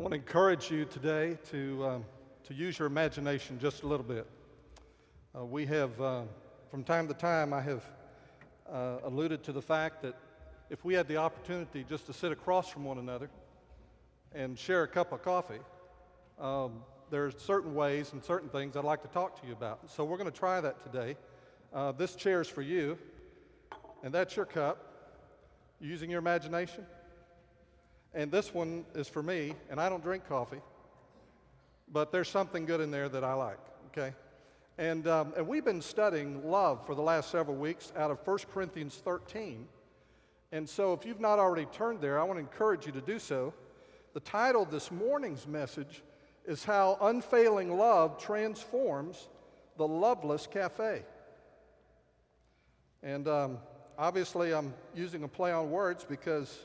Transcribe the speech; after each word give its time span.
I 0.00 0.02
want 0.02 0.14
to 0.14 0.18
encourage 0.18 0.70
you 0.70 0.86
today 0.86 1.36
to, 1.50 1.84
um, 1.84 2.04
to 2.44 2.54
use 2.54 2.78
your 2.78 2.86
imagination 2.86 3.58
just 3.58 3.82
a 3.82 3.86
little 3.86 4.06
bit. 4.06 4.26
Uh, 5.38 5.44
we 5.44 5.66
have, 5.66 6.00
uh, 6.00 6.22
from 6.70 6.84
time 6.84 7.06
to 7.08 7.12
time, 7.12 7.52
I 7.52 7.60
have 7.60 7.84
uh, 8.72 8.96
alluded 9.04 9.42
to 9.44 9.52
the 9.52 9.60
fact 9.60 10.00
that 10.00 10.14
if 10.70 10.86
we 10.86 10.94
had 10.94 11.06
the 11.06 11.18
opportunity 11.18 11.84
just 11.86 12.06
to 12.06 12.14
sit 12.14 12.32
across 12.32 12.70
from 12.70 12.86
one 12.86 12.96
another 12.96 13.28
and 14.34 14.58
share 14.58 14.84
a 14.84 14.88
cup 14.88 15.12
of 15.12 15.22
coffee, 15.22 15.60
um, 16.40 16.82
there 17.10 17.26
are 17.26 17.32
certain 17.32 17.74
ways 17.74 18.14
and 18.14 18.24
certain 18.24 18.48
things 18.48 18.76
I'd 18.78 18.84
like 18.84 19.02
to 19.02 19.08
talk 19.08 19.38
to 19.42 19.46
you 19.46 19.52
about. 19.52 19.80
So 19.90 20.04
we're 20.04 20.16
going 20.16 20.32
to 20.32 20.38
try 20.38 20.62
that 20.62 20.80
today. 20.82 21.14
Uh, 21.74 21.92
this 21.92 22.14
chair 22.14 22.40
is 22.40 22.48
for 22.48 22.62
you, 22.62 22.96
and 24.02 24.14
that's 24.14 24.34
your 24.34 24.46
cup. 24.46 24.78
Using 25.78 26.08
your 26.08 26.20
imagination. 26.20 26.86
And 28.14 28.30
this 28.30 28.52
one 28.52 28.84
is 28.94 29.08
for 29.08 29.22
me, 29.22 29.54
and 29.70 29.80
I 29.80 29.88
don't 29.88 30.02
drink 30.02 30.28
coffee, 30.28 30.60
but 31.92 32.10
there's 32.10 32.28
something 32.28 32.66
good 32.66 32.80
in 32.80 32.90
there 32.90 33.08
that 33.08 33.22
I 33.22 33.34
like, 33.34 33.58
okay? 33.88 34.14
And, 34.78 35.06
um, 35.06 35.32
and 35.36 35.46
we've 35.46 35.64
been 35.64 35.82
studying 35.82 36.50
love 36.50 36.84
for 36.86 36.94
the 36.94 37.02
last 37.02 37.30
several 37.30 37.56
weeks 37.56 37.92
out 37.96 38.10
of 38.10 38.18
1 38.26 38.38
Corinthians 38.52 38.96
13. 38.96 39.68
And 40.52 40.68
so 40.68 40.92
if 40.92 41.04
you've 41.04 41.20
not 41.20 41.38
already 41.38 41.66
turned 41.66 42.00
there, 42.00 42.18
I 42.18 42.24
want 42.24 42.38
to 42.38 42.40
encourage 42.40 42.86
you 42.86 42.92
to 42.92 43.00
do 43.00 43.18
so. 43.18 43.54
The 44.14 44.20
title 44.20 44.62
of 44.62 44.70
this 44.70 44.90
morning's 44.90 45.46
message 45.46 46.02
is 46.44 46.64
How 46.64 46.98
Unfailing 47.00 47.76
Love 47.76 48.18
Transforms 48.18 49.28
the 49.76 49.86
Loveless 49.86 50.46
Cafe. 50.46 51.02
And 53.02 53.28
um, 53.28 53.58
obviously, 53.96 54.52
I'm 54.52 54.74
using 54.94 55.22
a 55.22 55.28
play 55.28 55.52
on 55.52 55.70
words 55.70 56.04
because 56.04 56.58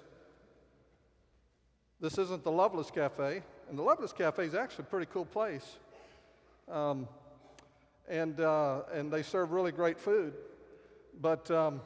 this 2.00 2.18
isn't 2.18 2.44
the 2.44 2.52
Loveless 2.52 2.92
Cafe. 2.92 3.42
And 3.70 3.78
the 3.78 3.84
Loveless 3.84 4.14
Cafe 4.14 4.46
is 4.46 4.54
actually 4.54 4.84
a 4.84 4.88
pretty 4.88 5.08
cool 5.12 5.26
place. 5.26 5.78
Um, 6.70 7.08
and, 8.08 8.40
uh, 8.40 8.82
and 8.94 9.12
they 9.12 9.24
serve 9.24 9.52
really 9.52 9.72
great 9.72 10.00
food. 10.00 10.34
But, 11.22 11.50
um, 11.50 11.82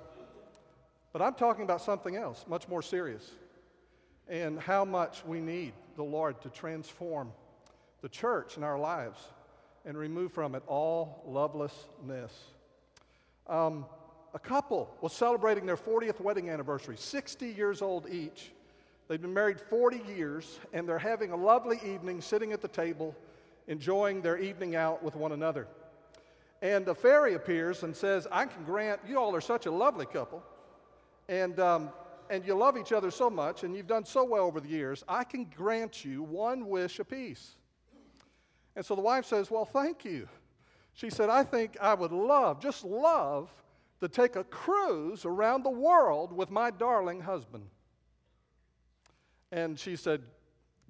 but 1.13 1.21
I'm 1.21 1.35
talking 1.35 1.63
about 1.63 1.81
something 1.81 2.15
else, 2.15 2.45
much 2.47 2.67
more 2.67 2.81
serious, 2.81 3.31
and 4.27 4.59
how 4.59 4.83
much 4.83 5.23
we 5.25 5.39
need 5.39 5.73
the 5.95 6.03
Lord 6.03 6.41
to 6.41 6.49
transform 6.49 7.31
the 8.01 8.09
church 8.09 8.57
in 8.57 8.63
our 8.63 8.79
lives 8.79 9.19
and 9.85 9.97
remove 9.97 10.31
from 10.33 10.55
it 10.55 10.63
all 10.67 11.23
lovelessness. 11.27 12.33
Um, 13.47 13.85
a 14.33 14.39
couple 14.39 14.95
was 15.01 15.13
celebrating 15.13 15.65
their 15.65 15.77
40th 15.77 16.19
wedding 16.19 16.49
anniversary, 16.49 16.97
60 16.97 17.47
years 17.47 17.81
old 17.81 18.09
each. 18.09 18.51
They've 19.09 19.19
been 19.19 19.33
married 19.33 19.59
40 19.59 20.03
years, 20.07 20.59
and 20.71 20.87
they're 20.87 20.99
having 20.99 21.31
a 21.31 21.35
lovely 21.35 21.79
evening 21.83 22.21
sitting 22.21 22.53
at 22.53 22.61
the 22.61 22.67
table, 22.67 23.15
enjoying 23.67 24.21
their 24.21 24.37
evening 24.37 24.75
out 24.75 25.01
with 25.01 25.15
one 25.15 25.31
another. 25.31 25.67
And 26.61 26.87
a 26.87 26.93
fairy 26.93 27.33
appears 27.33 27.81
and 27.81 27.95
says, 27.95 28.27
I 28.31 28.45
can 28.45 28.63
grant, 28.63 29.01
you 29.07 29.17
all 29.19 29.35
are 29.35 29.41
such 29.41 29.65
a 29.65 29.71
lovely 29.71 30.05
couple, 30.05 30.43
and, 31.27 31.59
um, 31.59 31.89
and 32.29 32.45
you 32.45 32.53
love 32.53 32.77
each 32.77 32.91
other 32.91 33.09
so 33.09 33.31
much, 33.31 33.63
and 33.63 33.75
you've 33.75 33.87
done 33.87 34.05
so 34.05 34.23
well 34.23 34.43
over 34.43 34.59
the 34.59 34.69
years, 34.69 35.03
I 35.07 35.23
can 35.23 35.45
grant 35.45 36.05
you 36.05 36.21
one 36.21 36.67
wish 36.67 36.99
apiece. 36.99 37.55
And 38.75 38.85
so 38.85 38.93
the 38.93 39.01
wife 39.01 39.25
says, 39.25 39.49
Well, 39.49 39.65
thank 39.65 40.05
you. 40.05 40.29
She 40.93 41.09
said, 41.09 41.31
I 41.31 41.43
think 41.43 41.77
I 41.81 41.95
would 41.95 42.11
love, 42.11 42.61
just 42.61 42.83
love, 42.83 43.49
to 44.01 44.07
take 44.07 44.35
a 44.35 44.43
cruise 44.43 45.25
around 45.25 45.63
the 45.63 45.71
world 45.71 46.31
with 46.31 46.51
my 46.51 46.69
darling 46.69 47.21
husband. 47.21 47.63
And 49.51 49.79
she 49.79 49.95
said, 49.95 50.21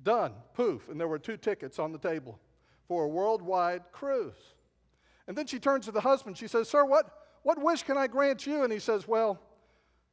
Done, 0.04 0.34
poof. 0.54 0.88
And 0.90 1.00
there 1.00 1.08
were 1.08 1.20
two 1.20 1.38
tickets 1.38 1.80
on 1.80 1.92
the 1.92 1.98
table 1.98 2.40
for 2.88 3.04
a 3.04 3.08
worldwide 3.08 3.84
cruise. 3.92 4.56
And 5.28 5.38
then 5.38 5.46
she 5.46 5.60
turns 5.60 5.86
to 5.86 5.92
the 5.92 6.02
husband. 6.02 6.38
She 6.38 6.48
says, 6.48 6.70
Sir, 6.70 6.86
what, 6.86 7.12
what 7.44 7.62
wish 7.62 7.84
can 7.84 7.98
I 7.98 8.08
grant 8.08 8.48
you? 8.48 8.64
And 8.64 8.72
he 8.72 8.80
says, 8.80 9.08
Well, 9.08 9.40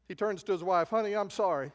he 0.08 0.14
turns 0.14 0.42
to 0.44 0.52
his 0.52 0.62
wife, 0.62 0.90
Honey, 0.90 1.14
I'm 1.14 1.30
sorry. 1.30 1.72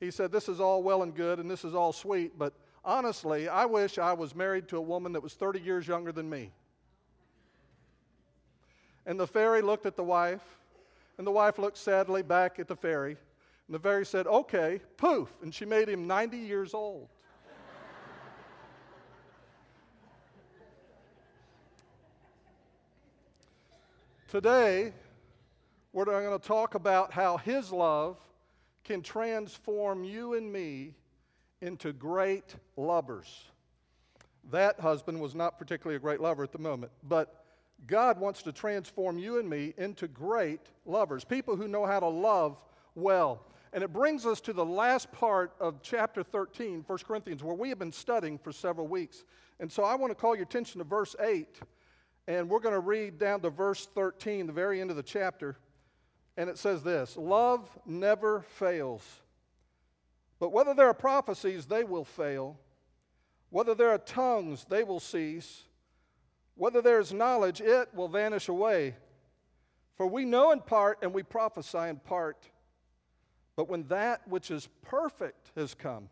He 0.00 0.10
said, 0.10 0.30
This 0.30 0.48
is 0.48 0.60
all 0.60 0.82
well 0.82 1.02
and 1.02 1.14
good 1.14 1.38
and 1.38 1.50
this 1.50 1.64
is 1.64 1.74
all 1.74 1.92
sweet, 1.92 2.38
but 2.38 2.54
honestly, 2.84 3.48
I 3.48 3.66
wish 3.66 3.98
I 3.98 4.12
was 4.12 4.34
married 4.34 4.68
to 4.68 4.76
a 4.76 4.82
woman 4.82 5.12
that 5.12 5.22
was 5.22 5.34
30 5.34 5.60
years 5.60 5.86
younger 5.86 6.12
than 6.12 6.28
me. 6.30 6.52
And 9.06 9.18
the 9.18 9.26
fairy 9.26 9.62
looked 9.62 9.86
at 9.86 9.96
the 9.96 10.04
wife, 10.04 10.42
and 11.16 11.26
the 11.26 11.30
wife 11.30 11.58
looked 11.58 11.78
sadly 11.78 12.22
back 12.22 12.58
at 12.58 12.68
the 12.68 12.76
fairy. 12.76 13.16
And 13.68 13.74
the 13.74 13.78
fairy 13.78 14.06
said, 14.06 14.26
Okay, 14.26 14.80
poof. 14.96 15.28
And 15.42 15.54
she 15.54 15.64
made 15.64 15.88
him 15.88 16.06
90 16.06 16.38
years 16.38 16.74
old. 16.74 17.08
Today, 24.26 24.92
we're 25.94 26.04
going 26.04 26.38
to 26.38 26.46
talk 26.46 26.74
about 26.74 27.12
how 27.12 27.38
His 27.38 27.72
love 27.72 28.18
can 28.84 29.00
transform 29.00 30.04
you 30.04 30.34
and 30.34 30.52
me 30.52 30.94
into 31.62 31.94
great 31.94 32.54
lovers. 32.76 33.44
That 34.50 34.80
husband 34.80 35.18
was 35.18 35.34
not 35.34 35.58
particularly 35.58 35.96
a 35.96 36.00
great 36.00 36.20
lover 36.20 36.42
at 36.42 36.52
the 36.52 36.58
moment, 36.58 36.92
but 37.04 37.44
God 37.86 38.18
wants 38.18 38.42
to 38.42 38.52
transform 38.52 39.18
you 39.18 39.38
and 39.38 39.48
me 39.48 39.72
into 39.78 40.08
great 40.08 40.60
lovers, 40.84 41.24
people 41.24 41.56
who 41.56 41.66
know 41.68 41.86
how 41.86 42.00
to 42.00 42.08
love 42.08 42.62
well. 42.94 43.40
And 43.72 43.84
it 43.84 43.92
brings 43.92 44.24
us 44.24 44.40
to 44.42 44.52
the 44.52 44.64
last 44.64 45.12
part 45.12 45.52
of 45.60 45.82
chapter 45.82 46.22
13, 46.22 46.84
1 46.86 46.98
Corinthians, 47.06 47.42
where 47.42 47.54
we 47.54 47.68
have 47.68 47.78
been 47.78 47.92
studying 47.92 48.38
for 48.38 48.52
several 48.52 48.86
weeks. 48.86 49.24
And 49.60 49.70
so 49.70 49.84
I 49.84 49.94
want 49.94 50.10
to 50.10 50.14
call 50.14 50.34
your 50.34 50.44
attention 50.44 50.78
to 50.78 50.84
verse 50.84 51.14
8, 51.20 51.60
and 52.26 52.48
we're 52.48 52.60
going 52.60 52.74
to 52.74 52.80
read 52.80 53.18
down 53.18 53.40
to 53.40 53.50
verse 53.50 53.88
13, 53.94 54.46
the 54.46 54.52
very 54.52 54.80
end 54.80 54.90
of 54.90 54.96
the 54.96 55.02
chapter. 55.02 55.56
And 56.36 56.48
it 56.48 56.56
says 56.56 56.82
this 56.82 57.16
Love 57.16 57.68
never 57.84 58.42
fails. 58.42 59.02
But 60.38 60.52
whether 60.52 60.72
there 60.72 60.86
are 60.86 60.94
prophecies, 60.94 61.66
they 61.66 61.84
will 61.84 62.04
fail. 62.04 62.58
Whether 63.50 63.74
there 63.74 63.90
are 63.90 63.98
tongues, 63.98 64.66
they 64.68 64.84
will 64.84 65.00
cease. 65.00 65.64
Whether 66.54 66.82
there 66.82 67.00
is 67.00 67.12
knowledge, 67.12 67.60
it 67.60 67.88
will 67.94 68.08
vanish 68.08 68.48
away. 68.48 68.94
For 69.96 70.06
we 70.06 70.24
know 70.24 70.52
in 70.52 70.60
part 70.60 70.98
and 71.02 71.12
we 71.12 71.22
prophesy 71.22 71.78
in 71.78 71.96
part. 71.96 72.48
But 73.58 73.68
when 73.68 73.88
that 73.88 74.28
which 74.28 74.52
is 74.52 74.68
perfect 74.82 75.50
has 75.56 75.74
come, 75.74 76.08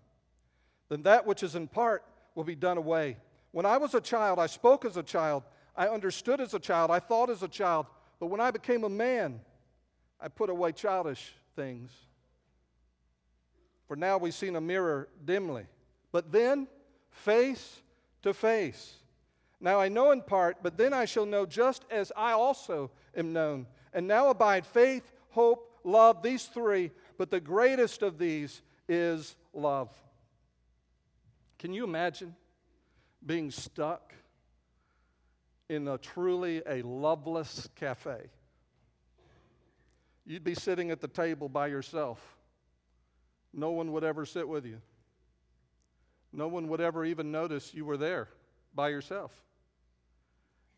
then 0.88 1.02
that 1.02 1.28
which 1.28 1.44
is 1.44 1.54
in 1.54 1.68
part 1.68 2.02
will 2.34 2.42
be 2.42 2.56
done 2.56 2.76
away. 2.76 3.18
When 3.52 3.64
I 3.64 3.76
was 3.76 3.94
a 3.94 4.00
child, 4.00 4.40
I 4.40 4.46
spoke 4.46 4.84
as 4.84 4.96
a 4.96 5.02
child, 5.04 5.44
I 5.76 5.86
understood 5.86 6.40
as 6.40 6.54
a 6.54 6.58
child, 6.58 6.90
I 6.90 6.98
thought 6.98 7.30
as 7.30 7.44
a 7.44 7.48
child. 7.48 7.86
But 8.18 8.26
when 8.26 8.40
I 8.40 8.50
became 8.50 8.82
a 8.82 8.88
man, 8.88 9.40
I 10.20 10.26
put 10.26 10.50
away 10.50 10.72
childish 10.72 11.34
things. 11.54 11.92
For 13.86 13.94
now 13.94 14.18
we 14.18 14.32
see 14.32 14.48
in 14.48 14.56
a 14.56 14.60
mirror 14.60 15.08
dimly, 15.24 15.66
but 16.10 16.32
then 16.32 16.66
face 17.12 17.80
to 18.22 18.34
face. 18.34 18.94
Now 19.60 19.78
I 19.78 19.88
know 19.88 20.10
in 20.10 20.22
part, 20.22 20.64
but 20.64 20.76
then 20.76 20.92
I 20.92 21.04
shall 21.04 21.26
know 21.26 21.46
just 21.46 21.84
as 21.92 22.10
I 22.16 22.32
also 22.32 22.90
am 23.16 23.32
known. 23.32 23.68
And 23.92 24.08
now 24.08 24.30
abide 24.30 24.66
faith, 24.66 25.12
hope, 25.30 25.70
love, 25.84 26.22
these 26.22 26.46
three, 26.46 26.90
but 27.18 27.30
the 27.30 27.40
greatest 27.40 28.02
of 28.02 28.18
these 28.18 28.62
is 28.88 29.36
love. 29.52 29.90
Can 31.58 31.72
you 31.72 31.84
imagine 31.84 32.34
being 33.24 33.50
stuck 33.50 34.14
in 35.68 35.88
a 35.88 35.98
truly 35.98 36.62
a 36.66 36.82
loveless 36.82 37.68
cafe? 37.76 38.30
You'd 40.24 40.44
be 40.44 40.54
sitting 40.54 40.90
at 40.90 41.00
the 41.00 41.08
table 41.08 41.48
by 41.48 41.68
yourself. 41.68 42.36
No 43.52 43.70
one 43.70 43.92
would 43.92 44.04
ever 44.04 44.26
sit 44.26 44.48
with 44.48 44.66
you. 44.66 44.80
No 46.32 46.48
one 46.48 46.68
would 46.68 46.80
ever 46.80 47.04
even 47.04 47.32
notice 47.32 47.72
you 47.72 47.84
were 47.84 47.96
there 47.96 48.28
by 48.74 48.88
yourself 48.88 49.32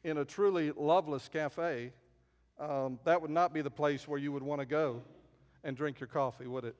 in 0.05 0.19
a 0.19 0.25
truly 0.25 0.73
loveless 0.76 1.29
cafe, 1.29 1.93
um, 2.58 2.99
that 3.05 3.20
would 3.20 3.31
not 3.31 3.52
be 3.52 3.61
the 3.61 3.70
place 3.70 4.06
where 4.06 4.19
you 4.19 4.32
would 4.32 4.43
want 4.43 4.61
to 4.61 4.67
go 4.67 5.02
and 5.69 5.76
drink 5.76 6.00
your 6.00 6.09
coffee, 6.09 6.47
would 6.47 6.65
it? 6.65 6.75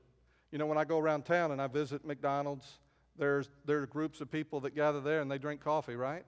You 0.51 0.57
know, 0.57 0.65
when 0.65 0.77
I 0.77 0.83
go 0.83 0.97
around 0.97 1.23
town 1.23 1.51
and 1.51 1.61
I 1.61 1.67
visit 1.67 2.03
McDonald's, 2.03 2.79
there's, 3.17 3.47
there 3.65 3.81
are 3.81 3.85
groups 3.85 4.19
of 4.19 4.31
people 4.31 4.59
that 4.61 4.73
gather 4.73 4.99
there 4.99 5.21
and 5.21 5.29
they 5.29 5.37
drink 5.37 5.61
coffee, 5.61 5.95
right? 5.95 6.25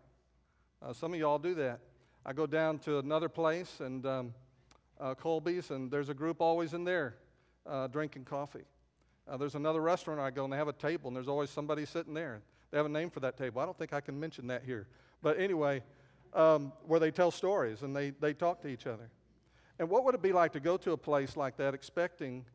Uh, 0.81 0.94
some 0.94 1.13
of 1.13 1.19
y'all 1.19 1.40
do 1.40 1.56
that. 1.56 1.80
I 2.24 2.34
go 2.34 2.46
down 2.46 2.78
to 2.80 3.00
another 3.00 3.30
place 3.30 3.80
and 3.80 4.06
um, 4.06 4.34
uh, 5.00 5.16
Colby's, 5.16 5.72
and 5.72 5.90
there's 5.90 6.10
a 6.10 6.13
group 6.13 6.40
always 6.40 6.74
in 6.74 6.84
there 6.84 7.16
uh, 7.66 7.88
drinking 7.88 8.25
coffee. 8.25 8.66
Uh, 9.28 9.38
there's 9.38 9.56
another 9.56 9.81
restaurant 9.81 10.19
I 10.19 10.30
go 10.30 10.44
and 10.44 10.54
they 10.54 10.58
have 10.58 10.68
a 10.68 10.74
table 10.74 11.08
and 11.08 11.16
there's 11.16 11.28
always 11.28 11.50
somebody 11.50 11.86
sitting 11.86 12.13
there. 12.13 12.42
They 12.69 12.78
have 12.78 12.86
a 12.86 12.90
name 12.90 13.10
for 13.10 13.22
that 13.22 13.38
table. 13.38 13.60
I 13.60 13.66
don't 13.66 13.78
think 13.78 13.92
I 13.92 14.02
can 14.02 14.19
mention 14.19 14.48
that 14.48 14.63
here. 14.63 14.88
But 15.24 15.40
anyway, 15.40 15.81
um, 16.34 16.74
where 16.86 17.00
they 17.00 17.12
tell 17.12 17.31
stories 17.31 17.81
and 17.81 17.96
they, 17.96 18.12
they 18.12 18.34
talk 18.34 18.62
to 18.62 18.68
each 18.68 18.86
other. 18.86 19.10
And 19.81 19.89
what 19.89 20.04
would 20.06 20.13
it 20.13 20.22
be 20.22 20.31
like 20.31 20.54
to 20.54 20.60
go 20.60 20.78
to 20.78 20.92
a 20.92 20.98
place 20.98 21.36
like 21.36 21.57
that 21.57 21.74
expecting 21.74 22.45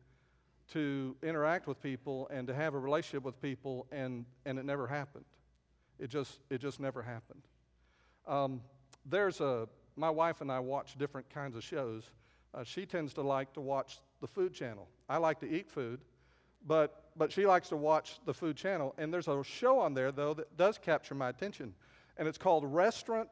to 0.71 1.13
interact 1.21 1.67
with 1.67 1.83
people 1.83 2.29
and 2.31 2.47
to 2.47 2.53
have 2.53 2.73
a 2.73 2.79
relationship 2.79 3.25
with 3.25 3.41
people 3.41 3.85
and, 3.91 4.23
and 4.45 4.57
it 4.57 4.63
never 4.63 4.87
happened? 4.87 5.25
It 5.99 6.09
just, 6.09 6.39
it 6.49 6.61
just 6.61 6.79
never 6.79 7.01
happened. 7.01 7.41
Um, 8.29 8.61
there's 9.05 9.41
a, 9.41 9.67
my 9.97 10.09
wife 10.09 10.39
and 10.39 10.49
I 10.49 10.59
watch 10.59 10.97
different 10.97 11.29
kinds 11.29 11.57
of 11.57 11.65
shows. 11.65 12.09
Uh, 12.53 12.63
she 12.63 12.85
tends 12.85 13.13
to 13.15 13.23
like 13.23 13.51
to 13.55 13.61
watch 13.61 13.99
the 14.21 14.27
Food 14.27 14.53
Channel. 14.53 14.87
I 15.09 15.17
like 15.17 15.41
to 15.41 15.53
eat 15.53 15.69
food, 15.69 15.99
but, 16.65 17.09
but 17.17 17.29
she 17.29 17.45
likes 17.45 17.67
to 17.69 17.75
watch 17.75 18.21
the 18.25 18.33
Food 18.33 18.55
Channel. 18.55 18.95
And 18.97 19.13
there's 19.13 19.27
a 19.27 19.43
show 19.43 19.79
on 19.79 19.93
there, 19.93 20.13
though, 20.13 20.33
that 20.35 20.55
does 20.55 20.77
capture 20.77 21.13
my 21.13 21.27
attention. 21.27 21.73
And 22.15 22.25
it's 22.25 22.37
called 22.37 22.63
Restaurant 22.63 23.27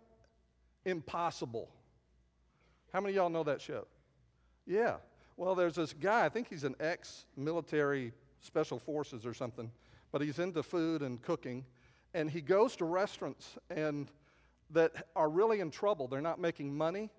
Impossible. 0.84 1.70
How 2.94 3.02
many 3.02 3.14
of 3.14 3.16
y'all 3.16 3.30
know 3.30 3.44
that 3.44 3.62
show? 3.62 3.86
Yeah. 4.66 4.96
Well, 5.38 5.56
there's 5.56 5.76
this 5.76 5.94
guy, 5.94 6.26
I 6.26 6.30
think 6.30 6.50
he's 6.50 6.64
an 6.64 6.76
ex 6.80 7.26
military 7.36 8.14
special 8.40 8.80
forces 8.80 9.26
or 9.26 9.34
something, 9.34 9.70
but 10.12 10.22
he's 10.22 10.40
into 10.40 10.64
food 10.64 11.02
and 11.02 11.22
cooking. 11.22 11.66
And 12.14 12.30
he 12.30 12.42
goes 12.42 12.76
to 12.78 12.86
restaurants 12.86 13.58
and 13.70 14.10
that 14.72 15.08
are 15.16 15.30
really 15.30 15.60
in 15.60 15.72
trouble. 15.72 16.08
They're 16.08 16.22
not 16.22 16.40
making 16.40 16.76
money. 16.76 17.10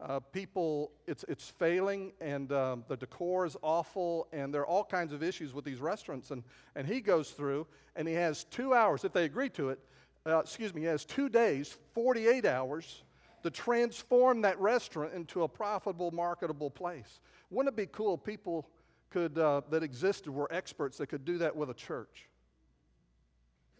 Uh, 0.00 0.20
people, 0.20 0.90
it's, 1.06 1.24
it's 1.28 1.48
failing, 1.48 2.12
and 2.20 2.52
um, 2.52 2.84
the 2.88 2.96
decor 2.96 3.46
is 3.46 3.56
awful, 3.62 4.26
and 4.32 4.52
there 4.52 4.62
are 4.62 4.66
all 4.66 4.84
kinds 4.84 5.12
of 5.12 5.22
issues 5.22 5.54
with 5.54 5.64
these 5.64 5.80
restaurants. 5.80 6.30
And, 6.30 6.42
and 6.74 6.86
he 6.86 7.00
goes 7.00 7.30
through, 7.30 7.66
and 7.94 8.06
he 8.08 8.14
has 8.14 8.44
two 8.44 8.74
hours, 8.74 9.04
if 9.04 9.12
they 9.12 9.24
agree 9.24 9.48
to 9.50 9.70
it, 9.70 9.78
uh, 10.26 10.38
excuse 10.38 10.74
me, 10.74 10.82
he 10.82 10.86
has 10.86 11.04
two 11.04 11.28
days, 11.28 11.76
48 11.94 12.44
hours, 12.44 13.02
to 13.44 13.50
transform 13.50 14.40
that 14.40 14.58
restaurant 14.58 15.12
into 15.12 15.42
a 15.42 15.48
profitable, 15.48 16.10
marketable 16.10 16.70
place. 16.70 17.20
Wouldn't 17.50 17.74
it 17.74 17.76
be 17.76 17.84
cool 17.84 18.14
if 18.14 18.24
people 18.24 18.66
could, 19.10 19.38
uh, 19.38 19.60
that 19.68 19.82
existed 19.82 20.30
were 20.32 20.48
experts 20.50 20.96
that 20.96 21.08
could 21.08 21.26
do 21.26 21.36
that 21.38 21.54
with 21.54 21.68
a 21.68 21.74
church? 21.74 22.26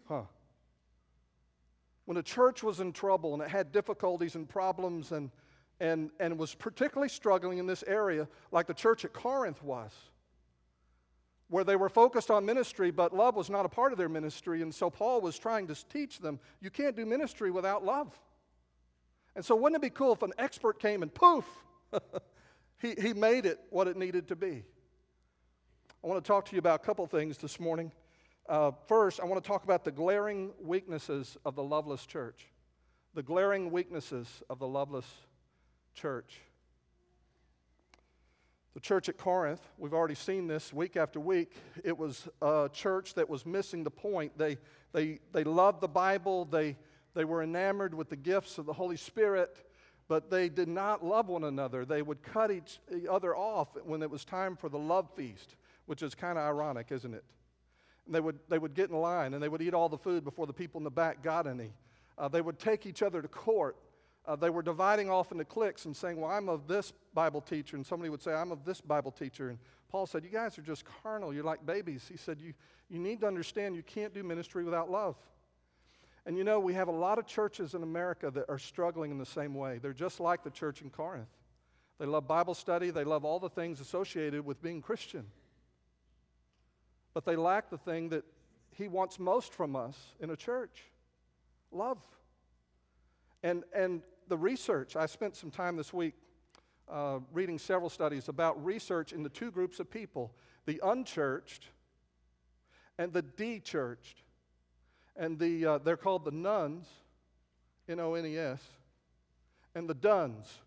Huh. 0.07 0.21
When 2.05 2.17
a 2.17 2.21
church 2.21 2.61
was 2.61 2.79
in 2.79 2.93
trouble 2.93 3.33
and 3.33 3.41
it 3.41 3.49
had 3.49 3.71
difficulties 3.71 4.35
and 4.35 4.47
problems 4.47 5.11
and, 5.11 5.31
and, 5.79 6.11
and 6.19 6.37
was 6.37 6.53
particularly 6.53 7.09
struggling 7.09 7.57
in 7.57 7.65
this 7.65 7.83
area, 7.87 8.27
like 8.51 8.67
the 8.67 8.73
church 8.75 9.03
at 9.03 9.13
Corinth 9.13 9.63
was, 9.63 9.91
where 11.49 11.63
they 11.63 11.75
were 11.75 11.89
focused 11.89 12.29
on 12.29 12.45
ministry, 12.45 12.91
but 12.91 13.15
love 13.15 13.35
was 13.35 13.49
not 13.49 13.65
a 13.65 13.69
part 13.69 13.91
of 13.91 13.97
their 13.97 14.09
ministry. 14.09 14.61
And 14.61 14.73
so 14.73 14.91
Paul 14.91 15.21
was 15.21 15.39
trying 15.39 15.65
to 15.65 15.87
teach 15.89 16.19
them 16.19 16.39
you 16.61 16.69
can't 16.69 16.95
do 16.95 17.03
ministry 17.03 17.49
without 17.49 17.83
love. 17.83 18.15
And 19.35 19.43
so, 19.43 19.55
wouldn't 19.55 19.75
it 19.75 19.81
be 19.81 19.89
cool 19.89 20.13
if 20.13 20.21
an 20.21 20.33
expert 20.37 20.79
came 20.79 21.03
and 21.03 21.13
poof, 21.13 21.45
he, 22.81 22.95
he 23.01 23.13
made 23.13 23.45
it 23.45 23.59
what 23.69 23.87
it 23.87 23.97
needed 23.97 24.29
to 24.29 24.35
be? 24.35 24.63
I 26.03 26.07
want 26.07 26.23
to 26.23 26.27
talk 26.27 26.45
to 26.45 26.53
you 26.53 26.59
about 26.59 26.81
a 26.81 26.85
couple 26.85 27.05
things 27.07 27.37
this 27.37 27.59
morning. 27.59 27.91
Uh, 28.47 28.71
first, 28.87 29.19
I 29.19 29.25
want 29.25 29.43
to 29.43 29.47
talk 29.47 29.63
about 29.63 29.83
the 29.83 29.91
glaring 29.91 30.51
weaknesses 30.61 31.35
of 31.45 31.55
the 31.55 31.63
loveless 31.63 32.05
church. 32.05 32.45
The 33.15 33.23
glaring 33.23 33.71
weaknesses 33.71 34.43
of 34.49 34.59
the 34.59 34.67
loveless 34.67 35.07
church. 35.95 36.41
The 38.75 38.81
church 38.81 39.09
at 39.09 39.17
Corinth, 39.17 39.61
we've 39.77 39.93
already 39.93 40.15
seen 40.15 40.47
this 40.47 40.71
week 40.71 40.95
after 40.95 41.19
week. 41.19 41.53
It 41.83 41.97
was 41.97 42.27
a 42.41 42.69
church 42.71 43.15
that 43.15 43.29
was 43.29 43.45
missing 43.45 43.83
the 43.83 43.89
point. 43.89 44.37
They, 44.37 44.57
they, 44.91 45.19
they 45.31 45.43
loved 45.43 45.81
the 45.81 45.87
Bible, 45.87 46.45
they, 46.45 46.75
they 47.15 47.25
were 47.25 47.41
enamored 47.41 47.93
with 47.93 48.09
the 48.09 48.15
gifts 48.15 48.57
of 48.57 48.65
the 48.65 48.73
Holy 48.73 48.97
Spirit, 48.97 49.65
but 50.07 50.29
they 50.29 50.49
did 50.49 50.67
not 50.67 51.03
love 51.03 51.27
one 51.27 51.43
another. 51.43 51.85
They 51.85 52.01
would 52.01 52.21
cut 52.21 52.51
each 52.51 52.79
other 53.09 53.35
off 53.35 53.69
when 53.83 54.03
it 54.03 54.09
was 54.09 54.23
time 54.23 54.55
for 54.55 54.69
the 54.69 54.77
love 54.77 55.09
feast, 55.15 55.55
which 55.87 56.03
is 56.03 56.13
kind 56.13 56.37
of 56.37 56.43
ironic, 56.43 56.87
isn't 56.91 57.13
it? 57.13 57.23
And 58.05 58.13
they 58.13 58.19
would, 58.19 58.37
they 58.49 58.59
would 58.59 58.75
get 58.75 58.89
in 58.89 58.97
line 58.97 59.33
and 59.33 59.41
they 59.41 59.49
would 59.49 59.61
eat 59.61 59.73
all 59.73 59.89
the 59.89 59.97
food 59.97 60.23
before 60.23 60.45
the 60.45 60.53
people 60.53 60.79
in 60.79 60.83
the 60.83 60.91
back 60.91 61.23
got 61.23 61.47
any. 61.47 61.73
Uh, 62.17 62.27
they 62.27 62.41
would 62.41 62.59
take 62.59 62.85
each 62.85 63.01
other 63.01 63.21
to 63.21 63.27
court 63.27 63.75
uh, 64.27 64.35
they 64.35 64.49
were 64.49 64.63
dividing 64.63 65.09
off 65.09 65.31
into 65.31 65.45
cliques 65.45 65.85
and 65.85 65.95
saying, 65.95 66.19
Well, 66.19 66.31
I'm 66.31 66.49
of 66.49 66.67
this 66.67 66.93
Bible 67.13 67.41
teacher. 67.41 67.75
And 67.75 67.85
somebody 67.85 68.09
would 68.09 68.21
say, 68.21 68.33
I'm 68.33 68.51
of 68.51 68.65
this 68.65 68.81
Bible 68.81 69.11
teacher. 69.11 69.49
And 69.49 69.59
Paul 69.89 70.07
said, 70.07 70.23
You 70.23 70.31
guys 70.31 70.57
are 70.57 70.63
just 70.63 70.83
carnal. 71.03 71.33
You're 71.33 71.43
like 71.43 71.65
babies. 71.65 72.05
He 72.09 72.17
said, 72.17 72.41
You, 72.41 72.53
you 72.89 72.99
need 72.99 73.21
to 73.21 73.27
understand 73.27 73.75
you 73.75 73.83
can't 73.83 74.13
do 74.13 74.23
ministry 74.23 74.63
without 74.63 74.89
love. 74.89 75.15
And 76.25 76.37
you 76.37 76.43
know, 76.43 76.59
we 76.59 76.73
have 76.73 76.87
a 76.87 76.91
lot 76.91 77.19
of 77.19 77.27
churches 77.27 77.75
in 77.75 77.83
America 77.83 78.31
that 78.31 78.45
are 78.49 78.57
struggling 78.57 79.11
in 79.11 79.17
the 79.17 79.25
same 79.25 79.53
way. 79.53 79.77
They're 79.77 79.93
just 79.93 80.19
like 80.19 80.43
the 80.43 80.49
church 80.49 80.81
in 80.81 80.89
Corinth. 80.89 81.29
They 81.99 82.05
love 82.05 82.27
Bible 82.27 82.55
study, 82.55 82.89
they 82.89 83.03
love 83.03 83.23
all 83.23 83.39
the 83.39 83.49
things 83.49 83.79
associated 83.79 84.45
with 84.45 84.61
being 84.61 84.81
Christian. 84.81 85.25
But 87.13 87.25
they 87.25 87.35
lack 87.35 87.69
the 87.69 87.77
thing 87.77 88.09
that 88.09 88.25
he 88.71 88.87
wants 88.87 89.19
most 89.19 89.53
from 89.53 89.75
us 89.75 89.97
in 90.19 90.29
a 90.29 90.35
church 90.35 90.83
love. 91.71 91.99
And, 93.43 93.63
and 93.73 94.01
the 94.27 94.37
research, 94.37 94.95
I 94.95 95.05
spent 95.05 95.35
some 95.35 95.51
time 95.51 95.77
this 95.77 95.93
week 95.93 96.15
uh, 96.89 97.19
reading 97.33 97.57
several 97.57 97.89
studies 97.89 98.27
about 98.27 98.63
research 98.63 99.13
in 99.13 99.23
the 99.23 99.29
two 99.29 99.51
groups 99.51 99.79
of 99.79 99.89
people 99.89 100.33
the 100.65 100.81
unchurched 100.83 101.67
and 102.97 103.13
the 103.13 103.21
dechurched. 103.21 104.23
And 105.17 105.39
the, 105.39 105.65
uh, 105.65 105.77
they're 105.79 105.97
called 105.97 106.25
the 106.25 106.31
nones, 106.31 106.87
N 107.87 107.99
O 107.99 108.15
N 108.15 108.25
E 108.25 108.37
S, 108.37 108.61
and 109.73 109.89
the 109.89 109.93
dones, 109.93 110.59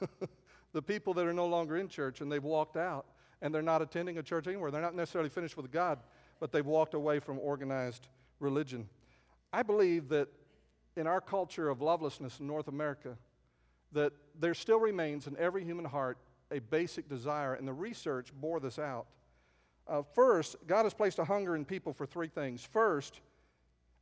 the 0.72 0.82
people 0.82 1.14
that 1.14 1.26
are 1.26 1.32
no 1.32 1.46
longer 1.46 1.76
in 1.76 1.88
church 1.88 2.20
and 2.20 2.30
they've 2.30 2.42
walked 2.42 2.76
out 2.76 3.06
and 3.40 3.54
they're 3.54 3.62
not 3.62 3.82
attending 3.82 4.18
a 4.18 4.22
church 4.22 4.46
anywhere. 4.46 4.70
They're 4.70 4.80
not 4.80 4.94
necessarily 4.94 5.28
finished 5.28 5.56
with 5.56 5.70
God, 5.70 5.98
but 6.40 6.52
they've 6.52 6.64
walked 6.64 6.94
away 6.94 7.18
from 7.18 7.38
organized 7.40 8.08
religion. 8.38 8.88
I 9.52 9.62
believe 9.62 10.08
that 10.08 10.28
in 10.96 11.06
our 11.06 11.20
culture 11.20 11.68
of 11.68 11.80
lovelessness 11.80 12.40
in 12.40 12.46
North 12.46 12.68
America 12.68 13.16
that 13.92 14.12
there 14.38 14.54
still 14.54 14.80
remains 14.80 15.26
in 15.26 15.36
every 15.36 15.64
human 15.64 15.84
heart 15.84 16.18
a 16.50 16.58
basic 16.58 17.08
desire, 17.08 17.54
and 17.54 17.66
the 17.66 17.72
research 17.72 18.32
bore 18.40 18.60
this 18.60 18.78
out. 18.78 19.06
Uh, 19.88 20.02
first, 20.14 20.56
God 20.66 20.84
has 20.84 20.94
placed 20.94 21.18
a 21.18 21.24
hunger 21.24 21.56
in 21.56 21.64
people 21.64 21.92
for 21.92 22.06
three 22.06 22.28
things. 22.28 22.66
First, 22.72 23.20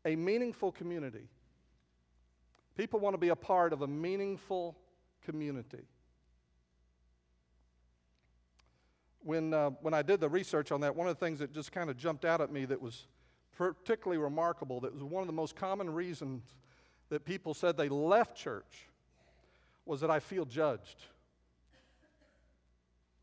a 0.05 0.17
meaningful 0.17 0.73
community. 0.73 1.29
People 2.77 3.01
want 3.01 3.15
to 3.15 3.19
be 3.19 3.29
a 3.29 3.37
part 3.37 3.73
of 3.73 3.83
a 3.83 3.87
meaningful 3.87 4.77
community. 5.25 5.85
When, 9.23 9.53
uh, 9.53 9.71
when 9.83 9.93
I 9.93 10.03
did 10.03 10.21
the 10.21 10.29
research 10.29 10.73
on 10.73 10.81
that, 10.81 10.97
one 10.97 11.07
of 11.07 11.19
the 11.19 11.25
things 11.25 11.41
that 11.41 11.53
just 11.53 11.73
kind 11.73 11.91
of 11.91 11.99
jumped 11.99 12.25
out 12.25 12.41
at 12.41 12.51
me 12.51 12.65
that 12.65 12.81
was 12.81 13.07
particularly 13.57 14.17
remarkable, 14.17 14.81
that 14.81 14.95
was 14.95 15.03
one 15.03 15.21
of 15.21 15.27
the 15.27 15.35
most 15.35 15.57
common 15.57 15.91
reasons 15.93 16.43
that 17.11 17.25
people 17.25 17.53
said 17.53 17.77
they 17.77 17.91
left 17.91 18.37
church 18.37 18.89
was 19.85 20.01
that 20.01 20.11
I 20.11 20.21
feel 20.21 20.47
judged, 20.47 21.05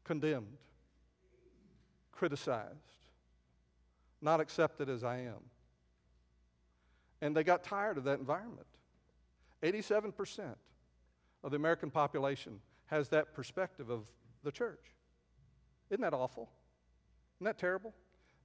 condemned, 0.04 0.58
criticized, 2.12 2.76
not 4.22 4.40
accepted 4.40 4.90
as 4.90 5.04
I 5.04 5.20
am. 5.20 5.42
And 7.22 7.36
they 7.36 7.44
got 7.44 7.64
tired 7.64 7.98
of 7.98 8.04
that 8.06 8.20
environment. 8.20 8.68
87% 9.64 10.56
of 11.44 11.52
the 11.52 11.58
American 11.58 11.90
population 11.90 12.60
has 12.88 13.10
that 13.10 13.34
perspective 13.34 13.90
of 13.90 14.08
the 14.44 14.52
church. 14.52 14.96
Isn't 15.90 16.02
that 16.02 16.14
awful? 16.14 16.50
Isn't 17.38 17.46
that 17.46 17.58
terrible? 17.58 17.94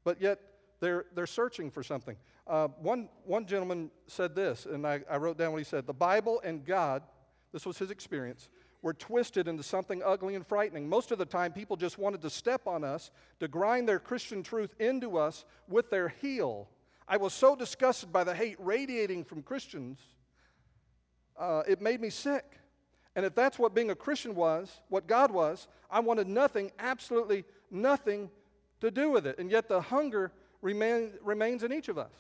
But 0.05 0.21
yet, 0.21 0.41
they're, 0.81 1.05
they're 1.15 1.27
searching 1.27 1.71
for 1.71 1.83
something. 1.83 2.17
Uh, 2.47 2.69
one, 2.81 3.09
one 3.25 3.47
gentleman 3.47 3.91
said 4.09 4.35
this, 4.35 4.67
and 4.67 4.85
I, 4.85 5.03
I 5.09 5.17
wrote 5.17 5.39
down 5.39 5.53
what 5.53 5.59
he 5.59 5.65
said 5.65 5.87
The 5.87 5.93
Bible 5.93 6.41
and 6.45 6.65
God, 6.65 7.05
this 7.53 7.65
was 7.65 7.79
his 7.79 7.91
experience, 7.91 8.49
were 8.83 8.93
twisted 8.93 9.47
into 9.47 9.63
something 9.63 10.03
ugly 10.05 10.35
and 10.35 10.45
frightening. 10.45 10.89
Most 10.89 11.13
of 11.13 11.19
the 11.19 11.25
time, 11.25 11.53
people 11.53 11.77
just 11.77 11.99
wanted 11.99 12.21
to 12.23 12.31
step 12.31 12.67
on 12.67 12.83
us, 12.83 13.13
to 13.39 13.47
grind 13.47 13.89
their 13.89 14.01
Christian 14.01 14.43
truth 14.43 14.75
into 14.81 15.17
us 15.17 15.45
with 15.69 15.89
their 15.89 16.09
heel. 16.09 16.69
I 17.09 17.17
was 17.17 17.33
so 17.33 17.57
disgusted 17.57 18.13
by 18.13 18.25
the 18.25 18.35
hate 18.35 18.57
radiating 18.59 19.25
from 19.25 19.43
Christians, 19.43 19.99
uh, 21.39 21.63
it 21.67 21.81
made 21.81 22.01
me 22.01 22.11
sick. 22.11 22.59
And 23.15 23.27
if 23.27 23.35
that's 23.35 23.59
what 23.59 23.75
being 23.75 23.91
a 23.91 23.95
Christian 23.95 24.35
was, 24.35 24.81
what 24.89 25.07
God 25.07 25.31
was, 25.31 25.69
I 25.91 26.01
wanted 26.01 26.29
nothing, 26.29 26.71
absolutely 26.79 27.45
nothing 27.71 28.31
to 28.81 28.91
do 28.91 29.11
with 29.11 29.27
it. 29.27 29.39
And 29.39 29.51
yet 29.51 29.69
the 29.69 29.81
hunger 29.81 30.33
remain, 30.63 31.13
remains 31.23 31.63
in 31.63 31.73
each 31.73 31.89
of 31.89 31.99
us. 31.99 32.13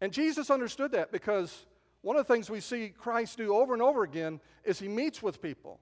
And 0.00 0.12
Jesus 0.12 0.50
understood 0.50 0.92
that 0.92 1.12
because 1.12 1.66
one 2.02 2.16
of 2.16 2.26
the 2.26 2.32
things 2.32 2.48
we 2.48 2.60
see 2.60 2.88
Christ 2.96 3.36
do 3.36 3.54
over 3.54 3.74
and 3.74 3.82
over 3.82 4.04
again 4.04 4.40
is 4.64 4.78
he 4.78 4.88
meets 4.88 5.22
with 5.22 5.42
people. 5.42 5.80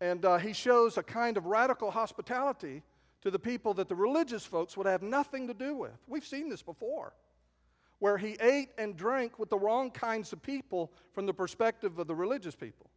And 0.00 0.24
uh, 0.24 0.38
he 0.38 0.52
shows 0.52 0.98
a 0.98 1.02
kind 1.02 1.36
of 1.36 1.46
radical 1.46 1.90
hospitality 1.90 2.82
to 3.22 3.30
the 3.30 3.38
people 3.38 3.74
that 3.74 3.88
the 3.88 3.94
religious 3.94 4.44
folks 4.44 4.76
would 4.76 4.86
have 4.86 5.02
nothing 5.02 5.48
to 5.48 5.54
do 5.54 5.74
with. 5.74 5.96
We've 6.06 6.26
seen 6.26 6.48
this 6.48 6.62
before, 6.62 7.14
where 7.98 8.18
he 8.18 8.36
ate 8.40 8.70
and 8.78 8.96
drank 8.96 9.38
with 9.38 9.48
the 9.48 9.58
wrong 9.58 9.90
kinds 9.90 10.32
of 10.32 10.42
people 10.42 10.92
from 11.12 11.26
the 11.26 11.34
perspective 11.34 11.98
of 11.98 12.06
the 12.06 12.14
religious 12.14 12.56
people. 12.56 12.90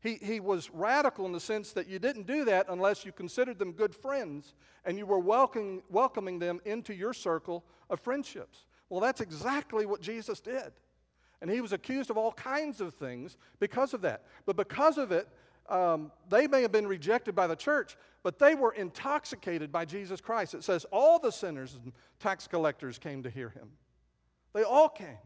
He, 0.00 0.18
he 0.20 0.38
was 0.38 0.70
radical 0.70 1.24
in 1.24 1.32
the 1.32 1.40
sense 1.40 1.72
that 1.72 1.88
you 1.88 1.98
didn't 1.98 2.26
do 2.26 2.44
that 2.44 2.66
unless 2.68 3.06
you 3.06 3.12
considered 3.12 3.58
them 3.58 3.72
good 3.72 3.94
friends 3.94 4.54
and 4.84 4.98
you 4.98 5.06
were 5.06 5.18
welcoming, 5.18 5.82
welcoming 5.88 6.38
them 6.38 6.60
into 6.66 6.92
your 6.92 7.14
circle 7.14 7.64
of 7.88 8.00
friendships. 8.00 8.66
Well, 8.90 9.00
that's 9.00 9.22
exactly 9.22 9.86
what 9.86 10.02
Jesus 10.02 10.40
did. 10.40 10.72
And 11.40 11.50
he 11.50 11.62
was 11.62 11.72
accused 11.72 12.10
of 12.10 12.18
all 12.18 12.32
kinds 12.32 12.80
of 12.80 12.94
things 12.94 13.36
because 13.60 13.94
of 13.94 14.02
that. 14.02 14.24
But 14.46 14.56
because 14.56 14.98
of 14.98 15.10
it, 15.10 15.26
um, 15.68 16.12
they 16.28 16.46
may 16.46 16.62
have 16.62 16.72
been 16.72 16.86
rejected 16.86 17.34
by 17.34 17.46
the 17.46 17.56
church, 17.56 17.96
but 18.22 18.38
they 18.38 18.54
were 18.54 18.72
intoxicated 18.72 19.72
by 19.72 19.84
Jesus 19.84 20.20
Christ. 20.20 20.54
It 20.54 20.64
says 20.64 20.84
all 20.90 21.18
the 21.18 21.32
sinners 21.32 21.78
and 21.82 21.92
tax 22.20 22.46
collectors 22.46 22.98
came 22.98 23.22
to 23.22 23.30
hear 23.30 23.50
him. 23.50 23.68
They 24.52 24.62
all 24.62 24.88
came. 24.88 25.18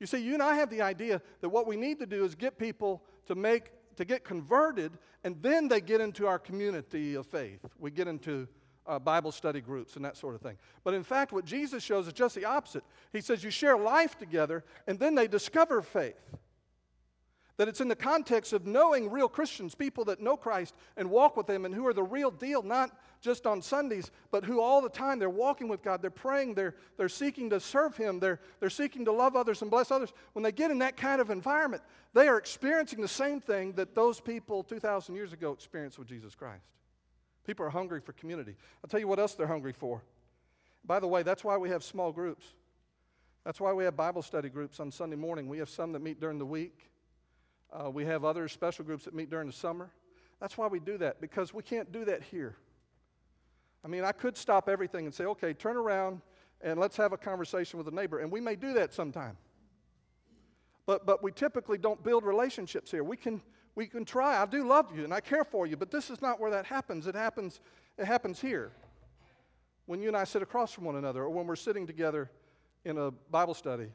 You 0.00 0.06
see, 0.06 0.18
you 0.18 0.34
and 0.34 0.42
I 0.42 0.56
have 0.56 0.70
the 0.70 0.82
idea 0.82 1.22
that 1.40 1.48
what 1.48 1.66
we 1.66 1.76
need 1.76 1.98
to 2.00 2.06
do 2.06 2.24
is 2.24 2.34
get 2.34 2.58
people 2.58 3.02
to 3.26 3.34
make 3.34 3.70
to 3.96 4.04
get 4.04 4.24
converted, 4.24 4.92
and 5.22 5.40
then 5.40 5.68
they 5.68 5.80
get 5.80 6.00
into 6.00 6.26
our 6.26 6.38
community 6.38 7.14
of 7.14 7.26
faith. 7.26 7.60
We 7.78 7.92
get 7.92 8.08
into 8.08 8.48
uh, 8.86 8.98
Bible 8.98 9.32
study 9.32 9.60
groups 9.60 9.96
and 9.96 10.04
that 10.04 10.16
sort 10.16 10.34
of 10.34 10.40
thing. 10.40 10.56
But 10.82 10.94
in 10.94 11.02
fact, 11.02 11.32
what 11.32 11.44
Jesus 11.44 11.82
shows 11.82 12.06
is 12.06 12.12
just 12.12 12.34
the 12.34 12.44
opposite. 12.44 12.84
He 13.12 13.20
says 13.20 13.42
you 13.42 13.50
share 13.50 13.76
life 13.76 14.18
together, 14.18 14.64
and 14.86 14.98
then 14.98 15.14
they 15.14 15.28
discover 15.28 15.80
faith. 15.80 16.20
That 17.56 17.68
it's 17.68 17.80
in 17.80 17.86
the 17.86 17.94
context 17.94 18.52
of 18.52 18.66
knowing 18.66 19.10
real 19.10 19.28
Christians, 19.28 19.76
people 19.76 20.04
that 20.06 20.20
know 20.20 20.36
Christ 20.36 20.74
and 20.96 21.08
walk 21.08 21.36
with 21.36 21.48
Him 21.48 21.64
and 21.64 21.74
who 21.74 21.86
are 21.86 21.92
the 21.92 22.02
real 22.02 22.32
deal, 22.32 22.62
not 22.62 22.90
just 23.20 23.46
on 23.46 23.62
Sundays, 23.62 24.10
but 24.32 24.44
who 24.44 24.60
all 24.60 24.82
the 24.82 24.88
time 24.88 25.18
they're 25.18 25.30
walking 25.30 25.68
with 25.68 25.82
God, 25.82 26.02
they're 26.02 26.10
praying, 26.10 26.54
they're, 26.54 26.74
they're 26.96 27.08
seeking 27.08 27.50
to 27.50 27.60
serve 27.60 27.96
Him, 27.96 28.18
they're, 28.18 28.40
they're 28.58 28.70
seeking 28.70 29.04
to 29.04 29.12
love 29.12 29.36
others 29.36 29.62
and 29.62 29.70
bless 29.70 29.92
others. 29.92 30.12
When 30.32 30.42
they 30.42 30.50
get 30.50 30.72
in 30.72 30.80
that 30.80 30.96
kind 30.96 31.20
of 31.20 31.30
environment, 31.30 31.82
they 32.12 32.26
are 32.26 32.38
experiencing 32.38 33.00
the 33.00 33.08
same 33.08 33.40
thing 33.40 33.72
that 33.72 33.94
those 33.94 34.20
people 34.20 34.64
2,000 34.64 35.14
years 35.14 35.32
ago 35.32 35.52
experienced 35.52 35.98
with 35.98 36.08
Jesus 36.08 36.34
Christ. 36.34 36.64
People 37.46 37.66
are 37.66 37.70
hungry 37.70 38.00
for 38.00 38.12
community. 38.14 38.56
I'll 38.82 38.88
tell 38.88 39.00
you 39.00 39.08
what 39.08 39.18
else 39.18 39.34
they're 39.34 39.46
hungry 39.46 39.72
for. 39.72 40.02
By 40.84 41.00
the 41.00 41.06
way, 41.06 41.22
that's 41.22 41.44
why 41.44 41.56
we 41.56 41.70
have 41.70 41.84
small 41.84 42.12
groups. 42.12 42.46
That's 43.44 43.60
why 43.60 43.72
we 43.72 43.84
have 43.84 43.96
Bible 43.96 44.22
study 44.22 44.48
groups 44.48 44.80
on 44.80 44.90
Sunday 44.90 45.16
morning. 45.16 45.48
We 45.48 45.58
have 45.58 45.68
some 45.68 45.92
that 45.92 46.00
meet 46.00 46.20
during 46.20 46.38
the 46.38 46.46
week. 46.46 46.90
Uh, 47.74 47.90
we 47.90 48.04
have 48.04 48.24
other 48.24 48.46
special 48.46 48.84
groups 48.84 49.04
that 49.04 49.14
meet 49.14 49.30
during 49.30 49.48
the 49.48 49.52
summer. 49.52 49.90
That's 50.40 50.56
why 50.56 50.68
we 50.68 50.78
do 50.78 50.96
that, 50.98 51.20
because 51.20 51.52
we 51.52 51.62
can't 51.62 51.90
do 51.90 52.04
that 52.04 52.22
here. 52.22 52.56
I 53.84 53.88
mean, 53.88 54.04
I 54.04 54.12
could 54.12 54.36
stop 54.36 54.68
everything 54.68 55.06
and 55.06 55.14
say, 55.14 55.24
okay, 55.24 55.52
turn 55.52 55.76
around 55.76 56.20
and 56.60 56.78
let's 56.78 56.96
have 56.96 57.12
a 57.12 57.16
conversation 57.16 57.78
with 57.78 57.88
a 57.88 57.90
neighbor. 57.90 58.20
And 58.20 58.30
we 58.30 58.40
may 58.40 58.56
do 58.56 58.72
that 58.74 58.94
sometime. 58.94 59.36
But, 60.86 61.04
but 61.04 61.22
we 61.22 61.32
typically 61.32 61.78
don't 61.78 62.02
build 62.02 62.24
relationships 62.24 62.90
here. 62.90 63.02
We 63.02 63.16
can, 63.16 63.42
we 63.74 63.86
can 63.86 64.04
try. 64.04 64.40
I 64.40 64.46
do 64.46 64.66
love 64.66 64.96
you 64.96 65.04
and 65.04 65.12
I 65.12 65.20
care 65.20 65.44
for 65.44 65.66
you, 65.66 65.76
but 65.76 65.90
this 65.90 66.10
is 66.10 66.22
not 66.22 66.40
where 66.40 66.50
that 66.52 66.66
happens. 66.66 67.06
It 67.06 67.14
happens, 67.14 67.60
it 67.98 68.04
happens 68.04 68.40
here. 68.40 68.72
When 69.86 70.00
you 70.00 70.08
and 70.08 70.16
I 70.16 70.24
sit 70.24 70.42
across 70.42 70.72
from 70.72 70.84
one 70.84 70.96
another, 70.96 71.22
or 71.22 71.30
when 71.30 71.46
we're 71.46 71.56
sitting 71.56 71.86
together 71.86 72.30
in 72.84 72.98
a 72.98 73.10
Bible 73.10 73.54
study 73.54 73.88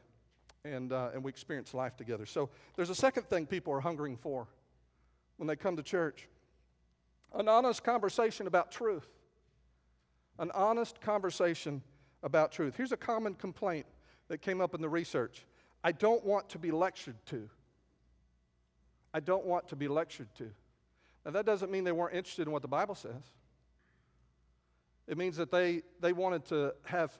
and, 0.64 0.92
uh, 0.92 1.10
and 1.14 1.24
we 1.24 1.30
experience 1.30 1.74
life 1.74 1.96
together. 1.96 2.26
So 2.26 2.50
there's 2.76 2.90
a 2.90 2.94
second 2.94 3.24
thing 3.24 3.46
people 3.46 3.72
are 3.72 3.80
hungering 3.80 4.16
for 4.16 4.46
when 5.36 5.46
they 5.46 5.56
come 5.56 5.76
to 5.76 5.82
church 5.82 6.28
an 7.34 7.48
honest 7.48 7.84
conversation 7.84 8.46
about 8.46 8.70
truth. 8.70 9.06
An 10.38 10.50
honest 10.52 11.00
conversation 11.00 11.82
about 12.22 12.50
truth. 12.50 12.74
Here's 12.76 12.92
a 12.92 12.96
common 12.96 13.34
complaint 13.34 13.86
that 14.28 14.42
came 14.42 14.60
up 14.60 14.74
in 14.74 14.80
the 14.80 14.88
research 14.88 15.44
I 15.82 15.92
don't 15.92 16.24
want 16.24 16.48
to 16.50 16.58
be 16.58 16.70
lectured 16.70 17.16
to. 17.26 17.48
I 19.14 19.20
don't 19.20 19.44
want 19.44 19.68
to 19.68 19.76
be 19.76 19.88
lectured 19.88 20.28
to. 20.36 20.50
Now, 21.24 21.32
that 21.32 21.46
doesn't 21.46 21.70
mean 21.70 21.84
they 21.84 21.92
weren't 21.92 22.14
interested 22.14 22.46
in 22.46 22.52
what 22.52 22.62
the 22.62 22.68
Bible 22.68 22.94
says. 22.94 23.22
It 25.06 25.18
means 25.18 25.36
that 25.36 25.50
they, 25.50 25.82
they 26.00 26.12
wanted 26.12 26.44
to 26.46 26.74
have 26.84 27.18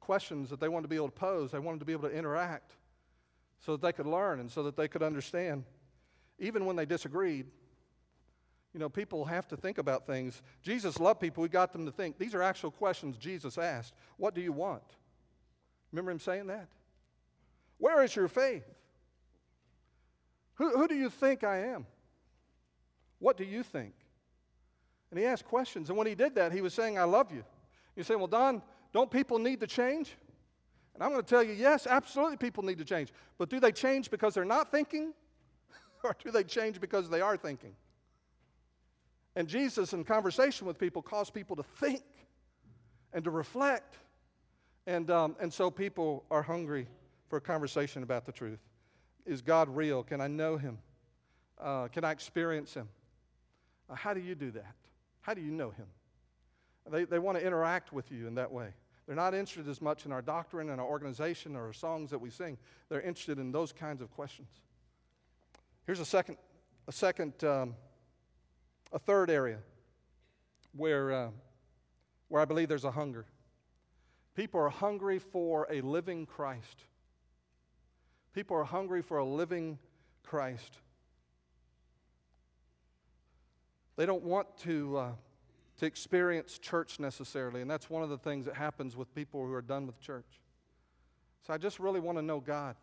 questions 0.00 0.50
that 0.50 0.60
they 0.60 0.68
wanted 0.68 0.84
to 0.84 0.88
be 0.88 0.96
able 0.96 1.08
to 1.08 1.12
pose, 1.12 1.50
they 1.50 1.58
wanted 1.58 1.80
to 1.80 1.84
be 1.84 1.92
able 1.92 2.08
to 2.08 2.14
interact 2.14 2.72
so 3.60 3.72
that 3.72 3.82
they 3.82 3.92
could 3.92 4.06
learn 4.06 4.40
and 4.40 4.50
so 4.50 4.62
that 4.62 4.76
they 4.76 4.88
could 4.88 5.02
understand. 5.02 5.64
Even 6.38 6.64
when 6.64 6.76
they 6.76 6.86
disagreed, 6.86 7.46
you 8.72 8.80
know, 8.80 8.88
people 8.88 9.24
have 9.24 9.48
to 9.48 9.56
think 9.56 9.78
about 9.78 10.06
things. 10.06 10.42
Jesus 10.62 11.00
loved 11.00 11.20
people. 11.20 11.42
We 11.42 11.48
got 11.48 11.72
them 11.72 11.86
to 11.86 11.92
think. 11.92 12.18
These 12.18 12.34
are 12.34 12.42
actual 12.42 12.70
questions 12.70 13.16
Jesus 13.16 13.58
asked. 13.58 13.94
What 14.16 14.34
do 14.34 14.40
you 14.40 14.52
want? 14.52 14.82
Remember 15.90 16.10
him 16.10 16.20
saying 16.20 16.46
that? 16.48 16.68
Where 17.78 18.02
is 18.02 18.14
your 18.14 18.28
faith? 18.28 18.64
Who, 20.56 20.76
who 20.76 20.88
do 20.88 20.94
you 20.94 21.08
think 21.08 21.44
I 21.44 21.58
am? 21.58 21.86
What 23.20 23.36
do 23.36 23.44
you 23.44 23.62
think? 23.62 23.94
And 25.10 25.18
he 25.18 25.24
asked 25.24 25.44
questions. 25.44 25.88
And 25.88 25.96
when 25.96 26.06
he 26.06 26.14
did 26.14 26.34
that, 26.34 26.52
he 26.52 26.60
was 26.60 26.74
saying, 26.74 26.98
I 26.98 27.04
love 27.04 27.32
you. 27.32 27.44
You 27.96 28.02
say, 28.02 28.16
Well, 28.16 28.26
Don, 28.26 28.62
don't 28.98 29.10
people 29.12 29.38
need 29.38 29.60
to 29.60 29.66
change? 29.68 30.16
And 30.92 31.04
I'm 31.04 31.10
going 31.10 31.22
to 31.22 31.28
tell 31.28 31.44
you, 31.44 31.52
yes, 31.52 31.86
absolutely 31.86 32.36
people 32.36 32.64
need 32.64 32.78
to 32.78 32.84
change. 32.84 33.12
But 33.38 33.48
do 33.48 33.60
they 33.60 33.70
change 33.70 34.10
because 34.10 34.34
they're 34.34 34.44
not 34.44 34.72
thinking? 34.72 35.12
or 36.02 36.16
do 36.24 36.32
they 36.32 36.42
change 36.42 36.80
because 36.80 37.08
they 37.08 37.20
are 37.20 37.36
thinking? 37.36 37.76
And 39.36 39.46
Jesus, 39.46 39.92
in 39.92 40.02
conversation 40.02 40.66
with 40.66 40.80
people, 40.80 41.00
caused 41.00 41.32
people 41.32 41.54
to 41.54 41.62
think 41.62 42.02
and 43.12 43.22
to 43.22 43.30
reflect. 43.30 43.98
And, 44.88 45.08
um, 45.12 45.36
and 45.40 45.52
so 45.52 45.70
people 45.70 46.24
are 46.28 46.42
hungry 46.42 46.88
for 47.28 47.36
a 47.36 47.40
conversation 47.40 48.02
about 48.02 48.26
the 48.26 48.32
truth. 48.32 48.58
Is 49.24 49.42
God 49.42 49.68
real? 49.68 50.02
Can 50.02 50.20
I 50.20 50.26
know 50.26 50.56
Him? 50.56 50.78
Uh, 51.56 51.86
can 51.86 52.02
I 52.02 52.10
experience 52.10 52.74
Him? 52.74 52.88
Uh, 53.88 53.94
how 53.94 54.12
do 54.12 54.20
you 54.20 54.34
do 54.34 54.50
that? 54.50 54.74
How 55.20 55.34
do 55.34 55.40
you 55.40 55.52
know 55.52 55.70
Him? 55.70 55.86
They, 56.90 57.04
they 57.04 57.20
want 57.20 57.38
to 57.38 57.46
interact 57.46 57.92
with 57.92 58.10
you 58.10 58.26
in 58.26 58.34
that 58.36 58.50
way. 58.50 58.72
They're 59.08 59.16
not 59.16 59.32
interested 59.32 59.70
as 59.70 59.80
much 59.80 60.04
in 60.04 60.12
our 60.12 60.20
doctrine 60.20 60.68
and 60.68 60.78
our 60.78 60.86
organization 60.86 61.56
or 61.56 61.68
our 61.68 61.72
songs 61.72 62.10
that 62.10 62.18
we 62.18 62.28
sing. 62.28 62.58
They're 62.90 63.00
interested 63.00 63.38
in 63.38 63.52
those 63.52 63.72
kinds 63.72 64.02
of 64.02 64.10
questions. 64.10 64.50
Here's 65.86 65.98
a 65.98 66.04
second, 66.04 66.36
a 66.86 66.92
second, 66.92 67.42
um, 67.42 67.74
a 68.92 68.98
third 68.98 69.30
area 69.30 69.60
where, 70.76 71.10
uh, 71.10 71.28
where 72.28 72.42
I 72.42 72.44
believe 72.44 72.68
there's 72.68 72.84
a 72.84 72.90
hunger. 72.90 73.24
People 74.34 74.60
are 74.60 74.68
hungry 74.68 75.18
for 75.18 75.66
a 75.70 75.80
living 75.80 76.26
Christ. 76.26 76.84
People 78.34 78.58
are 78.58 78.64
hungry 78.64 79.00
for 79.00 79.16
a 79.16 79.24
living 79.24 79.78
Christ. 80.22 80.80
They 83.96 84.04
don't 84.04 84.22
want 84.22 84.54
to. 84.58 84.98
Uh, 84.98 85.10
to 85.78 85.86
experience 85.86 86.58
church 86.58 87.00
necessarily. 87.00 87.60
And 87.62 87.70
that's 87.70 87.88
one 87.88 88.02
of 88.02 88.10
the 88.10 88.18
things 88.18 88.44
that 88.46 88.54
happens 88.54 88.96
with 88.96 89.14
people 89.14 89.46
who 89.46 89.52
are 89.54 89.62
done 89.62 89.86
with 89.86 90.00
church. 90.00 90.40
So 91.46 91.54
I 91.54 91.58
just 91.58 91.78
really 91.78 92.00
want 92.00 92.18
to 92.18 92.22
know 92.22 92.40
God. 92.40 92.76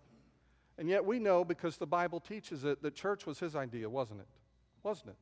And 0.77 0.89
yet 0.89 1.05
we 1.05 1.19
know 1.19 1.45
because 1.45 1.77
the 1.77 1.87
Bible 1.87 2.19
teaches 2.19 2.63
it 2.63 2.81
that 2.81 2.95
church 2.95 3.25
was 3.25 3.39
his 3.39 3.55
idea, 3.55 3.89
wasn't 3.89 4.21
it? 4.21 4.27
Wasn't 4.83 5.09
it? 5.09 5.17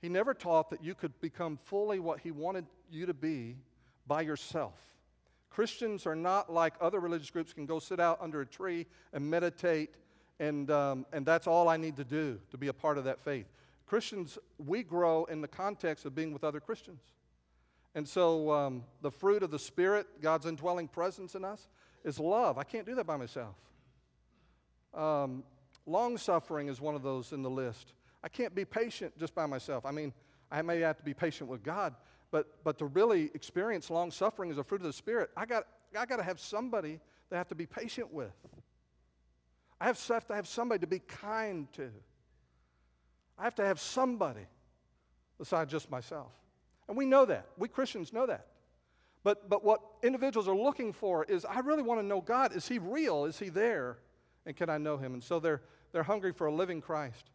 He 0.00 0.08
never 0.08 0.34
taught 0.34 0.70
that 0.70 0.82
you 0.82 0.94
could 0.94 1.20
become 1.20 1.58
fully 1.64 1.98
what 1.98 2.20
he 2.20 2.30
wanted 2.30 2.66
you 2.90 3.06
to 3.06 3.14
be 3.14 3.56
by 4.06 4.22
yourself. 4.22 4.74
Christians 5.50 6.06
are 6.06 6.14
not 6.14 6.52
like 6.52 6.74
other 6.80 7.00
religious 7.00 7.30
groups 7.30 7.52
can 7.52 7.66
go 7.66 7.78
sit 7.78 7.98
out 7.98 8.18
under 8.20 8.40
a 8.40 8.46
tree 8.46 8.86
and 9.12 9.28
meditate, 9.28 9.90
and, 10.38 10.70
um, 10.70 11.06
and 11.12 11.26
that's 11.26 11.46
all 11.46 11.68
I 11.68 11.76
need 11.76 11.96
to 11.96 12.04
do 12.04 12.38
to 12.50 12.58
be 12.58 12.68
a 12.68 12.72
part 12.72 12.98
of 12.98 13.04
that 13.04 13.20
faith. 13.20 13.46
Christians, 13.88 14.38
we 14.58 14.82
grow 14.82 15.24
in 15.24 15.40
the 15.40 15.48
context 15.48 16.04
of 16.04 16.14
being 16.14 16.32
with 16.32 16.44
other 16.44 16.60
Christians. 16.60 17.00
And 17.94 18.06
so 18.06 18.52
um, 18.52 18.84
the 19.00 19.10
fruit 19.10 19.42
of 19.42 19.50
the 19.50 19.58
Spirit, 19.58 20.06
God's 20.20 20.46
indwelling 20.46 20.88
presence 20.88 21.34
in 21.34 21.44
us, 21.44 21.68
is 22.04 22.20
love. 22.20 22.58
I 22.58 22.64
can't 22.64 22.86
do 22.86 22.94
that 22.94 23.06
by 23.06 23.16
myself. 23.16 23.54
Um, 24.94 25.42
Long 25.88 26.18
suffering 26.18 26.68
is 26.68 26.82
one 26.82 26.94
of 26.94 27.02
those 27.02 27.32
in 27.32 27.42
the 27.42 27.48
list. 27.48 27.94
I 28.22 28.28
can't 28.28 28.54
be 28.54 28.66
patient 28.66 29.18
just 29.18 29.34
by 29.34 29.46
myself. 29.46 29.86
I 29.86 29.90
mean, 29.90 30.12
I 30.52 30.60
may 30.60 30.80
have 30.80 30.98
to 30.98 31.02
be 31.02 31.14
patient 31.14 31.48
with 31.48 31.62
God, 31.62 31.94
but, 32.30 32.62
but 32.62 32.78
to 32.78 32.84
really 32.84 33.30
experience 33.32 33.88
long 33.88 34.10
suffering 34.10 34.50
as 34.50 34.58
a 34.58 34.64
fruit 34.64 34.82
of 34.82 34.86
the 34.86 34.92
Spirit, 34.92 35.30
I 35.34 35.46
got, 35.46 35.64
I 35.98 36.04
got 36.04 36.16
to 36.16 36.22
have 36.22 36.38
somebody 36.38 37.00
that 37.30 37.36
I 37.36 37.38
have 37.38 37.48
to 37.48 37.54
be 37.54 37.64
patient 37.64 38.12
with. 38.12 38.34
I 39.80 39.86
have 39.86 39.98
to 40.06 40.34
have 40.34 40.46
somebody 40.46 40.80
to 40.80 40.86
be 40.86 40.98
kind 40.98 41.72
to. 41.72 41.90
I 43.38 43.44
have 43.44 43.54
to 43.56 43.64
have 43.64 43.78
somebody 43.80 44.46
besides 45.38 45.70
just 45.70 45.90
myself. 45.90 46.32
And 46.88 46.96
we 46.96 47.06
know 47.06 47.24
that. 47.26 47.46
We 47.56 47.68
Christians 47.68 48.12
know 48.12 48.26
that. 48.26 48.46
But, 49.22 49.48
but 49.48 49.64
what 49.64 49.80
individuals 50.02 50.48
are 50.48 50.56
looking 50.56 50.92
for 50.92 51.24
is 51.24 51.44
I 51.44 51.60
really 51.60 51.82
want 51.82 52.00
to 52.00 52.06
know 52.06 52.20
God. 52.20 52.54
Is 52.54 52.66
He 52.66 52.78
real? 52.78 53.24
Is 53.24 53.38
He 53.38 53.48
there? 53.48 53.98
And 54.46 54.56
can 54.56 54.70
I 54.70 54.78
know 54.78 54.96
Him? 54.96 55.14
And 55.14 55.22
so 55.22 55.38
they're, 55.38 55.62
they're 55.92 56.02
hungry 56.02 56.32
for 56.32 56.46
a 56.46 56.52
living 56.52 56.80
Christ, 56.80 57.30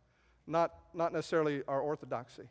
not, 0.47 0.73
not 0.93 1.13
necessarily 1.13 1.61
our 1.67 1.81
orthodoxy 1.81 2.49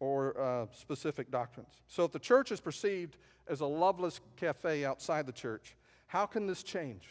or 0.00 0.40
uh, 0.40 0.66
specific 0.72 1.30
doctrines. 1.30 1.82
So 1.88 2.04
if 2.04 2.12
the 2.12 2.18
church 2.18 2.52
is 2.52 2.60
perceived 2.60 3.16
as 3.46 3.60
a 3.60 3.66
loveless 3.66 4.20
cafe 4.36 4.84
outside 4.84 5.26
the 5.26 5.32
church, 5.32 5.76
how 6.06 6.26
can 6.26 6.46
this 6.46 6.62
change? 6.62 7.04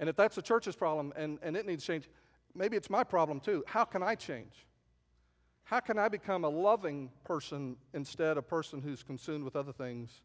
And 0.00 0.08
if 0.08 0.16
that's 0.16 0.36
the 0.36 0.42
church's 0.42 0.76
problem 0.76 1.12
and, 1.16 1.38
and 1.42 1.56
it 1.56 1.66
needs 1.66 1.84
change, 1.84 2.08
maybe 2.58 2.76
it's 2.76 2.90
my 2.90 3.04
problem 3.04 3.40
too. 3.40 3.64
How 3.66 3.84
can 3.84 4.02
I 4.02 4.14
change? 4.14 4.66
How 5.64 5.80
can 5.80 5.98
I 5.98 6.08
become 6.08 6.44
a 6.44 6.48
loving 6.48 7.10
person 7.24 7.76
instead 7.94 8.32
of 8.32 8.38
a 8.38 8.42
person 8.42 8.82
who's 8.82 9.02
consumed 9.02 9.44
with 9.44 9.54
other 9.54 9.72
things 9.72 10.22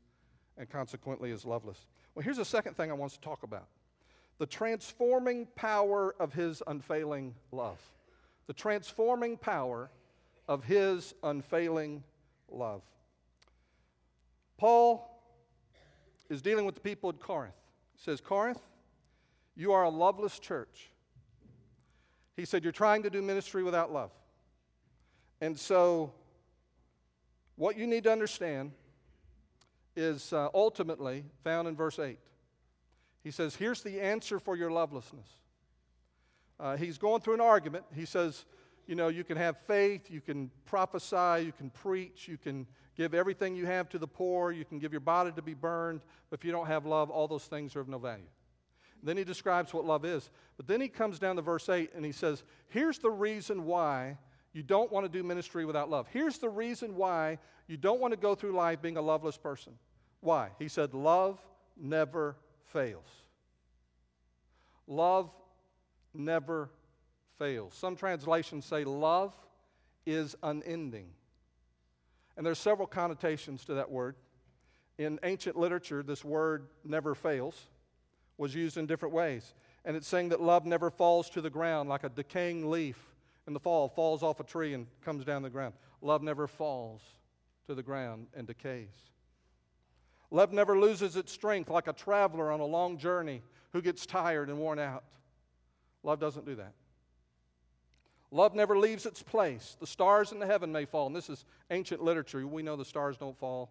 and 0.57 0.69
consequently 0.69 1.31
is 1.31 1.45
loveless. 1.45 1.85
Well, 2.13 2.23
here's 2.23 2.37
the 2.37 2.45
second 2.45 2.75
thing 2.75 2.91
I 2.91 2.93
want 2.93 3.13
to 3.13 3.21
talk 3.21 3.43
about 3.43 3.67
the 4.39 4.45
transforming 4.47 5.47
power 5.55 6.15
of 6.19 6.33
his 6.33 6.63
unfailing 6.65 7.35
love. 7.51 7.77
The 8.47 8.53
transforming 8.53 9.37
power 9.37 9.89
of 10.47 10.63
his 10.63 11.13
unfailing 11.23 12.03
love. 12.49 12.81
Paul 14.57 15.09
is 16.29 16.41
dealing 16.41 16.65
with 16.65 16.75
the 16.75 16.81
people 16.81 17.09
at 17.09 17.19
Corinth. 17.19 17.53
He 17.95 18.01
says, 18.01 18.21
Corinth, 18.21 18.59
you 19.55 19.71
are 19.71 19.83
a 19.83 19.89
loveless 19.89 20.39
church. 20.39 20.89
He 22.35 22.45
said, 22.45 22.63
You're 22.63 22.71
trying 22.71 23.03
to 23.03 23.09
do 23.09 23.21
ministry 23.21 23.63
without 23.63 23.91
love. 23.91 24.11
And 25.41 25.57
so, 25.59 26.13
what 27.55 27.77
you 27.77 27.85
need 27.85 28.03
to 28.05 28.11
understand 28.11 28.71
is 29.95 30.33
uh, 30.33 30.49
ultimately 30.53 31.25
found 31.43 31.67
in 31.67 31.75
verse 31.75 31.99
8. 31.99 32.17
He 33.23 33.31
says, 33.31 33.55
Here's 33.55 33.81
the 33.81 34.01
answer 34.01 34.39
for 34.39 34.55
your 34.55 34.71
lovelessness. 34.71 35.27
Uh, 36.59 36.77
he's 36.77 36.97
going 36.97 37.21
through 37.21 37.35
an 37.35 37.41
argument. 37.41 37.85
He 37.95 38.05
says, 38.05 38.45
You 38.87 38.95
know, 38.95 39.07
you 39.07 39.23
can 39.23 39.37
have 39.37 39.57
faith, 39.67 40.09
you 40.09 40.21
can 40.21 40.49
prophesy, 40.65 41.45
you 41.45 41.51
can 41.51 41.69
preach, 41.69 42.27
you 42.27 42.37
can 42.37 42.67
give 42.95 43.13
everything 43.13 43.55
you 43.55 43.65
have 43.65 43.89
to 43.89 43.97
the 43.97 44.07
poor, 44.07 44.51
you 44.51 44.65
can 44.65 44.79
give 44.79 44.91
your 44.91 45.01
body 45.01 45.31
to 45.31 45.41
be 45.41 45.53
burned, 45.53 46.01
but 46.29 46.39
if 46.39 46.45
you 46.45 46.51
don't 46.51 46.67
have 46.67 46.85
love, 46.85 47.09
all 47.09 47.27
those 47.27 47.45
things 47.45 47.75
are 47.75 47.79
of 47.79 47.87
no 47.87 47.97
value. 47.97 48.27
Then 49.03 49.17
he 49.17 49.25
describes 49.25 49.73
what 49.73 49.85
love 49.85 50.05
is. 50.05 50.29
But 50.55 50.67
then 50.67 50.79
he 50.79 50.87
comes 50.87 51.19
down 51.19 51.35
to 51.35 51.41
verse 51.41 51.67
8 51.67 51.91
and 51.93 52.05
he 52.05 52.13
says, 52.13 52.43
Here's 52.69 52.99
the 52.99 53.11
reason 53.11 53.65
why 53.65 54.17
you 54.53 54.63
don't 54.63 54.91
want 54.91 55.05
to 55.05 55.11
do 55.11 55.23
ministry 55.23 55.65
without 55.65 55.89
love. 55.89 56.07
Here's 56.11 56.37
the 56.37 56.49
reason 56.49 56.95
why 56.95 57.39
you 57.67 57.75
don't 57.75 57.99
want 57.99 58.13
to 58.13 58.19
go 58.19 58.33
through 58.33 58.53
life 58.53 58.81
being 58.81 58.97
a 58.97 59.01
loveless 59.01 59.37
person. 59.37 59.73
Why? 60.21 60.49
He 60.57 60.69
said, 60.69 60.93
Love 60.93 61.39
never 61.75 62.37
fails. 62.67 63.09
Love 64.87 65.29
never 66.13 66.69
fails. 67.37 67.73
Some 67.73 67.95
translations 67.95 68.65
say 68.65 68.83
love 68.83 69.33
is 70.05 70.35
unending. 70.43 71.07
And 72.37 72.45
there's 72.45 72.59
several 72.59 72.87
connotations 72.87 73.65
to 73.65 73.75
that 73.75 73.91
word. 73.91 74.15
In 74.97 75.19
ancient 75.23 75.57
literature, 75.57 76.03
this 76.03 76.23
word 76.23 76.67
never 76.83 77.15
fails 77.15 77.67
was 78.37 78.55
used 78.55 78.77
in 78.77 78.85
different 78.85 79.13
ways. 79.13 79.53
And 79.85 79.95
it's 79.95 80.07
saying 80.07 80.29
that 80.29 80.41
love 80.41 80.65
never 80.65 80.89
falls 80.89 81.29
to 81.31 81.41
the 81.41 81.49
ground 81.49 81.89
like 81.89 82.03
a 82.03 82.09
decaying 82.09 82.69
leaf 82.69 82.97
in 83.47 83.53
the 83.53 83.59
fall 83.59 83.89
falls 83.89 84.23
off 84.23 84.39
a 84.39 84.43
tree 84.43 84.73
and 84.73 84.87
comes 85.03 85.25
down 85.25 85.41
the 85.41 85.49
ground. 85.49 85.73
Love 86.01 86.23
never 86.23 86.47
falls 86.47 87.01
to 87.67 87.75
the 87.75 87.83
ground 87.83 88.27
and 88.35 88.47
decays. 88.47 89.11
Love 90.31 90.51
never 90.51 90.79
loses 90.79 91.15
its 91.15 91.31
strength 91.31 91.69
like 91.69 91.87
a 91.87 91.93
traveler 91.93 92.51
on 92.51 92.59
a 92.59 92.65
long 92.65 92.97
journey 92.97 93.41
who 93.71 93.81
gets 93.81 94.05
tired 94.05 94.49
and 94.49 94.57
worn 94.57 94.79
out. 94.79 95.03
Love 96.03 96.19
doesn't 96.19 96.45
do 96.45 96.55
that. 96.55 96.73
Love 98.31 98.55
never 98.55 98.77
leaves 98.77 99.05
its 99.05 99.21
place. 99.21 99.77
The 99.79 99.85
stars 99.85 100.31
in 100.31 100.39
the 100.39 100.47
heaven 100.47 100.71
may 100.71 100.85
fall, 100.85 101.05
and 101.05 101.15
this 101.15 101.29
is 101.29 101.45
ancient 101.69 102.01
literature. 102.01 102.45
We 102.47 102.63
know 102.63 102.75
the 102.75 102.83
stars 102.83 103.15
don't 103.15 103.37
fall, 103.37 103.69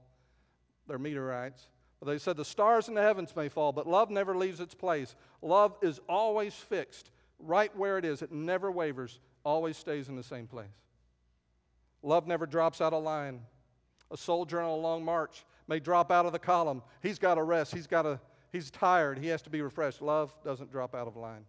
they're 0.87 0.99
meteorites. 0.99 1.67
They 2.05 2.19
said 2.19 2.37
the 2.37 2.45
stars 2.45 2.89
in 2.89 2.95
the 2.95 3.03
heavens 3.03 3.35
may 3.37 3.49
fall, 3.49 3.73
but 3.73 3.87
love 3.87 4.11
never 4.11 4.37
leaves 4.37 4.59
its 4.59 4.75
place. 4.75 5.15
Love 5.41 5.77
is 5.83 6.01
always 6.09 6.55
fixed 6.55 7.11
right 7.39 7.75
where 7.77 7.99
it 7.99 8.05
is, 8.05 8.23
it 8.23 8.33
never 8.33 8.71
wavers, 8.71 9.21
always 9.45 9.77
stays 9.77 10.09
in 10.09 10.17
the 10.17 10.23
same 10.23 10.47
place. 10.47 10.67
Love 12.03 12.27
never 12.27 12.47
drops 12.47 12.81
out 12.81 12.93
of 12.93 13.03
line. 13.03 13.41
A 14.11 14.17
soldier 14.17 14.61
on 14.61 14.69
a 14.69 14.75
long 14.75 15.05
march 15.05 15.45
may 15.69 15.79
drop 15.79 16.11
out 16.11 16.27
of 16.27 16.33
the 16.33 16.39
column. 16.39 16.83
He's 17.03 17.19
got 17.19 17.37
to 17.37 17.43
rest. 17.43 17.73
He's 17.73 17.87
got 17.87 18.03
to 18.03 18.21
he's 18.51 18.71
tired. 18.71 19.19
He 19.19 19.29
has 19.29 19.43
to 19.43 19.51
be 19.51 19.63
refreshed. 19.63 20.03
Love 20.03 20.35
doesn't 20.45 20.71
drop 20.71 20.95
out 20.95 21.07
of 21.07 21.17
line. 21.17 21.45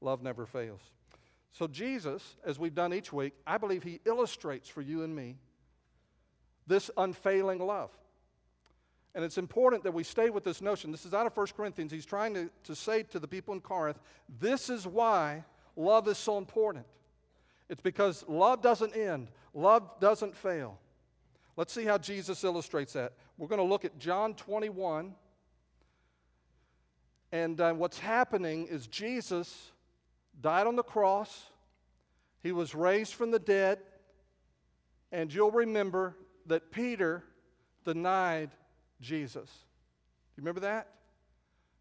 Love 0.00 0.22
never 0.22 0.46
fails. 0.46 0.80
So 1.52 1.66
Jesus, 1.66 2.36
as 2.44 2.58
we've 2.58 2.74
done 2.74 2.94
each 2.94 3.12
week, 3.12 3.34
I 3.46 3.58
believe 3.58 3.82
he 3.82 4.00
illustrates 4.04 4.68
for 4.68 4.80
you 4.80 5.02
and 5.02 5.14
me 5.14 5.36
this 6.66 6.90
unfailing 6.96 7.58
love. 7.58 7.90
And 9.14 9.24
it's 9.24 9.38
important 9.38 9.82
that 9.84 9.92
we 9.92 10.04
stay 10.04 10.30
with 10.30 10.44
this 10.44 10.60
notion. 10.60 10.92
This 10.92 11.06
is 11.06 11.14
out 11.14 11.26
of 11.26 11.36
1 11.36 11.46
Corinthians. 11.56 11.90
He's 11.90 12.06
trying 12.06 12.34
to, 12.34 12.50
to 12.64 12.74
say 12.74 13.02
to 13.04 13.18
the 13.18 13.28
people 13.28 13.54
in 13.54 13.60
Corinth, 13.60 13.98
this 14.38 14.70
is 14.70 14.86
why 14.86 15.44
love 15.76 16.06
is 16.08 16.18
so 16.18 16.38
important. 16.38 16.86
It's 17.68 17.80
because 17.80 18.24
love 18.28 18.62
doesn't 18.62 18.96
end, 18.96 19.28
love 19.54 19.98
doesn't 20.00 20.36
fail. 20.36 20.78
Let's 21.56 21.72
see 21.72 21.84
how 21.84 21.98
Jesus 21.98 22.44
illustrates 22.44 22.92
that. 22.92 23.14
We're 23.36 23.48
going 23.48 23.60
to 23.60 23.64
look 23.64 23.84
at 23.84 23.98
John 23.98 24.34
21. 24.34 25.14
And 27.32 27.60
uh, 27.60 27.72
what's 27.72 27.98
happening 27.98 28.66
is 28.68 28.86
Jesus 28.86 29.72
died 30.40 30.66
on 30.66 30.76
the 30.76 30.84
cross, 30.84 31.46
he 32.42 32.52
was 32.52 32.74
raised 32.74 33.14
from 33.14 33.32
the 33.32 33.40
dead, 33.40 33.80
and 35.10 35.34
you'll 35.34 35.50
remember 35.50 36.16
that 36.46 36.70
Peter 36.70 37.24
denied 37.84 38.50
Jesus. 39.00 39.44
Do 39.44 40.40
you 40.40 40.42
remember 40.42 40.60
that? 40.60 40.88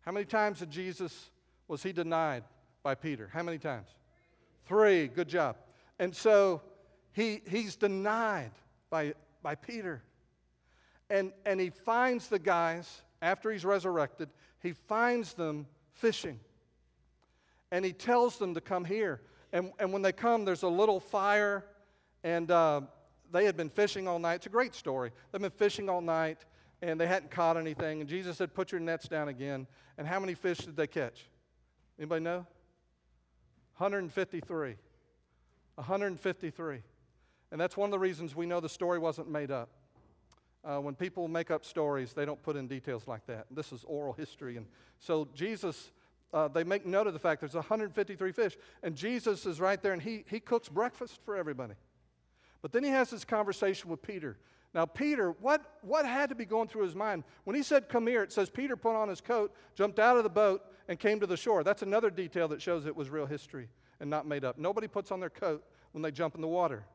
How 0.02 0.12
many 0.12 0.26
times 0.26 0.60
did 0.60 0.72
Jesus 0.72 1.30
was 1.68 1.84
he 1.84 1.92
denied? 1.92 2.44
by 2.88 2.96
Peter. 2.96 3.30
How 3.34 3.44
many 3.44 3.58
times? 3.58 3.90
Three. 4.66 5.10
Good 5.10 5.28
job. 5.28 5.58
And 6.00 6.16
so 6.16 6.62
he, 7.12 7.42
he's 7.46 7.76
denied 7.76 8.52
by, 8.90 9.14
by 9.44 9.56
Peter. 9.56 10.02
And, 11.10 11.34
and 11.46 11.60
he 11.60 11.70
finds 11.70 12.30
the 12.30 12.40
guys, 12.40 13.02
after 13.22 13.52
he's 13.52 13.66
resurrected, 13.66 14.30
he 14.64 14.72
finds 14.72 15.34
them 15.34 15.68
fishing. 15.96 16.40
And 17.70 17.84
he 17.84 17.92
tells 17.92 18.38
them 18.38 18.54
to 18.54 18.62
come 18.62 18.86
here. 18.86 19.20
And, 19.52 19.74
and 19.80 19.92
when 19.92 20.02
they 20.02 20.14
come, 20.14 20.46
there's 20.46 20.64
a 20.64 20.70
little 20.70 21.02
fire, 21.02 21.66
and 22.24 22.50
uh, 22.50 22.82
they 23.34 23.44
had 23.44 23.58
been 23.58 23.70
fishing 23.70 24.08
all 24.08 24.18
night. 24.18 24.36
It's 24.36 24.46
a 24.46 24.50
great 24.50 24.76
story. 24.76 25.12
They've 25.34 25.42
been 25.42 25.52
fishing 25.52 25.90
all 25.90 26.00
night, 26.00 26.46
and 26.82 27.00
they 27.00 27.08
hadn't 27.08 27.32
caught 27.32 27.58
anything. 27.58 28.02
And 28.02 28.10
Jesus 28.10 28.38
said, 28.38 28.54
Put 28.54 28.72
your 28.72 28.82
nets 28.82 29.08
down 29.08 29.28
again. 29.28 29.68
And 29.98 30.08
how 30.08 30.20
many 30.20 30.34
fish 30.34 30.60
did 30.60 30.76
they 30.76 30.88
catch? 30.88 31.28
Anybody 31.98 32.24
know? 32.24 32.46
153. 33.78 34.76
153. 35.76 36.80
And 37.52 37.62
that's 37.62 37.78
one 37.78 37.88
of 37.88 37.92
the 37.92 38.00
reasons 38.00 38.36
we 38.36 38.46
know 38.46 38.60
the 38.60 38.70
story 38.70 39.00
wasn't 39.00 39.30
made 39.30 39.52
up. 39.52 39.70
Uh, 40.64 40.80
when 40.80 40.96
people 40.96 41.28
make 41.28 41.50
up 41.50 41.64
stories, 41.64 42.14
they 42.14 42.26
don't 42.26 42.42
put 42.44 42.56
in 42.56 42.68
details 42.68 43.08
like 43.08 43.26
that. 43.28 43.46
This 43.52 43.72
is 43.72 43.86
oral 43.86 44.14
history. 44.14 44.58
And 44.58 44.66
so 45.00 45.28
Jesus, 45.34 45.92
uh, 46.34 46.48
they 46.50 46.64
make 46.64 46.86
note 46.86 47.08
of 47.08 47.14
the 47.14 47.20
fact 47.20 47.40
there's 47.40 47.54
153 47.54 48.32
fish. 48.32 48.58
And 48.84 48.96
Jesus 48.96 49.46
is 49.46 49.62
right 49.62 49.82
there 49.82 49.94
and 49.94 50.02
he, 50.02 50.26
he 50.28 50.40
cooks 50.40 50.68
breakfast 50.68 51.20
for 51.24 51.38
everybody. 51.38 51.76
But 52.62 52.72
then 52.72 52.84
he 52.84 52.90
has 52.90 53.12
this 53.12 53.24
conversation 53.24 53.90
with 53.90 54.02
Peter. 54.02 54.38
Now, 54.78 54.86
Peter, 54.86 55.32
what, 55.42 55.80
what 55.82 56.06
had 56.06 56.30
to 56.30 56.36
be 56.36 56.46
going 56.46 56.68
through 56.68 56.84
his 56.84 56.94
mind? 56.94 57.24
When 57.46 57.56
he 57.56 57.64
said, 57.64 57.90
Come 57.90 58.06
here, 58.06 58.22
it 58.22 58.32
says 58.32 58.52
Peter 58.52 58.78
put 58.78 58.96
on 58.96 59.10
his 59.10 59.22
coat, 59.22 59.52
jumped 59.74 59.98
out 59.98 60.18
of 60.18 60.24
the 60.24 60.30
boat, 60.30 60.62
and 60.88 61.00
came 61.00 61.20
to 61.20 61.26
the 61.26 61.36
shore. 61.36 61.64
That's 61.64 61.82
another 61.82 62.12
detail 62.12 62.48
that 62.50 62.62
shows 62.62 62.86
it 62.86 62.96
was 62.96 63.10
real 63.10 63.26
history 63.26 63.70
and 64.00 64.08
not 64.08 64.28
made 64.28 64.46
up. 64.46 64.60
Nobody 64.60 64.88
puts 64.88 65.12
on 65.12 65.20
their 65.20 65.32
coat 65.32 65.64
when 65.94 66.04
they 66.04 66.12
jump 66.12 66.36
in 66.36 66.42
the 66.42 66.48
water. 66.48 66.86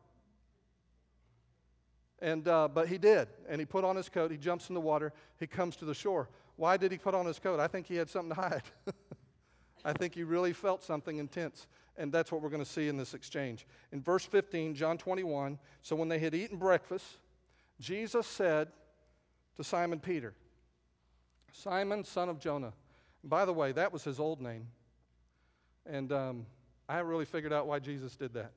And, 2.21 2.47
uh, 2.47 2.69
but 2.69 2.87
he 2.87 2.99
did. 2.99 3.27
And 3.49 3.61
he 3.61 3.65
put 3.65 3.83
on 3.83 3.97
his 3.97 4.09
coat, 4.09 4.31
he 4.31 4.37
jumps 4.37 4.69
in 4.69 4.77
the 4.77 4.81
water, 4.81 5.13
he 5.41 5.49
comes 5.49 5.75
to 5.79 5.85
the 5.85 5.93
shore. 5.93 6.29
Why 6.55 6.77
did 6.77 6.93
he 6.93 6.99
put 6.99 7.17
on 7.17 7.27
his 7.27 7.41
coat? 7.41 7.59
I 7.59 7.67
think 7.67 7.89
he 7.89 7.97
had 7.97 8.09
something 8.09 8.37
to 8.37 8.41
hide. 8.41 8.63
I 9.85 9.93
think 9.93 10.15
he 10.15 10.23
really 10.23 10.53
felt 10.53 10.85
something 10.85 11.19
intense. 11.19 11.67
And 11.97 12.13
that's 12.13 12.31
what 12.31 12.43
we're 12.43 12.49
going 12.49 12.65
to 12.65 12.71
see 12.71 12.87
in 12.87 12.97
this 12.97 13.13
exchange. 13.13 13.67
In 13.91 14.01
verse 14.01 14.25
15, 14.25 14.77
John 14.77 14.99
21, 14.99 15.59
so 15.81 15.97
when 15.97 16.09
they 16.09 16.21
had 16.21 16.33
eaten 16.33 16.59
breakfast, 16.59 17.19
Jesus 17.83 18.29
said 18.29 18.69
to 19.57 19.65
Simon 19.65 19.99
Peter, 19.99 20.35
Simon, 21.53 22.05
son 22.05 22.29
of 22.29 22.39
Jonah. 22.39 22.73
by 23.25 23.45
the 23.45 23.53
way, 23.53 23.73
that 23.73 23.93
was 23.93 24.05
his 24.05 24.21
old 24.21 24.41
name. 24.41 24.69
And 25.85 26.13
um, 26.13 26.47
I 26.89 26.95
haven't 26.95 27.11
really 27.11 27.25
figured 27.25 27.53
out 27.53 27.67
why 27.67 27.81
Jesus 27.81 28.15
did 28.15 28.35
that. 28.35 28.53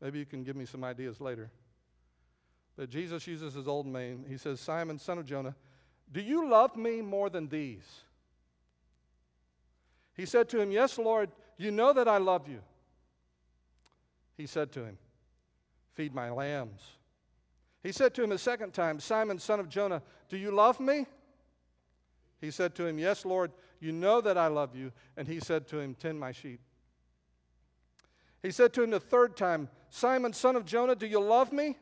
Maybe 0.00 0.18
you 0.18 0.24
can 0.24 0.44
give 0.44 0.56
me 0.56 0.64
some 0.64 0.82
ideas 0.82 1.20
later. 1.20 1.50
But 2.74 2.88
Jesus 2.88 3.26
uses 3.26 3.52
his 3.52 3.68
old 3.68 3.86
name. 3.86 4.24
He 4.26 4.38
says, 4.38 4.60
Simon, 4.60 4.98
son 4.98 5.18
of 5.18 5.26
Jonah, 5.26 5.54
do 6.10 6.22
you 6.22 6.48
love 6.48 6.74
me 6.74 7.02
more 7.02 7.28
than 7.28 7.48
these? 7.48 7.84
He 10.14 10.24
said 10.24 10.48
to 10.48 10.60
him, 10.60 10.70
Yes, 10.70 10.96
Lord, 10.96 11.30
you 11.58 11.70
know 11.70 11.92
that 11.92 12.08
I 12.08 12.16
love 12.16 12.48
you. 12.48 12.60
He 14.38 14.46
said 14.46 14.72
to 14.72 14.84
him, 14.84 14.96
Feed 15.94 16.14
my 16.14 16.30
lambs. 16.30 16.80
He 17.88 17.92
said 17.92 18.12
to 18.16 18.22
him 18.22 18.32
a 18.32 18.36
second 18.36 18.74
time, 18.74 19.00
Simon, 19.00 19.38
son 19.38 19.60
of 19.60 19.70
Jonah, 19.70 20.02
do 20.28 20.36
you 20.36 20.50
love 20.50 20.78
me? 20.78 21.06
He 22.38 22.50
said 22.50 22.74
to 22.74 22.84
him, 22.84 22.98
Yes, 22.98 23.24
Lord, 23.24 23.50
you 23.80 23.92
know 23.92 24.20
that 24.20 24.36
I 24.36 24.48
love 24.48 24.76
you. 24.76 24.92
And 25.16 25.26
he 25.26 25.40
said 25.40 25.66
to 25.68 25.78
him, 25.78 25.94
Tend 25.94 26.20
my 26.20 26.30
sheep. 26.30 26.60
He 28.42 28.50
said 28.50 28.74
to 28.74 28.82
him 28.82 28.90
the 28.90 29.00
third 29.00 29.38
time, 29.38 29.70
Simon, 29.88 30.34
son 30.34 30.54
of 30.54 30.66
Jonah, 30.66 30.96
do 30.96 31.06
you 31.06 31.18
love 31.18 31.50
me? 31.50 31.78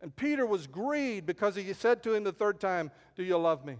And 0.00 0.16
Peter 0.16 0.46
was 0.46 0.66
grieved 0.66 1.26
because 1.26 1.54
he 1.54 1.70
said 1.74 2.02
to 2.04 2.14
him 2.14 2.24
the 2.24 2.32
third 2.32 2.58
time, 2.58 2.90
Do 3.14 3.22
you 3.22 3.36
love 3.36 3.66
me? 3.66 3.76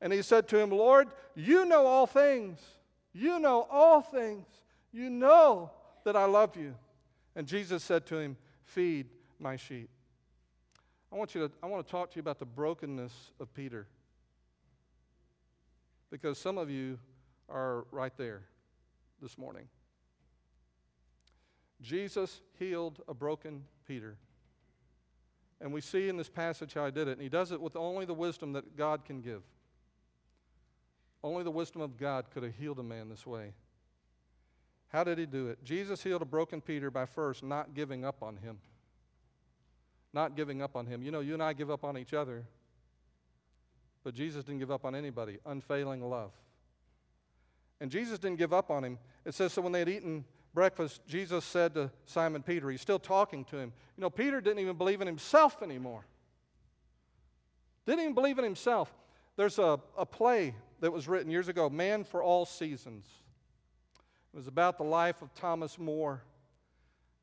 And 0.00 0.14
he 0.14 0.22
said 0.22 0.48
to 0.48 0.58
him, 0.58 0.70
Lord, 0.70 1.08
you 1.34 1.66
know 1.66 1.84
all 1.84 2.06
things. 2.06 2.58
You 3.12 3.38
know 3.38 3.66
all 3.70 4.00
things. 4.00 4.46
You 4.92 5.10
know 5.10 5.72
that 6.04 6.16
I 6.16 6.24
love 6.24 6.56
you. 6.56 6.74
And 7.36 7.46
Jesus 7.46 7.84
said 7.84 8.06
to 8.06 8.16
him, 8.16 8.38
Feed 8.64 9.08
my 9.38 9.56
sheep. 9.56 9.90
I 11.12 11.16
want, 11.16 11.34
you 11.34 11.48
to, 11.48 11.54
I 11.62 11.66
want 11.66 11.86
to 11.86 11.90
talk 11.90 12.10
to 12.10 12.16
you 12.16 12.20
about 12.20 12.38
the 12.38 12.44
brokenness 12.44 13.12
of 13.40 13.52
Peter. 13.54 13.86
Because 16.10 16.38
some 16.38 16.58
of 16.58 16.70
you 16.70 16.98
are 17.48 17.86
right 17.90 18.12
there 18.16 18.42
this 19.22 19.38
morning. 19.38 19.68
Jesus 21.80 22.40
healed 22.58 23.00
a 23.08 23.14
broken 23.14 23.64
Peter. 23.86 24.16
And 25.60 25.72
we 25.72 25.80
see 25.80 26.08
in 26.08 26.16
this 26.16 26.28
passage 26.28 26.74
how 26.74 26.84
he 26.84 26.92
did 26.92 27.08
it. 27.08 27.12
And 27.12 27.22
he 27.22 27.28
does 27.28 27.52
it 27.52 27.60
with 27.60 27.76
only 27.76 28.04
the 28.04 28.14
wisdom 28.14 28.52
that 28.52 28.76
God 28.76 29.04
can 29.04 29.20
give. 29.20 29.42
Only 31.22 31.42
the 31.42 31.50
wisdom 31.50 31.82
of 31.82 31.96
God 31.96 32.26
could 32.30 32.42
have 32.42 32.54
healed 32.54 32.78
a 32.78 32.82
man 32.82 33.08
this 33.08 33.26
way. 33.26 33.54
How 34.88 35.04
did 35.04 35.18
he 35.18 35.26
do 35.26 35.48
it? 35.48 35.62
Jesus 35.64 36.02
healed 36.02 36.22
a 36.22 36.26
broken 36.26 36.60
Peter 36.60 36.90
by 36.90 37.06
first 37.06 37.42
not 37.42 37.74
giving 37.74 38.04
up 38.04 38.22
on 38.22 38.36
him. 38.36 38.58
Not 40.12 40.36
giving 40.36 40.62
up 40.62 40.76
on 40.76 40.86
him. 40.86 41.02
You 41.02 41.10
know, 41.10 41.20
you 41.20 41.34
and 41.34 41.42
I 41.42 41.52
give 41.52 41.70
up 41.70 41.84
on 41.84 41.98
each 41.98 42.14
other, 42.14 42.44
but 44.04 44.14
Jesus 44.14 44.44
didn't 44.44 44.60
give 44.60 44.70
up 44.70 44.84
on 44.84 44.94
anybody. 44.94 45.38
Unfailing 45.44 46.08
love. 46.08 46.32
And 47.80 47.90
Jesus 47.90 48.18
didn't 48.18 48.38
give 48.38 48.52
up 48.52 48.70
on 48.70 48.84
him. 48.84 48.98
It 49.24 49.34
says, 49.34 49.52
so 49.52 49.62
when 49.62 49.72
they 49.72 49.80
had 49.80 49.88
eaten 49.88 50.24
breakfast, 50.54 51.02
Jesus 51.06 51.44
said 51.44 51.74
to 51.74 51.90
Simon 52.06 52.42
Peter, 52.42 52.70
he's 52.70 52.80
still 52.80 52.98
talking 52.98 53.44
to 53.46 53.58
him. 53.58 53.72
You 53.96 54.02
know, 54.02 54.10
Peter 54.10 54.40
didn't 54.40 54.58
even 54.60 54.76
believe 54.76 55.00
in 55.00 55.06
himself 55.06 55.62
anymore. 55.62 56.04
Didn't 57.86 58.00
even 58.00 58.14
believe 58.14 58.38
in 58.38 58.44
himself. 58.44 58.92
There's 59.36 59.58
a, 59.58 59.78
a 59.96 60.04
play 60.04 60.54
that 60.80 60.92
was 60.92 61.06
written 61.06 61.30
years 61.30 61.48
ago, 61.48 61.70
Man 61.70 62.04
for 62.04 62.22
All 62.22 62.44
Seasons. 62.44 63.06
It 64.32 64.36
was 64.36 64.46
about 64.46 64.78
the 64.78 64.84
life 64.84 65.22
of 65.22 65.32
Thomas 65.34 65.78
More, 65.78 66.22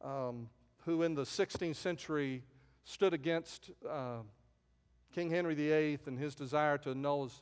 um, 0.01 0.49
who 0.85 1.03
in 1.03 1.13
the 1.13 1.23
16th 1.23 1.75
century 1.75 2.43
stood 2.85 3.13
against 3.13 3.71
uh, 3.87 4.19
King 5.13 5.29
Henry 5.29 5.55
VIII 5.55 5.99
and 6.05 6.17
his 6.17 6.35
desire 6.35 6.77
to 6.79 6.91
annul 6.91 7.23
his 7.25 7.41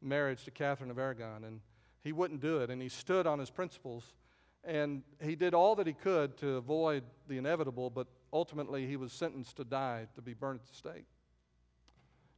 marriage 0.00 0.44
to 0.44 0.50
Catherine 0.50 0.90
of 0.90 0.98
Aragon. 0.98 1.44
And 1.44 1.60
he 2.02 2.12
wouldn't 2.12 2.40
do 2.40 2.58
it, 2.58 2.70
and 2.70 2.80
he 2.80 2.88
stood 2.88 3.26
on 3.26 3.38
his 3.38 3.50
principles. 3.50 4.14
And 4.62 5.02
he 5.22 5.34
did 5.36 5.52
all 5.52 5.74
that 5.76 5.86
he 5.86 5.92
could 5.92 6.36
to 6.38 6.56
avoid 6.56 7.02
the 7.28 7.36
inevitable, 7.36 7.90
but 7.90 8.06
ultimately 8.32 8.86
he 8.86 8.96
was 8.96 9.12
sentenced 9.12 9.56
to 9.56 9.64
die, 9.64 10.06
to 10.14 10.22
be 10.22 10.32
burned 10.32 10.60
at 10.60 10.68
the 10.68 10.74
stake. 10.74 11.04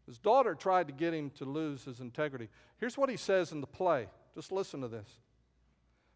His 0.07 0.19
daughter 0.19 0.55
tried 0.55 0.87
to 0.87 0.93
get 0.93 1.13
him 1.13 1.31
to 1.31 1.45
lose 1.45 1.85
his 1.85 2.01
integrity. 2.01 2.49
Here's 2.79 2.97
what 2.97 3.11
he 3.11 3.17
says 3.17 3.53
in 3.53 3.61
the 3.61 3.67
play. 3.67 4.07
Just 4.35 4.53
listen 4.53 4.81
to 4.81 4.89
this. 4.89 5.09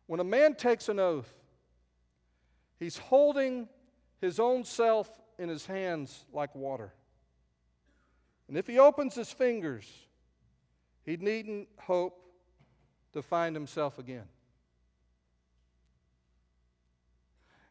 When 0.07 0.21
a 0.21 0.25
man 0.25 0.55
takes 0.55 0.89
an 0.89 0.99
oath, 0.99 1.33
he's 2.79 2.99
holding 2.99 3.69
his 4.21 4.39
own 4.39 4.65
self 4.65 5.20
in 5.41 5.49
his 5.49 5.65
hands 5.65 6.27
like 6.35 6.55
water. 6.55 6.93
And 8.47 8.59
if 8.59 8.67
he 8.67 8.79
opens 8.79 9.15
his 9.15 9.33
fingers, 9.33 9.91
he 11.03 11.17
needn't 11.17 11.67
hope 11.79 12.23
to 13.15 13.23
find 13.23 13.57
himself 13.57 13.99
again. 13.99 14.27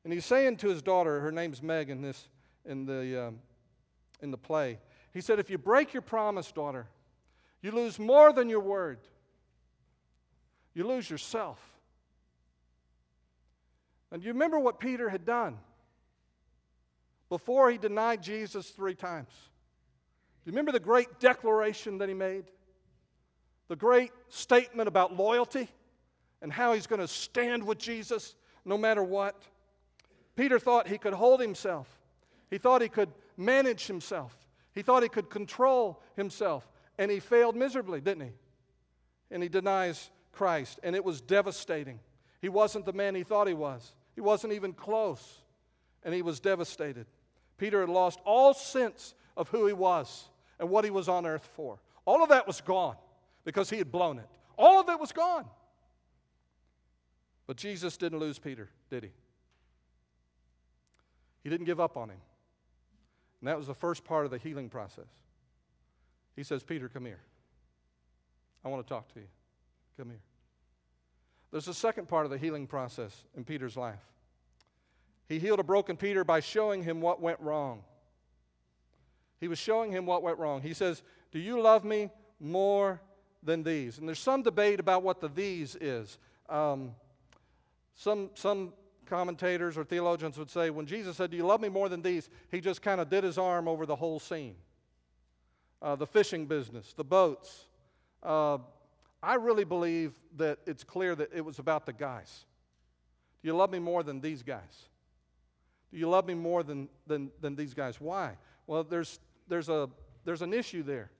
And 0.03 0.11
he's 0.11 0.25
saying 0.25 0.57
to 0.57 0.69
his 0.69 0.81
daughter, 0.81 1.19
her 1.19 1.31
name's 1.31 1.61
Meg 1.61 1.91
in, 1.91 2.01
this, 2.01 2.27
in, 2.65 2.87
the, 2.87 3.27
um, 3.27 3.39
in 4.19 4.31
the 4.31 4.37
play, 4.37 4.79
he 5.13 5.21
said, 5.21 5.37
If 5.37 5.51
you 5.51 5.59
break 5.59 5.93
your 5.93 6.01
promise, 6.01 6.51
daughter, 6.51 6.87
you 7.61 7.71
lose 7.71 7.99
more 7.99 8.33
than 8.33 8.49
your 8.49 8.61
word. 8.61 8.97
You 10.73 10.87
lose 10.87 11.07
yourself. 11.07 11.59
And 14.11 14.23
you 14.23 14.33
remember 14.33 14.57
what 14.57 14.79
Peter 14.79 15.09
had 15.09 15.23
done 15.23 15.59
before 17.29 17.71
he 17.71 17.77
denied 17.77 18.21
Jesus 18.21 18.69
three 18.69 18.95
times? 18.95 19.29
Do 20.43 20.49
you 20.49 20.51
remember 20.51 20.71
the 20.71 20.79
great 20.79 21.19
declaration 21.19 21.99
that 21.99 22.09
he 22.09 22.15
made? 22.15 22.45
The 23.67 23.75
great 23.75 24.11
statement 24.29 24.87
about 24.87 25.15
loyalty 25.15 25.69
and 26.41 26.51
how 26.51 26.73
he's 26.73 26.87
going 26.87 27.01
to 27.01 27.07
stand 27.07 27.63
with 27.63 27.77
Jesus 27.77 28.35
no 28.65 28.77
matter 28.77 29.03
what? 29.03 29.41
Peter 30.35 30.59
thought 30.59 30.87
he 30.87 30.97
could 30.97 31.13
hold 31.13 31.39
himself, 31.39 31.87
he 32.49 32.57
thought 32.57 32.81
he 32.81 32.89
could 32.89 33.09
manage 33.37 33.87
himself. 33.87 34.35
He 34.73 34.83
thought 34.83 35.03
he 35.03 35.09
could 35.09 35.29
control 35.29 36.01
himself, 36.15 36.69
and 36.97 37.09
he 37.09 37.19
failed 37.19 37.55
miserably, 37.55 38.01
didn't 38.01 38.27
he? 38.27 38.33
And 39.31 39.41
he 39.41 39.49
denies 39.49 40.09
Christ, 40.31 40.79
and 40.83 40.95
it 40.95 41.03
was 41.03 41.21
devastating. 41.21 41.99
He 42.41 42.49
wasn't 42.49 42.85
the 42.85 42.93
man 42.93 43.15
he 43.15 43.23
thought 43.23 43.47
he 43.47 43.53
was, 43.53 43.93
he 44.15 44.21
wasn't 44.21 44.53
even 44.53 44.73
close, 44.73 45.39
and 46.03 46.13
he 46.13 46.21
was 46.21 46.39
devastated. 46.39 47.07
Peter 47.59 47.81
had 47.81 47.89
lost 47.89 48.19
all 48.25 48.53
sense 48.53 49.13
of 49.37 49.49
who 49.49 49.67
he 49.67 49.73
was 49.73 50.29
and 50.59 50.69
what 50.69 50.83
he 50.83 50.89
was 50.89 51.07
on 51.07 51.25
earth 51.25 51.47
for. 51.53 51.79
All 52.05 52.23
of 52.23 52.29
that 52.29 52.47
was 52.47 52.61
gone 52.61 52.95
because 53.43 53.69
he 53.69 53.77
had 53.77 53.91
blown 53.91 54.17
it. 54.17 54.27
All 54.57 54.79
of 54.79 54.89
it 54.89 54.99
was 54.99 55.11
gone. 55.11 55.45
But 57.45 57.57
Jesus 57.57 57.97
didn't 57.97 58.19
lose 58.19 58.39
Peter, 58.39 58.69
did 58.89 59.03
he? 59.03 59.09
He 61.43 61.49
didn't 61.49 61.65
give 61.65 61.79
up 61.79 61.97
on 61.97 62.09
him. 62.09 62.19
And 63.41 63.47
that 63.47 63.57
was 63.57 63.67
the 63.67 63.73
first 63.73 64.03
part 64.03 64.25
of 64.25 64.31
the 64.31 64.37
healing 64.37 64.69
process. 64.69 65.07
He 66.35 66.43
says, 66.43 66.63
Peter, 66.63 66.89
come 66.89 67.05
here. 67.05 67.21
I 68.63 68.69
want 68.69 68.85
to 68.85 68.89
talk 68.89 69.13
to 69.13 69.19
you. 69.19 69.27
Come 69.97 70.09
here. 70.09 70.21
There's 71.51 71.67
a 71.67 71.73
second 71.73 72.07
part 72.07 72.25
of 72.25 72.31
the 72.31 72.37
healing 72.37 72.67
process 72.67 73.23
in 73.35 73.43
Peter's 73.43 73.75
life. 73.75 73.99
He 75.29 75.37
healed 75.37 75.59
a 75.59 75.63
broken 75.63 75.95
Peter 75.95 76.23
by 76.23 76.39
showing 76.39 76.83
him 76.83 76.99
what 76.99 77.21
went 77.21 77.39
wrong. 77.39 77.83
He 79.39 79.47
was 79.47 79.59
showing 79.59 79.91
him 79.91 80.07
what 80.07 80.23
went 80.23 80.39
wrong. 80.39 80.61
He 80.61 80.73
says, 80.73 81.03
Do 81.31 81.39
you 81.39 81.61
love 81.61 81.85
me 81.85 82.09
more 82.39 82.99
than 83.43 83.61
these? 83.61 83.99
And 83.99 84.07
there's 84.07 84.19
some 84.19 84.41
debate 84.41 84.79
about 84.79 85.03
what 85.03 85.21
the 85.21 85.29
these 85.29 85.77
is. 85.79 86.17
Um, 86.49 86.95
some, 87.93 88.31
some 88.33 88.73
commentators 89.05 89.77
or 89.77 89.83
theologians 89.83 90.37
would 90.37 90.49
say 90.49 90.71
when 90.71 90.87
Jesus 90.87 91.15
said, 91.15 91.29
Do 91.29 91.37
you 91.37 91.45
love 91.45 91.61
me 91.61 91.69
more 91.69 91.89
than 91.89 92.01
these? 92.01 92.27
He 92.49 92.59
just 92.59 92.81
kind 92.81 92.99
of 92.99 93.09
did 93.09 93.23
his 93.23 93.37
arm 93.37 93.67
over 93.67 93.85
the 93.85 93.95
whole 93.95 94.19
scene. 94.19 94.55
Uh, 95.79 95.95
the 95.95 96.07
fishing 96.07 96.47
business, 96.47 96.93
the 96.93 97.03
boats. 97.03 97.65
Uh, 98.23 98.57
I 99.21 99.35
really 99.35 99.63
believe 99.63 100.13
that 100.37 100.57
it's 100.65 100.83
clear 100.83 101.13
that 101.15 101.29
it 101.33 101.45
was 101.45 101.59
about 101.59 101.85
the 101.85 101.93
guys. 101.93 102.45
Do 103.41 103.47
you 103.47 103.55
love 103.55 103.69
me 103.69 103.79
more 103.79 104.01
than 104.01 104.19
these 104.19 104.41
guys? 104.41 104.88
Do 105.91 105.97
you 105.97 106.09
love 106.09 106.27
me 106.27 106.33
more 106.33 106.63
than, 106.63 106.89
than, 107.07 107.31
than 107.41 107.55
these 107.55 107.73
guys? 107.73 107.99
Why? 107.99 108.37
Well, 108.67 108.83
there's, 108.83 109.19
there's, 109.47 109.69
a, 109.69 109.89
there's 110.23 110.41
an 110.41 110.53
issue 110.53 110.83
there. 110.83 111.11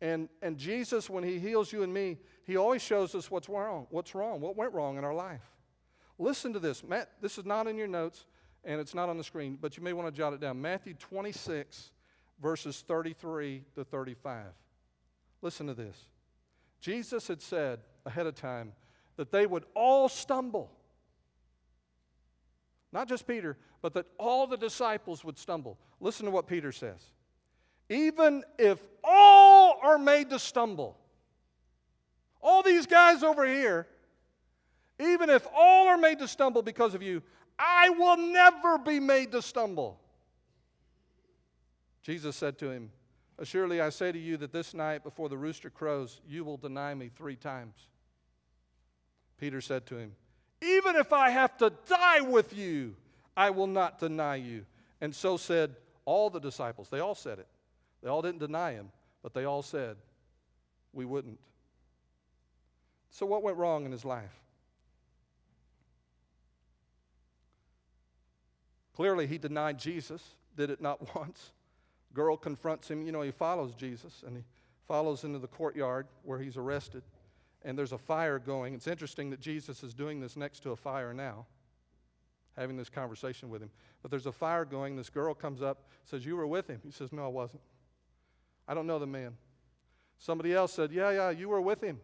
And, 0.00 0.28
and 0.42 0.58
Jesus, 0.58 1.08
when 1.08 1.24
he 1.24 1.38
heals 1.38 1.72
you 1.72 1.82
and 1.82 1.94
me, 1.94 2.18
he 2.44 2.56
always 2.56 2.82
shows 2.82 3.14
us 3.14 3.30
what's 3.30 3.48
wrong, 3.48 3.86
what's 3.90 4.14
wrong, 4.14 4.40
what 4.40 4.56
went 4.56 4.72
wrong 4.72 4.98
in 4.98 5.04
our 5.04 5.14
life. 5.14 5.40
Listen 6.18 6.52
to 6.52 6.58
this. 6.58 6.84
Matt, 6.84 7.10
this 7.20 7.38
is 7.38 7.44
not 7.44 7.66
in 7.66 7.76
your 7.76 7.86
notes 7.86 8.26
and 8.64 8.80
it's 8.80 8.94
not 8.94 9.08
on 9.08 9.18
the 9.18 9.24
screen, 9.24 9.58
but 9.60 9.76
you 9.76 9.82
may 9.82 9.92
want 9.92 10.08
to 10.08 10.16
jot 10.16 10.32
it 10.32 10.40
down. 10.40 10.60
Matthew 10.60 10.94
26, 10.94 11.90
verses 12.40 12.84
33 12.86 13.62
to 13.74 13.84
35. 13.84 14.46
Listen 15.42 15.66
to 15.66 15.74
this. 15.74 15.96
Jesus 16.80 17.28
had 17.28 17.40
said 17.40 17.80
ahead 18.04 18.26
of 18.26 18.34
time 18.34 18.72
that 19.16 19.30
they 19.30 19.46
would 19.46 19.64
all 19.74 20.08
stumble. 20.08 20.70
Not 22.94 23.08
just 23.08 23.26
Peter, 23.26 23.58
but 23.82 23.92
that 23.92 24.06
all 24.18 24.46
the 24.46 24.56
disciples 24.56 25.22
would 25.22 25.36
stumble. 25.36 25.78
Listen 26.00 26.24
to 26.24 26.30
what 26.30 26.46
Peter 26.46 26.72
says. 26.72 27.10
Even 27.90 28.42
if 28.58 28.78
all 29.02 29.78
are 29.82 29.98
made 29.98 30.30
to 30.30 30.38
stumble, 30.38 30.96
all 32.40 32.62
these 32.62 32.86
guys 32.86 33.22
over 33.22 33.46
here 33.46 33.86
even 34.98 35.28
if 35.30 35.46
all 35.54 35.88
are 35.88 35.98
made 35.98 36.18
to 36.20 36.28
stumble 36.28 36.62
because 36.62 36.94
of 36.94 37.02
you, 37.02 37.22
I 37.58 37.90
will 37.90 38.16
never 38.16 38.78
be 38.78 39.00
made 39.00 39.32
to 39.32 39.42
stumble. 39.42 40.00
Jesus 42.02 42.36
said 42.36 42.58
to 42.58 42.70
him, 42.70 42.90
Assuredly, 43.38 43.80
I 43.80 43.88
say 43.88 44.12
to 44.12 44.18
you 44.18 44.36
that 44.36 44.52
this 44.52 44.74
night 44.74 45.02
before 45.02 45.28
the 45.28 45.36
rooster 45.36 45.68
crows, 45.68 46.20
you 46.28 46.44
will 46.44 46.56
deny 46.56 46.94
me 46.94 47.10
three 47.12 47.34
times. 47.34 47.74
Peter 49.38 49.60
said 49.60 49.86
to 49.86 49.96
him, 49.96 50.12
Even 50.64 50.96
if 50.96 51.12
I 51.12 51.30
have 51.30 51.56
to 51.58 51.72
die 51.88 52.20
with 52.20 52.56
you, 52.56 52.94
I 53.36 53.50
will 53.50 53.66
not 53.66 53.98
deny 53.98 54.36
you. 54.36 54.64
And 55.00 55.14
so 55.14 55.36
said 55.36 55.74
all 56.04 56.30
the 56.30 56.40
disciples. 56.40 56.88
They 56.88 57.00
all 57.00 57.14
said 57.14 57.38
it. 57.38 57.46
They 58.02 58.08
all 58.08 58.22
didn't 58.22 58.40
deny 58.40 58.72
him, 58.72 58.90
but 59.22 59.34
they 59.34 59.44
all 59.44 59.62
said, 59.62 59.96
We 60.92 61.04
wouldn't. 61.04 61.38
So, 63.10 63.26
what 63.26 63.42
went 63.42 63.56
wrong 63.56 63.84
in 63.84 63.92
his 63.92 64.04
life? 64.04 64.40
Clearly, 68.94 69.26
he 69.26 69.38
denied 69.38 69.78
Jesus 69.78 70.22
did 70.56 70.70
it 70.70 70.80
not 70.80 71.14
once. 71.16 71.52
Girl 72.12 72.36
confronts 72.36 72.90
him. 72.90 73.02
You 73.02 73.12
know, 73.12 73.22
he 73.22 73.30
follows 73.30 73.74
Jesus 73.74 74.22
and 74.26 74.36
he 74.36 74.44
follows 74.86 75.24
into 75.24 75.38
the 75.38 75.48
courtyard 75.48 76.06
where 76.22 76.38
he's 76.38 76.56
arrested. 76.56 77.02
And 77.64 77.78
there's 77.78 77.92
a 77.92 77.98
fire 77.98 78.38
going. 78.38 78.74
It's 78.74 78.86
interesting 78.86 79.30
that 79.30 79.40
Jesus 79.40 79.82
is 79.82 79.94
doing 79.94 80.20
this 80.20 80.36
next 80.36 80.60
to 80.60 80.70
a 80.70 80.76
fire 80.76 81.14
now, 81.14 81.46
having 82.56 82.76
this 82.76 82.90
conversation 82.90 83.48
with 83.48 83.62
him. 83.62 83.70
But 84.02 84.10
there's 84.10 84.26
a 84.26 84.32
fire 84.32 84.64
going. 84.64 84.96
This 84.96 85.08
girl 85.08 85.34
comes 85.34 85.62
up, 85.62 85.88
says, 86.04 86.26
You 86.26 86.36
were 86.36 86.46
with 86.46 86.68
him. 86.68 86.80
He 86.84 86.90
says, 86.90 87.12
No, 87.12 87.24
I 87.24 87.28
wasn't. 87.28 87.62
I 88.68 88.74
don't 88.74 88.86
know 88.86 88.98
the 88.98 89.06
man. 89.06 89.36
Somebody 90.18 90.52
else 90.52 90.72
said, 90.72 90.92
Yeah, 90.92 91.10
yeah, 91.10 91.30
you 91.30 91.48
were 91.48 91.60
with 91.60 91.82
him. 91.82 92.00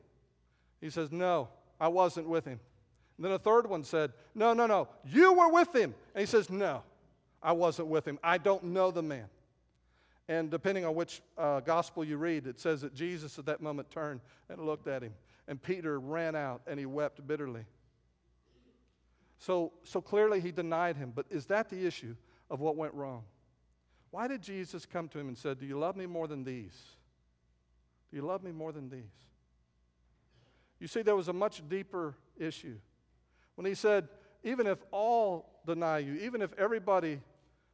He 0.81 0.90
says, 0.90 1.12
No, 1.12 1.49
I 1.79 1.88
wasn't 1.88 2.29
with 2.29 2.46
him. 2.46 2.59
And 3.16 3.27
then 3.27 3.33
a 3.33 3.38
third 3.38 3.68
one 3.68 3.85
said, 3.85 4.12
No, 4.35 4.55
no, 4.55 4.66
no, 4.66 4.88
you 5.05 5.35
were 5.35 5.51
with 5.51 5.75
him. 5.75 5.94
And 6.14 6.20
he 6.20 6.27
says, 6.27 6.49
No, 6.49 6.83
I 7.42 7.53
wasn't 7.53 7.88
with 7.88 8.07
him. 8.07 8.18
I 8.23 8.38
don't 8.38 8.64
know 8.64 8.90
the 8.90 9.03
man. 9.03 9.27
And 10.28 10.50
depending 10.50 10.85
on 10.85 10.94
which 10.94 11.22
uh, 11.37 11.61
gospel 11.61 12.04
you 12.04 12.16
read, 12.16 12.46
it 12.46 12.61
says 12.61 12.83
that 12.83 12.94
Jesus 12.94 13.38
at 13.38 13.46
that 13.46 13.61
moment 13.61 13.90
turned 13.90 14.20
and 14.48 14.64
looked 14.64 14.87
at 14.87 15.02
him. 15.02 15.12
And 15.48 15.61
Peter 15.61 15.98
ran 15.98 16.37
out 16.37 16.62
and 16.66 16.78
he 16.78 16.87
wept 16.87 17.26
bitterly. 17.26 17.64
So, 19.38 19.72
so 19.83 20.00
clearly 20.00 20.40
he 20.40 20.52
denied 20.52 20.96
him. 20.96 21.12
But 21.14 21.26
is 21.30 21.46
that 21.46 21.68
the 21.68 21.85
issue 21.85 22.14
of 22.48 22.61
what 22.61 22.76
went 22.76 22.94
wrong? 22.94 23.24
Why 24.11 24.28
did 24.28 24.42
Jesus 24.42 24.87
come 24.87 25.09
to 25.09 25.18
him 25.18 25.28
and 25.28 25.38
said, 25.38 25.59
Do 25.59 25.66
you 25.66 25.78
love 25.78 25.96
me 25.96 26.06
more 26.06 26.28
than 26.28 26.44
these? 26.44 26.76
Do 28.11 28.16
you 28.16 28.22
love 28.22 28.42
me 28.42 28.52
more 28.52 28.72
than 28.72 28.90
these? 28.90 29.02
You 30.78 30.88
see, 30.88 31.02
there 31.02 31.16
was 31.16 31.28
a 31.28 31.33
much 31.33 31.66
deeper 31.68 32.14
issue. 32.38 32.76
When 33.54 33.66
he 33.66 33.74
said, 33.74 34.09
Even 34.42 34.66
if 34.66 34.78
all 34.90 35.61
deny 35.66 35.98
you, 35.98 36.14
even 36.14 36.42
if 36.42 36.52
everybody 36.59 37.20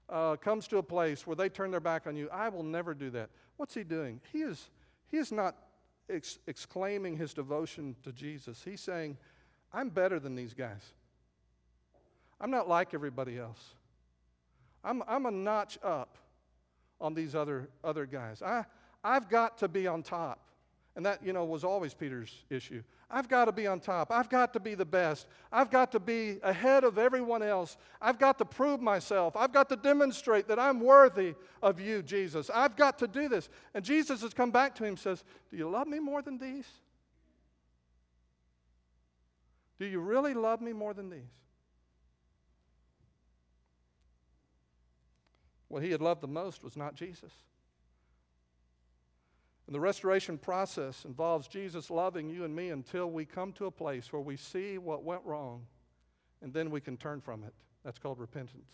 uh, 0.08 0.36
comes 0.36 0.68
to 0.68 0.78
a 0.78 0.82
place 0.82 1.26
where 1.26 1.36
they 1.36 1.48
turn 1.48 1.70
their 1.70 1.80
back 1.80 2.06
on 2.06 2.16
you, 2.16 2.28
I 2.32 2.48
will 2.48 2.62
never 2.62 2.94
do 2.94 3.10
that. 3.10 3.30
What's 3.56 3.74
he 3.74 3.84
doing? 3.84 4.20
He 4.32 4.40
is, 4.40 4.70
he 5.08 5.16
is 5.16 5.32
not 5.32 5.56
ex- 6.08 6.38
exclaiming 6.46 7.16
his 7.16 7.34
devotion 7.34 7.96
to 8.04 8.12
Jesus. 8.12 8.62
He's 8.64 8.80
saying, 8.80 9.16
I'm 9.72 9.88
better 9.88 10.20
than 10.20 10.34
these 10.34 10.54
guys. 10.54 10.92
I'm 12.40 12.50
not 12.50 12.68
like 12.68 12.94
everybody 12.94 13.38
else. 13.38 13.62
I'm, 14.84 15.02
I'm 15.08 15.26
a 15.26 15.30
notch 15.30 15.78
up 15.82 16.18
on 17.00 17.14
these 17.14 17.34
other, 17.34 17.68
other 17.82 18.06
guys. 18.06 18.42
I, 18.42 18.64
I've 19.02 19.28
got 19.28 19.58
to 19.58 19.68
be 19.68 19.86
on 19.86 20.02
top. 20.02 20.40
And 20.94 21.04
that, 21.04 21.22
you 21.24 21.32
know, 21.32 21.44
was 21.44 21.64
always 21.64 21.92
Peter's 21.92 22.44
issue. 22.48 22.82
I've 23.08 23.28
got 23.28 23.44
to 23.44 23.52
be 23.52 23.68
on 23.68 23.78
top. 23.78 24.10
I've 24.10 24.28
got 24.28 24.52
to 24.54 24.60
be 24.60 24.74
the 24.74 24.84
best. 24.84 25.28
I've 25.52 25.70
got 25.70 25.92
to 25.92 26.00
be 26.00 26.38
ahead 26.42 26.82
of 26.82 26.98
everyone 26.98 27.42
else. 27.42 27.76
I've 28.02 28.18
got 28.18 28.36
to 28.38 28.44
prove 28.44 28.80
myself. 28.80 29.36
I've 29.36 29.52
got 29.52 29.68
to 29.68 29.76
demonstrate 29.76 30.48
that 30.48 30.58
I'm 30.58 30.80
worthy 30.80 31.34
of 31.62 31.80
you, 31.80 32.02
Jesus. 32.02 32.50
I've 32.52 32.74
got 32.74 32.98
to 32.98 33.06
do 33.06 33.28
this. 33.28 33.48
And 33.74 33.84
Jesus 33.84 34.22
has 34.22 34.34
come 34.34 34.50
back 34.50 34.74
to 34.76 34.84
him 34.84 34.90
and 34.90 34.98
says, 34.98 35.22
Do 35.50 35.56
you 35.56 35.70
love 35.70 35.86
me 35.86 36.00
more 36.00 36.20
than 36.20 36.38
these? 36.38 36.66
Do 39.78 39.86
you 39.86 40.00
really 40.00 40.34
love 40.34 40.60
me 40.60 40.72
more 40.72 40.92
than 40.92 41.08
these? 41.08 41.20
What 45.68 45.82
he 45.82 45.90
had 45.90 46.00
loved 46.00 46.22
the 46.22 46.28
most 46.28 46.64
was 46.64 46.76
not 46.76 46.94
Jesus. 46.94 47.32
And 49.66 49.74
the 49.74 49.80
restoration 49.80 50.38
process 50.38 51.04
involves 51.04 51.48
Jesus 51.48 51.90
loving 51.90 52.30
you 52.30 52.44
and 52.44 52.54
me 52.54 52.70
until 52.70 53.10
we 53.10 53.24
come 53.24 53.52
to 53.54 53.66
a 53.66 53.70
place 53.70 54.12
where 54.12 54.22
we 54.22 54.36
see 54.36 54.78
what 54.78 55.02
went 55.02 55.22
wrong 55.24 55.66
and 56.42 56.52
then 56.52 56.70
we 56.70 56.80
can 56.80 56.96
turn 56.96 57.20
from 57.20 57.42
it. 57.42 57.52
That's 57.84 57.98
called 57.98 58.18
repentance. 58.20 58.70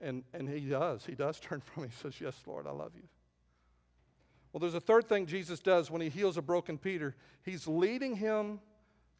And, 0.00 0.24
and 0.34 0.48
he 0.48 0.60
does. 0.60 1.06
He 1.06 1.14
does 1.14 1.40
turn 1.40 1.60
from 1.60 1.84
it. 1.84 1.90
He 1.90 1.96
says, 2.02 2.20
Yes, 2.20 2.34
Lord, 2.46 2.66
I 2.66 2.72
love 2.72 2.92
you. 2.94 3.08
Well, 4.52 4.60
there's 4.60 4.74
a 4.74 4.80
third 4.80 5.08
thing 5.08 5.26
Jesus 5.26 5.60
does 5.60 5.90
when 5.90 6.00
he 6.00 6.08
heals 6.08 6.36
a 6.36 6.42
broken 6.42 6.78
Peter. 6.78 7.14
He's 7.42 7.66
leading 7.66 8.16
him 8.16 8.60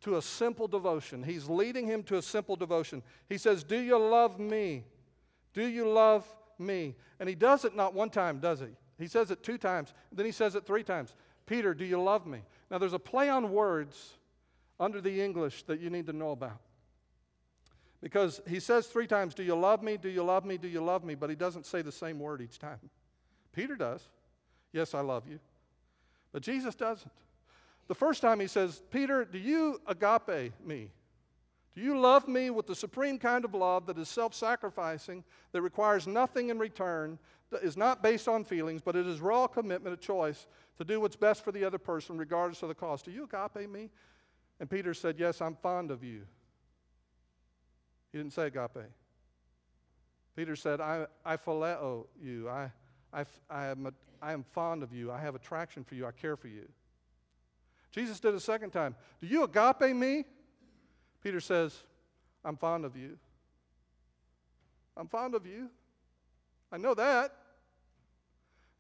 to 0.03 0.17
a 0.17 0.23
simple 0.23 0.69
devotion. 0.69 1.23
He's 1.23 1.49
leading 1.49 1.87
him 1.87 2.03
to 2.05 2.17
a 2.19 2.23
simple 2.23 2.57
devotion. 2.57 3.03
He 3.29 3.39
says, 3.39 3.65
Do 3.65 3.79
you 3.79 3.99
love 3.99 4.39
me? 4.39 4.85
Do 5.53 5.67
you 5.67 5.89
love 5.89 6.27
me? 6.59 6.95
And 7.19 7.29
he 7.29 7.35
does 7.35 7.65
it 7.65 7.75
not 7.75 7.95
one 7.95 8.11
time, 8.11 8.41
does 8.41 8.61
he? 8.61 8.77
He 8.99 9.07
says 9.07 9.31
it 9.31 9.43
two 9.43 9.59
times, 9.59 9.93
then 10.13 10.27
he 10.27 10.33
says 10.33 10.55
it 10.55 10.67
three 10.67 10.83
times. 10.83 11.15
Peter, 11.47 11.75
do 11.75 11.85
you 11.85 12.03
love 12.03 12.27
me? 12.27 12.41
Now, 12.71 12.79
there's 12.79 12.93
a 12.93 12.99
play 12.99 13.29
on 13.29 13.53
words 13.53 14.15
under 14.81 15.01
the 15.01 15.21
English 15.21 15.63
that 15.65 15.81
you 15.81 15.91
need 15.91 16.07
to 16.07 16.13
know 16.13 16.31
about. 16.31 16.61
Because 18.03 18.41
he 18.47 18.61
says 18.61 18.87
three 18.87 19.07
times, 19.07 19.35
Do 19.35 19.43
you 19.43 19.55
love 19.55 19.83
me? 19.83 19.97
Do 19.97 20.09
you 20.09 20.23
love 20.23 20.45
me? 20.45 20.59
Do 20.59 20.69
you 20.69 20.83
love 20.83 21.05
me? 21.05 21.15
But 21.15 21.31
he 21.31 21.37
doesn't 21.37 21.67
say 21.67 21.83
the 21.83 21.93
same 21.93 22.19
word 22.19 22.41
each 22.41 22.59
time. 22.59 22.91
Peter 23.53 23.77
does. 23.77 24.07
Yes, 24.73 24.95
I 24.95 25.01
love 25.01 25.25
you. 25.29 25.39
But 26.33 26.43
Jesus 26.43 26.75
doesn't. 26.75 27.11
The 27.89 27.95
first 27.95 28.21
time 28.21 28.41
he 28.41 28.47
says, 28.47 28.83
Peter, 28.91 29.25
do 29.25 29.39
you 29.39 29.81
agape 29.87 30.53
me? 30.65 30.91
Do 31.75 31.83
you 31.83 31.99
love 31.99 32.27
me 32.27 32.51
with 32.51 32.67
the 32.67 32.75
supreme 32.75 33.19
kind 33.19 33.45
of 33.45 33.55
love 33.55 33.87
that 33.87 33.99
is 33.99 34.09
self 34.09 34.35
sacrificing, 34.35 35.25
that 35.53 35.63
requires 35.63 36.07
nothing 36.07 36.51
in 36.51 36.59
return, 36.59 37.19
is 37.63 37.77
not 37.77 38.03
based 38.03 38.29
on 38.29 38.45
feelings, 38.45 38.83
but 38.83 38.97
it 38.97 39.07
is 39.07 39.21
raw 39.21 39.47
commitment, 39.47 39.95
a 39.95 39.97
choice 39.97 40.47
to 40.79 40.85
do 40.85 41.01
what's 41.01 41.17
best 41.17 41.45
for 41.45 41.53
the 41.53 41.65
other 41.65 41.79
person, 41.79 42.19
regardless 42.19 42.63
of 42.63 42.69
the 42.69 42.75
cost. 42.75 43.05
Do 43.05 43.11
you 43.11 43.29
agape 43.31 43.71
me? 43.71 43.91
And 44.59 44.69
Peter 44.69 44.95
said, 44.95 45.17
Yes, 45.19 45.41
I'm 45.41 45.55
fond 45.55 45.91
of 45.91 46.03
you. 46.03 46.23
He 48.13 48.19
didn't 48.19 48.33
say 48.33 48.47
agape. 48.47 48.91
Peter 50.35 50.57
said, 50.57 50.81
I, 50.81 51.07
I 51.25 51.37
phileo 51.37 52.07
you. 52.21 52.49
I, 52.49 52.71
I, 53.13 53.25
I, 53.49 53.67
am 53.67 53.87
a, 53.87 53.93
I 54.21 54.33
am 54.33 54.45
fond 54.53 54.83
of 54.83 54.93
you. 54.93 55.11
I 55.11 55.19
have 55.21 55.35
attraction 55.35 55.85
for 55.85 55.95
you. 55.95 56.07
I 56.07 56.13
care 56.13 56.37
for 56.37 56.49
you. 56.49 56.69
Jesus 57.91 58.21
did 58.21 58.35
a 58.35 58.41
second 58.41 58.71
time. 58.71 58.95
Do 59.21 59.27
you 59.27 59.45
agape 59.45 59.97
me? 59.97 60.25
Peter 61.23 61.41
says, 61.41 61.77
I'm 62.45 62.57
fond 62.57 62.85
of 62.85 62.97
you. 62.97 63.19
I'm 64.97 65.09
fond 65.09 65.35
of 65.35 65.47
you. 65.47 65.71
I 66.77 66.79
know 66.79 66.93
that. 66.93 67.33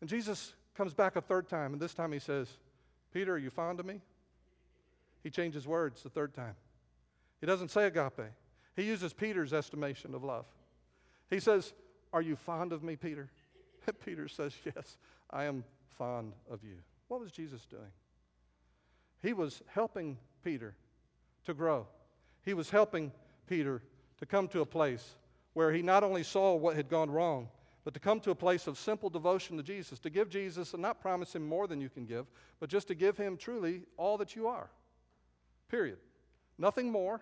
And 0.02 0.10
Jesus 0.10 0.52
comes 0.76 0.92
back 0.92 1.16
a 1.16 1.22
third 1.22 1.48
time, 1.48 1.72
and 1.72 1.80
this 1.80 1.94
time 1.94 2.12
he 2.12 2.18
says, 2.18 2.46
Peter, 3.10 3.32
are 3.32 3.38
you 3.38 3.48
fond 3.48 3.80
of 3.80 3.86
me? 3.86 4.02
He 5.22 5.30
changes 5.30 5.66
words 5.66 6.02
the 6.02 6.10
third 6.10 6.34
time. 6.34 6.56
He 7.40 7.46
doesn't 7.46 7.70
say 7.70 7.86
agape, 7.86 8.32
he 8.76 8.82
uses 8.82 9.14
Peter's 9.14 9.54
estimation 9.54 10.14
of 10.14 10.22
love. 10.22 10.44
He 11.30 11.40
says, 11.40 11.72
Are 12.12 12.20
you 12.20 12.36
fond 12.36 12.74
of 12.74 12.82
me, 12.82 12.96
Peter? 12.96 13.30
And 13.86 13.98
Peter 14.04 14.28
says, 14.28 14.52
Yes, 14.62 14.98
I 15.30 15.44
am 15.44 15.64
fond 15.96 16.34
of 16.50 16.62
you. 16.62 16.76
What 17.08 17.20
was 17.20 17.32
Jesus 17.32 17.64
doing? 17.64 17.92
He 19.22 19.32
was 19.32 19.62
helping 19.68 20.18
Peter 20.44 20.74
to 21.46 21.54
grow. 21.54 21.86
He 22.44 22.52
was 22.52 22.68
helping 22.68 23.10
Peter 23.46 23.80
to 24.18 24.26
come 24.26 24.48
to 24.48 24.60
a 24.60 24.66
place 24.66 25.16
where 25.54 25.72
he 25.72 25.80
not 25.80 26.04
only 26.04 26.22
saw 26.22 26.54
what 26.54 26.76
had 26.76 26.90
gone 26.90 27.10
wrong, 27.10 27.48
but 27.86 27.94
to 27.94 28.00
come 28.00 28.18
to 28.18 28.32
a 28.32 28.34
place 28.34 28.66
of 28.66 28.76
simple 28.76 29.08
devotion 29.08 29.56
to 29.56 29.62
Jesus, 29.62 30.00
to 30.00 30.10
give 30.10 30.28
Jesus 30.28 30.72
and 30.72 30.82
not 30.82 31.00
promise 31.00 31.36
him 31.36 31.46
more 31.46 31.68
than 31.68 31.80
you 31.80 31.88
can 31.88 32.04
give, 32.04 32.26
but 32.58 32.68
just 32.68 32.88
to 32.88 32.96
give 32.96 33.16
him 33.16 33.36
truly 33.36 33.82
all 33.96 34.18
that 34.18 34.34
you 34.34 34.48
are. 34.48 34.70
Period. 35.68 35.98
Nothing 36.58 36.90
more. 36.90 37.20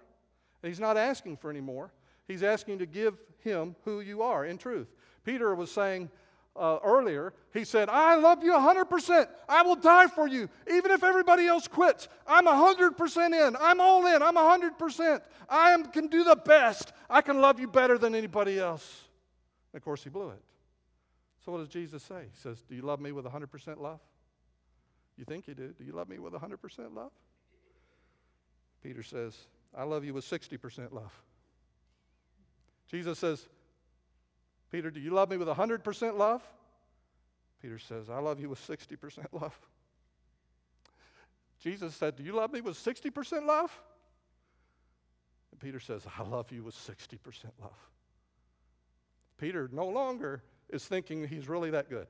And 0.63 0.71
he's 0.71 0.81
not 0.81 0.97
asking 0.97 1.37
for 1.37 1.51
any 1.51 1.61
more. 1.61 1.93
He's 2.27 2.43
asking 2.43 2.79
to 2.79 2.87
give 2.87 3.19
him 3.41 3.77
who 3.85 4.01
you 4.01 4.23
are 4.23 4.47
in 4.47 4.57
truth. 4.57 4.89
Peter 5.23 5.55
was 5.55 5.71
saying 5.71 6.09
uh, 6.57 6.79
earlier, 6.83 7.35
he 7.53 7.67
said, 7.67 7.91
I 7.91 8.15
love 8.15 8.43
you 8.43 8.53
100%. 8.53 9.29
I 9.47 9.61
will 9.61 9.77
die 9.77 10.07
for 10.07 10.27
you, 10.27 10.49
even 10.73 10.93
if 10.93 11.05
everybody 11.05 11.47
else 11.47 11.69
quits. 11.69 12.09
I'm 12.27 12.47
100% 12.47 13.49
in. 13.49 13.57
I'm 13.61 13.83
all 13.83 14.07
in. 14.07 14.23
I'm 14.23 14.37
100%. 14.37 15.21
I 15.47 15.73
am, 15.73 15.85
can 15.85 16.07
do 16.07 16.25
the 16.25 16.37
best. 16.37 16.95
I 17.11 17.21
can 17.21 17.43
love 17.43 17.61
you 17.61 17.69
better 17.69 17.99
than 17.99 18.15
anybody 18.15 18.59
else. 18.59 19.03
And 19.75 19.79
of 19.79 19.85
course, 19.85 20.03
he 20.03 20.09
blew 20.09 20.31
it. 20.31 20.41
So, 21.45 21.53
what 21.53 21.59
does 21.59 21.69
Jesus 21.69 22.03
say? 22.03 22.23
He 22.33 22.41
says, 22.41 22.63
Do 22.69 22.75
you 22.75 22.83
love 22.83 23.01
me 23.01 23.13
with 23.13 23.27
100% 23.27 23.79
love? 23.79 24.01
You 25.17 25.25
think 25.25 25.47
you 25.47 25.55
do. 25.55 25.69
Do 25.79 25.85
you 25.85 25.93
love 25.93 26.09
me 26.09 26.19
with 26.19 26.33
100% 26.33 26.95
love? 26.95 27.13
Peter 28.83 29.03
says, 29.03 29.37
I 29.77 29.85
love 29.85 30.05
you 30.05 30.15
with 30.15 30.25
60% 30.25 30.93
love. 30.93 31.13
Jesus 32.91 33.19
says, 33.19 33.47
Peter, 34.71 34.91
do 34.91 35.01
you 35.01 35.11
love 35.11 35.31
me 35.31 35.37
with 35.37 35.49
100% 35.49 36.19
love? 36.19 36.43
Peter 37.63 37.79
says, 37.79 38.11
I 38.11 38.19
love 38.19 38.41
you 38.41 38.49
with 38.49 38.61
60% 38.67 39.27
love. 39.33 39.59
Jesus 41.61 41.95
said, 41.95 42.17
Do 42.17 42.23
you 42.23 42.33
love 42.33 42.53
me 42.53 42.61
with 42.61 42.77
60% 42.77 43.47
love? 43.47 43.71
And 45.51 45.61
Peter 45.61 45.81
says, 45.81 46.03
I 46.19 46.23
love 46.23 46.51
you 46.53 46.65
with 46.65 46.75
60% 46.75 47.19
love. 47.61 47.91
Peter 49.39 49.69
no 49.73 49.87
longer 49.87 50.43
is 50.69 50.85
thinking 50.85 51.27
he's 51.27 51.49
really 51.49 51.71
that 51.71 51.89
good. 51.89 52.07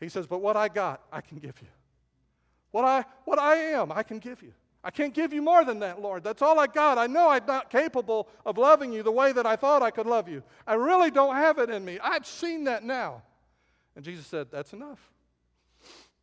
He 0.00 0.08
says, 0.08 0.26
But 0.26 0.40
what 0.40 0.56
I 0.56 0.68
got, 0.68 1.02
I 1.12 1.20
can 1.20 1.38
give 1.38 1.54
you. 1.60 1.68
What 2.70 2.84
I, 2.84 3.04
what 3.24 3.38
I 3.38 3.56
am, 3.56 3.90
I 3.90 4.02
can 4.02 4.18
give 4.18 4.42
you. 4.42 4.52
I 4.84 4.90
can't 4.90 5.12
give 5.12 5.32
you 5.32 5.42
more 5.42 5.64
than 5.64 5.80
that, 5.80 6.00
Lord. 6.00 6.22
That's 6.22 6.40
all 6.40 6.58
I 6.60 6.66
got. 6.66 6.98
I 6.98 7.08
know 7.08 7.28
I'm 7.28 7.44
not 7.46 7.68
capable 7.68 8.28
of 8.46 8.58
loving 8.58 8.92
you 8.92 9.02
the 9.02 9.10
way 9.10 9.32
that 9.32 9.44
I 9.44 9.56
thought 9.56 9.82
I 9.82 9.90
could 9.90 10.06
love 10.06 10.28
you. 10.28 10.42
I 10.66 10.74
really 10.74 11.10
don't 11.10 11.34
have 11.34 11.58
it 11.58 11.68
in 11.68 11.84
me. 11.84 11.98
I've 12.02 12.26
seen 12.26 12.64
that 12.64 12.84
now. 12.84 13.22
And 13.96 14.04
Jesus 14.04 14.26
said, 14.26 14.48
That's 14.50 14.72
enough. 14.72 15.10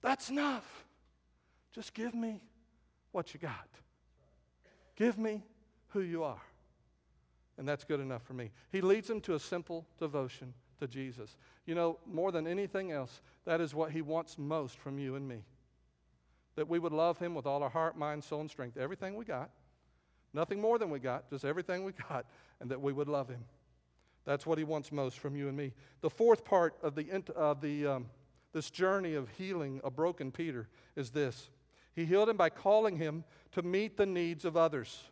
That's 0.01 0.29
enough. 0.29 0.85
Just 1.73 1.93
give 1.93 2.13
me 2.13 2.41
what 3.11 3.33
you 3.33 3.39
got. 3.39 3.67
Give 4.95 5.17
me 5.17 5.43
who 5.89 5.99
you 6.01 6.23
are. 6.23 6.41
And 7.57 7.67
that's 7.67 7.83
good 7.83 7.99
enough 7.99 8.23
for 8.23 8.33
me. 8.33 8.51
He 8.71 8.81
leads 8.81 9.07
them 9.07 9.19
to 9.21 9.35
a 9.35 9.39
simple 9.39 9.85
devotion 9.99 10.53
to 10.79 10.87
Jesus. 10.87 11.37
You 11.65 11.75
know, 11.75 11.97
more 12.05 12.31
than 12.31 12.47
anything 12.47 12.91
else, 12.91 13.21
that 13.45 13.61
is 13.61 13.73
what 13.73 13.91
he 13.91 14.01
wants 14.01 14.37
most 14.37 14.77
from 14.77 14.99
you 14.99 15.15
and 15.15 15.27
me. 15.27 15.43
That 16.55 16.69
we 16.69 16.79
would 16.79 16.93
love 16.93 17.17
him 17.17 17.35
with 17.35 17.45
all 17.45 17.63
our 17.63 17.69
heart, 17.69 17.97
mind, 17.97 18.23
soul, 18.23 18.41
and 18.41 18.49
strength. 18.49 18.77
Everything 18.77 19.15
we 19.15 19.25
got. 19.25 19.49
Nothing 20.33 20.59
more 20.59 20.77
than 20.77 20.89
we 20.89 20.99
got, 20.99 21.29
just 21.29 21.45
everything 21.45 21.85
we 21.85 21.93
got, 22.09 22.25
and 22.59 22.69
that 22.69 22.81
we 22.81 22.91
would 22.91 23.07
love 23.07 23.29
him. 23.29 23.45
That's 24.25 24.45
what 24.45 24.57
he 24.57 24.63
wants 24.63 24.91
most 24.91 25.19
from 25.19 25.35
you 25.35 25.47
and 25.47 25.55
me. 25.55 25.71
The 26.01 26.09
fourth 26.09 26.43
part 26.43 26.75
of 26.81 26.95
the, 26.95 27.23
of 27.35 27.61
the, 27.61 27.87
um, 27.87 28.05
this 28.51 28.69
journey 28.69 29.13
of 29.13 29.29
healing 29.37 29.79
a 29.83 29.91
broken 29.91 30.31
Peter 30.31 30.67
is 30.95 31.11
this 31.11 31.49
He 31.95 32.05
healed 32.05 32.29
him 32.29 32.37
by 32.37 32.49
calling 32.49 32.97
him 32.97 33.23
to 33.53 33.61
meet 33.61 33.97
the 33.97 34.05
needs 34.05 34.43
of 34.43 34.57
others. 34.57 35.03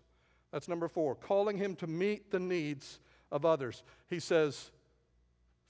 That's 0.51 0.67
number 0.67 0.87
four, 0.87 1.15
calling 1.15 1.57
him 1.57 1.75
to 1.77 1.87
meet 1.87 2.31
the 2.31 2.39
needs 2.39 2.99
of 3.31 3.45
others. 3.45 3.81
He 4.09 4.19
says, 4.19 4.71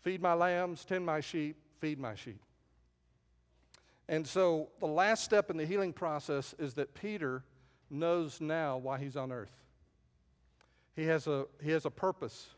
Feed 0.04 0.22
my 0.22 0.34
lambs, 0.34 0.86
tend 0.86 1.06
my 1.06 1.22
sheep, 1.22 1.56
feed 1.80 2.00
my 2.00 2.16
sheep. 2.16 2.42
And 4.10 4.28
so 4.28 4.70
the 4.80 4.86
last 4.88 5.24
step 5.24 5.50
in 5.50 5.58
the 5.58 5.66
healing 5.66 5.94
process 5.94 6.54
is 6.60 6.74
that 6.74 6.94
Peter 6.94 7.44
knows 7.90 8.42
now 8.42 8.78
why 8.78 9.00
he's 9.00 9.16
on 9.16 9.32
earth. 9.32 9.56
He 10.96 11.06
has 11.06 11.26
a, 11.28 11.46
he 11.64 11.72
has 11.72 11.86
a 11.86 11.90
purpose, 11.90 12.50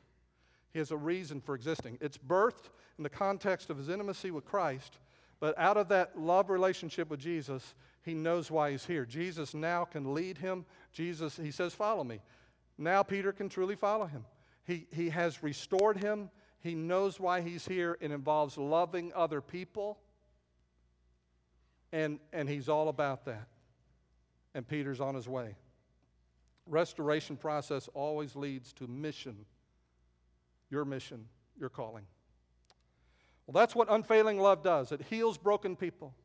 he 0.74 0.80
has 0.80 0.92
a 0.92 0.98
reason 0.98 1.40
for 1.40 1.56
existing. 1.56 1.98
It's 2.02 2.18
birthed 2.18 2.70
in 2.98 3.04
the 3.04 3.10
context 3.10 3.70
of 3.70 3.78
his 3.78 3.90
intimacy 3.90 4.32
with 4.32 4.46
Christ, 4.46 4.98
but 5.40 5.58
out 5.58 5.78
of 5.78 5.88
that 5.90 6.20
love 6.20 6.50
relationship 6.50 7.10
with 7.10 7.20
Jesus, 7.20 7.76
he 8.04 8.14
knows 8.14 8.50
why 8.50 8.72
he's 8.72 8.86
here. 8.86 9.06
Jesus 9.06 9.54
now 9.54 9.86
can 9.86 10.14
lead 10.14 10.38
him. 10.38 10.66
Jesus, 10.94 11.38
he 11.38 11.52
says, 11.52 11.74
Follow 11.74 12.04
me. 12.04 12.22
Now 12.78 13.04
Peter 13.04 13.32
can 13.32 13.50
truly 13.50 13.76
follow 13.76 14.06
him. 14.06 14.26
He, 14.66 14.88
he 14.92 15.10
has 15.10 15.44
restored 15.44 15.98
him. 15.98 16.30
He 16.66 16.74
knows 16.74 17.20
why 17.20 17.42
he's 17.42 17.68
here. 17.68 17.96
It 18.02 18.10
involves 18.10 18.58
loving 18.58 19.12
other 19.14 19.40
people. 19.40 20.00
And, 21.92 22.18
and 22.34 22.50
he's 22.50 22.68
all 22.68 22.90
about 22.90 23.26
that. 23.26 23.48
And 24.56 24.68
Peter's 24.68 25.00
on 25.00 25.14
his 25.14 25.30
way. 25.30 25.56
Restoration 26.66 27.38
process 27.38 27.88
always 27.94 28.36
leads 28.36 28.74
to 28.74 28.88
mission. 28.88 29.46
Your 30.72 30.86
mission, 30.86 31.26
your 31.60 31.70
calling. 31.70 32.06
Well, 33.46 33.54
that's 33.54 33.76
what 33.76 33.88
unfailing 33.92 34.40
love 34.40 34.64
does. 34.64 34.92
It 34.92 35.04
heals 35.08 35.38
broken 35.38 35.76
people. 35.76 36.16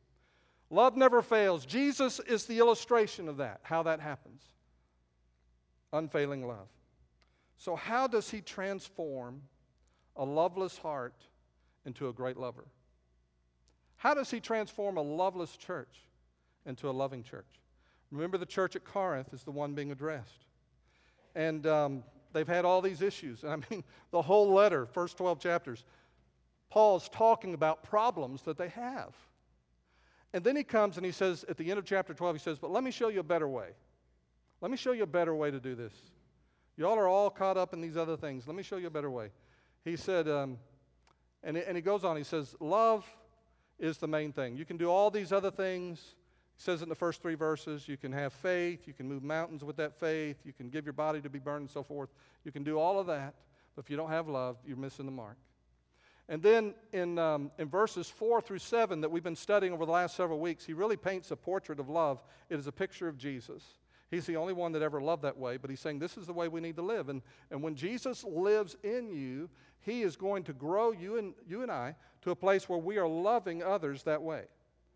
Love 0.71 0.97
never 0.97 1.21
fails. 1.21 1.67
Jesus 1.67 2.19
is 2.19 2.47
the 2.47 2.57
illustration 2.57 3.29
of 3.29 3.37
that, 3.37 3.59
how 3.61 3.83
that 3.83 3.99
happens. 3.99 4.41
Unfailing 5.93 6.47
love. 6.47 6.67
So, 7.59 7.75
how 7.75 8.07
does 8.07 8.31
he 8.31 8.41
transform 8.41 9.43
a 10.15 10.25
loveless 10.25 10.77
heart 10.77 11.15
into 11.85 12.09
a 12.09 12.13
great 12.13 12.37
lover? 12.37 12.65
How 13.97 14.13
does 14.13 14.31
he 14.31 14.39
transform 14.39 14.97
a 14.97 15.01
loveless 15.01 15.55
church 15.55 16.07
into 16.65 16.89
a 16.89 16.91
loving 16.91 17.23
church? 17.23 17.45
Remember, 18.11 18.37
the 18.37 18.45
church 18.45 18.75
at 18.75 18.83
Corinth 18.83 19.33
is 19.33 19.43
the 19.43 19.51
one 19.51 19.73
being 19.73 19.91
addressed. 19.91 20.45
And 21.35 21.65
um, 21.65 22.03
they've 22.33 22.47
had 22.47 22.65
all 22.65 22.81
these 22.81 23.01
issues. 23.01 23.43
And 23.43 23.51
I 23.53 23.55
mean, 23.69 23.83
the 24.11 24.21
whole 24.21 24.51
letter, 24.51 24.85
first 24.85 25.17
12 25.17 25.39
chapters, 25.39 25.85
Paul's 26.69 27.09
talking 27.09 27.53
about 27.53 27.83
problems 27.83 28.41
that 28.43 28.57
they 28.57 28.69
have. 28.69 29.13
And 30.33 30.43
then 30.43 30.55
he 30.55 30.63
comes 30.63 30.97
and 30.97 31.05
he 31.05 31.11
says, 31.11 31.43
at 31.49 31.57
the 31.57 31.69
end 31.69 31.77
of 31.77 31.85
chapter 31.85 32.13
12, 32.13 32.35
he 32.35 32.39
says, 32.39 32.57
But 32.57 32.71
let 32.71 32.83
me 32.83 32.91
show 32.91 33.09
you 33.09 33.19
a 33.19 33.23
better 33.23 33.47
way. 33.47 33.69
Let 34.61 34.71
me 34.71 34.77
show 34.77 34.93
you 34.93 35.03
a 35.03 35.07
better 35.07 35.35
way 35.35 35.51
to 35.51 35.59
do 35.59 35.75
this. 35.75 35.93
Y'all 36.77 36.97
are 36.97 37.07
all 37.07 37.29
caught 37.29 37.57
up 37.57 37.73
in 37.73 37.81
these 37.81 37.97
other 37.97 38.15
things. 38.15 38.47
Let 38.47 38.55
me 38.55 38.63
show 38.63 38.77
you 38.77 38.87
a 38.87 38.91
better 38.91 39.11
way. 39.11 39.29
He 39.83 39.95
said, 39.95 40.27
um, 40.27 40.57
and, 41.43 41.57
and 41.57 41.75
he 41.75 41.81
goes 41.81 42.03
on, 42.03 42.17
he 42.17 42.23
says, 42.23 42.55
Love 42.59 43.05
is 43.79 43.97
the 43.97 44.07
main 44.07 44.31
thing. 44.31 44.55
You 44.55 44.65
can 44.65 44.77
do 44.77 44.89
all 44.89 45.09
these 45.09 45.31
other 45.31 45.51
things. 45.51 45.99
He 46.55 46.63
says 46.63 46.81
in 46.81 46.89
the 46.89 46.95
first 46.95 47.21
three 47.21 47.35
verses. 47.35 47.87
You 47.87 47.97
can 47.97 48.11
have 48.11 48.31
faith. 48.31 48.87
You 48.87 48.93
can 48.93 49.07
move 49.07 49.23
mountains 49.23 49.63
with 49.63 49.77
that 49.77 49.99
faith. 49.99 50.37
You 50.45 50.53
can 50.53 50.69
give 50.69 50.85
your 50.85 50.93
body 50.93 51.19
to 51.21 51.29
be 51.29 51.39
burned 51.39 51.61
and 51.61 51.69
so 51.69 51.83
forth. 51.83 52.09
You 52.43 52.51
can 52.51 52.63
do 52.63 52.77
all 52.77 52.99
of 52.99 53.07
that. 53.07 53.33
But 53.75 53.85
if 53.85 53.89
you 53.89 53.97
don't 53.97 54.09
have 54.09 54.27
love, 54.27 54.57
you're 54.65 54.77
missing 54.77 55.05
the 55.05 55.11
mark. 55.11 55.37
And 56.29 56.41
then 56.41 56.75
in, 56.93 57.17
um, 57.17 57.51
in 57.57 57.67
verses 57.67 58.09
4 58.09 58.41
through 58.41 58.59
7 58.59 59.01
that 59.01 59.09
we've 59.09 59.23
been 59.23 59.35
studying 59.35 59.73
over 59.73 59.85
the 59.85 59.91
last 59.91 60.15
several 60.15 60.39
weeks, 60.39 60.63
he 60.63 60.73
really 60.73 60.95
paints 60.95 61.31
a 61.31 61.35
portrait 61.35 61.79
of 61.79 61.89
love. 61.89 62.21
It 62.49 62.59
is 62.59 62.67
a 62.67 62.71
picture 62.71 63.07
of 63.07 63.17
Jesus. 63.17 63.63
He's 64.11 64.25
the 64.25 64.35
only 64.35 64.51
one 64.51 64.73
that 64.73 64.81
ever 64.81 65.01
loved 65.01 65.23
that 65.23 65.37
way, 65.37 65.55
but 65.55 65.69
he's 65.69 65.79
saying 65.79 65.99
this 65.99 66.17
is 66.17 66.27
the 66.27 66.33
way 66.33 66.49
we 66.49 66.59
need 66.59 66.75
to 66.75 66.81
live. 66.81 67.07
And, 67.07 67.21
and 67.49 67.63
when 67.63 67.75
Jesus 67.75 68.25
lives 68.25 68.75
in 68.83 69.09
you, 69.09 69.49
he 69.79 70.01
is 70.01 70.17
going 70.17 70.43
to 70.43 70.53
grow 70.53 70.91
you 70.91 71.17
and, 71.17 71.33
you 71.47 71.63
and 71.63 71.71
I 71.71 71.95
to 72.23 72.31
a 72.31 72.35
place 72.35 72.67
where 72.67 72.77
we 72.77 72.97
are 72.97 73.07
loving 73.07 73.63
others 73.63 74.03
that 74.03 74.21
way. 74.21 74.43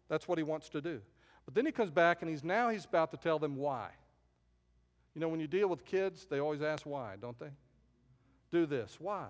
That's 0.10 0.28
what 0.28 0.38
he 0.38 0.43
wants 0.43 0.67
to 0.69 0.82
do. 0.82 1.01
But 1.45 1.56
then 1.56 1.65
he 1.65 1.71
comes 1.71 1.91
back 1.91 2.21
and 2.21 2.30
he's 2.30 2.43
now 2.43 2.69
he's 2.69 2.84
about 2.84 3.10
to 3.12 3.17
tell 3.17 3.39
them 3.39 3.56
why. 3.56 3.89
You 5.13 5.21
know, 5.21 5.30
when 5.30 5.39
you 5.39 5.47
deal 5.47 5.69
with 5.69 5.86
kids, 5.86 6.28
they 6.30 6.39
always 6.39 6.62
ask 6.62 6.86
why, 6.86 7.15
don't 7.19 7.39
they? 7.39 7.51
Do 8.51 8.65
this. 8.65 8.97
Why? 8.99 9.28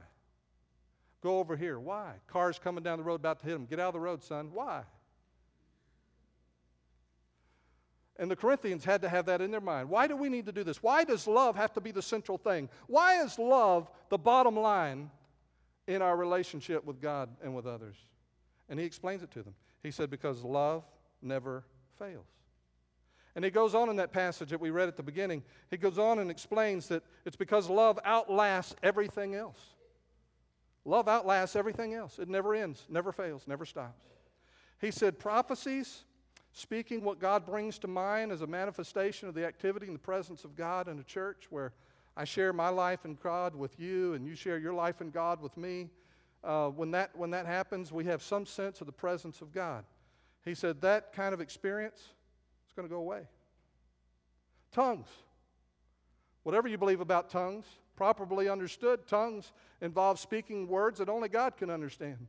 Go 1.21 1.37
over 1.37 1.55
here. 1.55 1.79
Why? 1.79 2.13
Cars 2.27 2.59
coming 2.59 2.83
down 2.83 2.97
the 2.97 3.03
road 3.03 3.15
about 3.15 3.39
to 3.41 3.45
hit 3.45 3.53
them. 3.53 3.65
Get 3.65 3.79
out 3.79 3.89
of 3.89 3.93
the 3.93 3.99
road, 3.99 4.23
son. 4.23 4.49
Why? 4.51 4.81
And 8.17 8.31
the 8.31 8.35
Corinthians 8.35 8.85
had 8.85 9.01
to 9.01 9.09
have 9.09 9.25
that 9.25 9.41
in 9.41 9.51
their 9.51 9.61
mind. 9.61 9.89
Why 9.89 10.07
do 10.07 10.15
we 10.15 10.29
need 10.29 10.45
to 10.45 10.51
do 10.51 10.63
this? 10.63 10.81
Why 10.81 11.03
does 11.03 11.27
love 11.27 11.55
have 11.55 11.73
to 11.73 11.81
be 11.81 11.91
the 11.91 12.01
central 12.01 12.37
thing? 12.37 12.69
Why 12.87 13.21
is 13.21 13.37
love 13.37 13.89
the 14.09 14.17
bottom 14.17 14.55
line 14.55 15.11
in 15.87 16.01
our 16.01 16.15
relationship 16.15 16.85
with 16.85 17.01
God 17.01 17.29
and 17.43 17.53
with 17.53 17.65
others? 17.65 17.97
And 18.69 18.79
he 18.79 18.85
explains 18.85 19.21
it 19.21 19.31
to 19.31 19.43
them. 19.43 19.53
He 19.83 19.91
said, 19.91 20.09
Because 20.09 20.43
love 20.43 20.83
never 21.21 21.65
fails. 21.99 22.25
And 23.35 23.43
he 23.43 23.51
goes 23.51 23.75
on 23.75 23.89
in 23.89 23.97
that 23.97 24.13
passage 24.13 24.49
that 24.49 24.61
we 24.61 24.69
read 24.69 24.87
at 24.87 24.95
the 24.95 25.03
beginning, 25.03 25.43
he 25.69 25.75
goes 25.75 25.99
on 25.99 26.19
and 26.19 26.31
explains 26.31 26.87
that 26.87 27.03
it's 27.25 27.35
because 27.35 27.69
love 27.69 27.99
outlasts 28.05 28.75
everything 28.81 29.35
else. 29.35 29.59
Love 30.85 31.09
outlasts 31.09 31.55
everything 31.55 31.93
else. 31.93 32.17
It 32.17 32.29
never 32.29 32.55
ends, 32.55 32.85
never 32.87 33.11
fails, 33.11 33.43
never 33.45 33.65
stops. 33.65 34.01
He 34.79 34.91
said, 34.91 35.19
prophecies, 35.19 36.05
speaking 36.55 37.03
what 37.03 37.19
God 37.19 37.45
brings 37.45 37.77
to 37.79 37.87
mind 37.87 38.31
as 38.31 38.41
a 38.41 38.47
manifestation 38.47 39.27
of 39.27 39.35
the 39.35 39.45
activity 39.45 39.87
and 39.87 39.95
the 39.95 39.99
presence 39.99 40.45
of 40.45 40.55
God 40.55 40.87
in 40.87 40.97
a 40.97 41.03
church 41.03 41.47
where 41.49 41.73
I 42.15 42.23
share 42.23 42.53
my 42.53 42.69
life 42.69 43.03
in 43.03 43.17
God 43.21 43.53
with 43.53 43.77
you 43.77 44.13
and 44.13 44.25
you 44.25 44.35
share 44.35 44.57
your 44.57 44.73
life 44.73 45.01
in 45.01 45.11
God 45.11 45.41
with 45.41 45.57
me. 45.57 45.89
Uh, 46.45 46.69
when, 46.69 46.91
that, 46.91 47.13
when 47.13 47.31
that 47.31 47.45
happens, 47.45 47.91
we 47.91 48.05
have 48.05 48.23
some 48.23 48.45
sense 48.45 48.79
of 48.79 48.87
the 48.87 48.93
presence 48.93 49.41
of 49.41 49.51
God. 49.51 49.83
He 50.45 50.55
said 50.55 50.79
that 50.79 51.11
kind 51.11 51.33
of 51.33 51.41
experience 51.41 51.99
is 51.99 52.73
going 52.73 52.87
to 52.87 52.93
go 52.93 53.01
away. 53.01 53.23
Tongues. 54.71 55.07
Whatever 56.43 56.69
you 56.69 56.77
believe 56.77 57.01
about 57.01 57.29
tongues, 57.29 57.65
properly 57.97 58.47
understood, 58.47 59.07
tongues 59.07 59.51
involve 59.81 60.19
speaking 60.19 60.69
words 60.69 60.99
that 60.99 61.09
only 61.09 61.27
God 61.27 61.57
can 61.57 61.69
understand. 61.69 62.27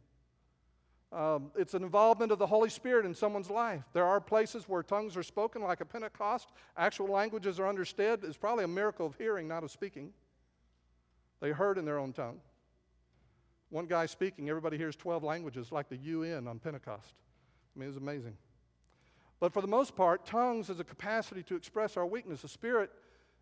Um, 1.12 1.52
it's 1.54 1.74
an 1.74 1.82
involvement 1.82 2.32
of 2.32 2.38
the 2.38 2.46
Holy 2.46 2.68
Spirit 2.68 3.06
in 3.06 3.14
someone's 3.14 3.48
life. 3.48 3.84
There 3.92 4.04
are 4.04 4.20
places 4.20 4.68
where 4.68 4.82
tongues 4.82 5.16
are 5.16 5.22
spoken, 5.22 5.62
like 5.62 5.80
a 5.80 5.84
Pentecost. 5.84 6.50
Actual 6.76 7.06
languages 7.06 7.60
are 7.60 7.68
understood. 7.68 8.24
It's 8.24 8.36
probably 8.36 8.64
a 8.64 8.68
miracle 8.68 9.06
of 9.06 9.16
hearing, 9.16 9.46
not 9.46 9.62
of 9.62 9.70
speaking. 9.70 10.12
They 11.40 11.50
heard 11.50 11.78
in 11.78 11.84
their 11.84 11.98
own 11.98 12.12
tongue. 12.12 12.40
One 13.70 13.86
guy 13.86 14.06
speaking, 14.06 14.48
everybody 14.48 14.76
hears 14.76 14.96
12 14.96 15.22
languages, 15.22 15.70
like 15.70 15.88
the 15.88 15.96
UN 15.96 16.48
on 16.48 16.58
Pentecost. 16.58 17.14
I 17.74 17.78
mean, 17.78 17.88
it's 17.88 17.98
amazing. 17.98 18.36
But 19.38 19.52
for 19.52 19.60
the 19.60 19.68
most 19.68 19.94
part, 19.94 20.24
tongues 20.24 20.70
is 20.70 20.80
a 20.80 20.84
capacity 20.84 21.42
to 21.44 21.56
express 21.56 21.96
our 21.96 22.06
weakness. 22.06 22.42
The 22.42 22.48
Spirit 22.48 22.90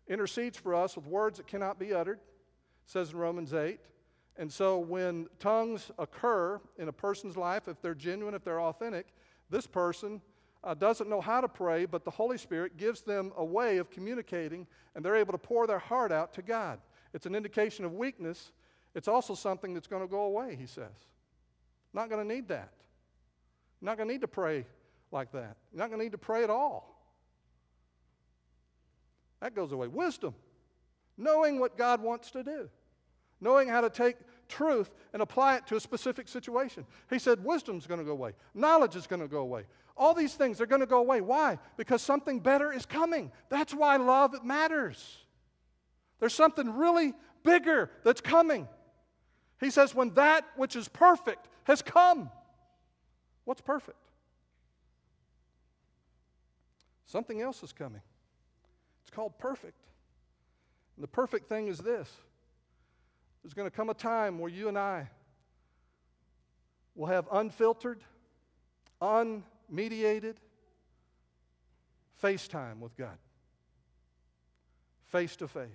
intercedes 0.07 0.57
for 0.57 0.75
us 0.75 0.95
with 0.95 1.07
words 1.07 1.37
that 1.37 1.47
cannot 1.47 1.79
be 1.79 1.93
uttered, 1.93 2.19
says 2.85 3.11
in 3.11 3.17
Romans 3.17 3.53
8. 3.53 3.79
And 4.37 4.51
so 4.51 4.77
when 4.77 5.27
tongues 5.39 5.91
occur 5.97 6.59
in 6.77 6.87
a 6.89 6.93
person's 6.93 7.37
life, 7.37 7.67
if 7.67 7.81
they're 7.81 7.95
genuine, 7.95 8.35
if 8.35 8.43
they're 8.43 8.61
authentic, 8.61 9.07
this 9.49 9.65
person 9.65 10.21
uh, 10.63 10.73
doesn't 10.73 11.09
know 11.09 11.21
how 11.21 11.39
to 11.39 11.47
pray, 11.47 11.85
but 11.85 12.03
the 12.03 12.11
Holy 12.11 12.37
Spirit 12.37 12.75
gives 12.75 13.01
them 13.01 13.31
a 13.37 13.45
way 13.45 13.77
of 13.77 13.89
communicating, 13.89 14.67
and 14.93 15.05
they're 15.05 15.15
able 15.15 15.31
to 15.31 15.37
pour 15.37 15.67
their 15.67 15.79
heart 15.79 16.11
out 16.11 16.33
to 16.33 16.41
God. 16.41 16.79
It's 17.13 17.25
an 17.25 17.35
indication 17.35 17.85
of 17.85 17.93
weakness. 17.93 18.51
It's 18.93 19.07
also 19.07 19.35
something 19.35 19.73
that's 19.73 19.87
going 19.87 20.01
to 20.01 20.07
go 20.07 20.21
away, 20.23 20.57
he 20.59 20.65
says. 20.65 21.07
Not 21.93 22.09
going 22.09 22.27
to 22.27 22.35
need 22.35 22.49
that. 22.49 22.71
Not 23.81 23.97
going 23.97 24.09
to 24.09 24.13
need 24.13 24.21
to 24.21 24.27
pray 24.27 24.65
like 25.11 25.31
that. 25.31 25.55
Not 25.71 25.89
going 25.89 25.99
to 25.99 26.05
need 26.05 26.11
to 26.11 26.17
pray 26.17 26.43
at 26.43 26.49
all. 26.49 26.91
That 29.39 29.55
goes 29.55 29.71
away. 29.71 29.87
Wisdom, 29.87 30.33
knowing 31.17 31.59
what 31.59 31.77
God 31.77 32.01
wants 32.01 32.31
to 32.31 32.43
do, 32.43 32.69
knowing 33.45 33.69
how 33.69 33.79
to 33.79 33.91
take 33.91 34.15
truth 34.49 34.89
and 35.13 35.21
apply 35.21 35.55
it 35.55 35.67
to 35.67 35.75
a 35.75 35.79
specific 35.79 36.27
situation. 36.27 36.83
He 37.11 37.19
said, 37.19 37.45
Wisdom's 37.45 37.85
going 37.85 37.99
to 37.99 38.03
go 38.03 38.11
away, 38.11 38.33
knowledge 38.55 38.95
is 38.95 39.05
going 39.05 39.21
to 39.21 39.27
go 39.27 39.37
away. 39.37 39.65
All 39.95 40.13
these 40.13 40.33
things 40.33 40.59
are 40.59 40.65
going 40.65 40.81
to 40.81 40.87
go 40.87 40.97
away. 40.97 41.21
Why? 41.21 41.57
Because 41.77 42.01
something 42.01 42.39
better 42.39 42.73
is 42.73 42.85
coming. 42.85 43.31
That's 43.47 43.73
why 43.73 43.95
love 43.95 44.43
matters. 44.43 45.19
There's 46.19 46.33
something 46.33 46.75
really 46.75 47.13
bigger 47.43 47.89
that's 48.03 48.19
coming. 48.19 48.67
He 49.61 49.69
says, 49.69 49.95
when 49.95 50.13
that 50.15 50.43
which 50.57 50.75
is 50.75 50.89
perfect 50.89 51.47
has 51.63 51.81
come. 51.81 52.29
What's 53.45 53.61
perfect? 53.61 54.03
Something 57.05 57.41
else 57.41 57.63
is 57.63 57.71
coming. 57.71 58.01
It's 59.03 59.15
called 59.15 59.37
perfect. 59.37 59.79
And 60.97 61.03
the 61.03 61.07
perfect 61.07 61.47
thing 61.47 61.67
is 61.67 61.77
this 61.77 62.09
there's 63.45 63.53
going 63.53 63.69
to 63.69 63.77
come 63.77 63.91
a 63.91 63.93
time 63.93 64.39
where 64.39 64.49
you 64.49 64.69
and 64.69 64.75
I 64.75 65.07
will 66.95 67.05
have 67.05 67.27
unfiltered, 67.31 67.99
unmediated 68.99 70.37
FaceTime 72.23 72.79
with 72.79 72.97
God. 72.97 73.19
Face 75.05 75.35
to 75.35 75.47
face. 75.47 75.67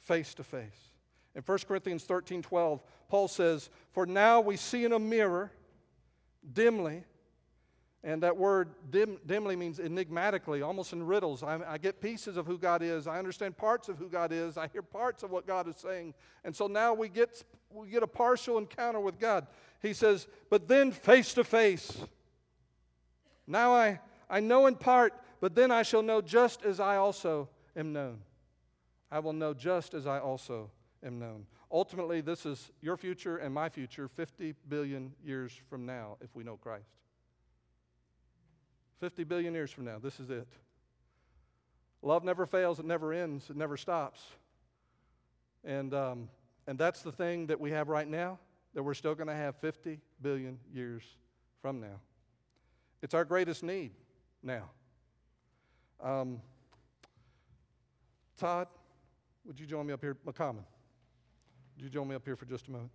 Face 0.00 0.34
to 0.34 0.42
face. 0.42 0.90
In 1.36 1.42
1 1.42 1.58
Corinthians 1.68 2.02
13 2.02 2.42
12, 2.42 2.82
Paul 3.08 3.28
says, 3.28 3.70
For 3.92 4.04
now 4.04 4.40
we 4.40 4.56
see 4.56 4.84
in 4.84 4.92
a 4.92 4.98
mirror 4.98 5.52
dimly 6.52 7.04
and 8.04 8.22
that 8.22 8.36
word 8.36 8.68
dim, 8.90 9.18
dimly 9.24 9.56
means 9.56 9.80
enigmatically, 9.80 10.60
almost 10.60 10.92
in 10.92 11.02
riddles. 11.02 11.42
I, 11.42 11.58
I, 11.66 11.78
get 11.78 12.02
pieces 12.02 12.36
of 12.36 12.46
who 12.46 12.58
God 12.58 12.82
is. 12.82 13.06
I 13.06 13.18
understand 13.18 13.56
parts 13.56 13.88
of 13.88 13.96
who 13.96 14.10
God 14.10 14.30
is. 14.30 14.58
I 14.58 14.68
hear 14.68 14.82
parts 14.82 15.22
of 15.22 15.30
what 15.30 15.46
God 15.46 15.66
is 15.68 15.76
saying. 15.76 16.12
And 16.44 16.54
so 16.54 16.66
now 16.66 16.92
we 16.92 17.08
get, 17.08 17.42
we 17.70 17.88
get 17.88 18.02
a 18.02 18.06
partial 18.06 18.58
encounter 18.58 19.00
with 19.00 19.18
God. 19.18 19.46
He 19.80 19.94
says, 19.94 20.28
but 20.50 20.68
then 20.68 20.92
face 20.92 21.32
to 21.32 21.44
face. 21.44 21.96
Now 23.46 23.72
I, 23.72 24.00
I 24.28 24.40
know 24.40 24.66
in 24.66 24.74
part, 24.74 25.14
but 25.40 25.54
then 25.54 25.70
I 25.70 25.82
shall 25.82 26.02
know 26.02 26.20
just 26.20 26.62
as 26.62 26.80
I 26.80 26.96
also 26.96 27.48
am 27.74 27.94
known. 27.94 28.18
I 29.10 29.20
will 29.20 29.32
know 29.32 29.54
just 29.54 29.94
as 29.94 30.06
I 30.06 30.18
also 30.18 30.70
am 31.02 31.18
known. 31.18 31.46
Ultimately, 31.72 32.20
this 32.20 32.44
is 32.44 32.70
your 32.82 32.98
future 32.98 33.38
and 33.38 33.54
my 33.54 33.70
future 33.70 34.08
50 34.08 34.54
billion 34.68 35.14
years 35.24 35.58
from 35.70 35.86
now 35.86 36.18
if 36.20 36.36
we 36.36 36.44
know 36.44 36.58
Christ. 36.58 36.84
50 39.00 39.24
billion 39.24 39.54
years 39.54 39.70
from 39.70 39.84
now, 39.84 39.98
this 39.98 40.20
is 40.20 40.30
it. 40.30 40.48
Love 42.02 42.24
never 42.24 42.46
fails, 42.46 42.78
it 42.78 42.84
never 42.84 43.12
ends, 43.12 43.48
it 43.50 43.56
never 43.56 43.76
stops. 43.76 44.20
And, 45.64 45.94
um, 45.94 46.28
and 46.66 46.78
that's 46.78 47.02
the 47.02 47.12
thing 47.12 47.46
that 47.46 47.58
we 47.58 47.70
have 47.70 47.88
right 47.88 48.06
now 48.06 48.38
that 48.74 48.82
we're 48.82 48.94
still 48.94 49.14
going 49.14 49.28
to 49.28 49.34
have 49.34 49.56
50 49.56 50.00
billion 50.20 50.58
years 50.72 51.02
from 51.62 51.80
now. 51.80 52.00
It's 53.02 53.14
our 53.14 53.24
greatest 53.24 53.62
need 53.62 53.92
now. 54.42 54.70
Um, 56.02 56.40
Todd, 58.36 58.68
would 59.46 59.58
you 59.58 59.66
join 59.66 59.86
me 59.86 59.92
up 59.92 60.00
here? 60.00 60.16
McCommon, 60.26 60.64
would 61.76 61.84
you 61.84 61.88
join 61.88 62.08
me 62.08 62.14
up 62.14 62.24
here 62.24 62.36
for 62.36 62.46
just 62.46 62.68
a 62.68 62.70
moment? 62.70 62.90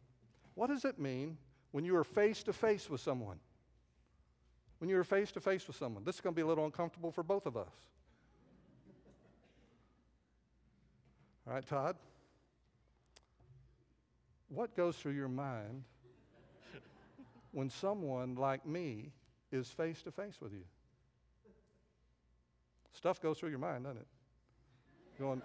What 0.55 0.67
does 0.67 0.85
it 0.85 0.99
mean 0.99 1.37
when 1.71 1.85
you 1.85 1.95
are 1.95 2.03
face 2.03 2.43
to 2.43 2.53
face 2.53 2.89
with 2.89 3.01
someone? 3.01 3.39
When 4.80 4.89
you're 4.89 5.03
face 5.03 5.32
to 5.34 5.39
face 5.39 5.67
with 5.67 5.75
someone. 5.75 6.03
This 6.03 6.15
is 6.15 6.21
going 6.21 6.34
to 6.34 6.36
be 6.36 6.41
a 6.41 6.47
little 6.47 6.65
uncomfortable 6.65 7.11
for 7.11 7.23
both 7.23 7.45
of 7.45 7.55
us. 7.55 7.69
All 11.47 11.53
right, 11.53 11.65
Todd? 11.67 11.95
What 14.49 14.75
goes 14.75 14.95
through 14.95 15.13
your 15.13 15.27
mind 15.27 15.84
when 17.51 17.69
someone 17.69 18.36
like 18.36 18.65
me 18.65 19.11
is 19.51 19.67
face 19.67 20.01
to 20.03 20.11
face 20.11 20.36
with 20.41 20.53
you? 20.53 20.63
Stuff 22.93 23.21
goes 23.21 23.38
through 23.39 23.49
your 23.49 23.59
mind, 23.59 23.84
doesn't 23.84 23.97
it? 23.97 24.07
Going, 25.19 25.41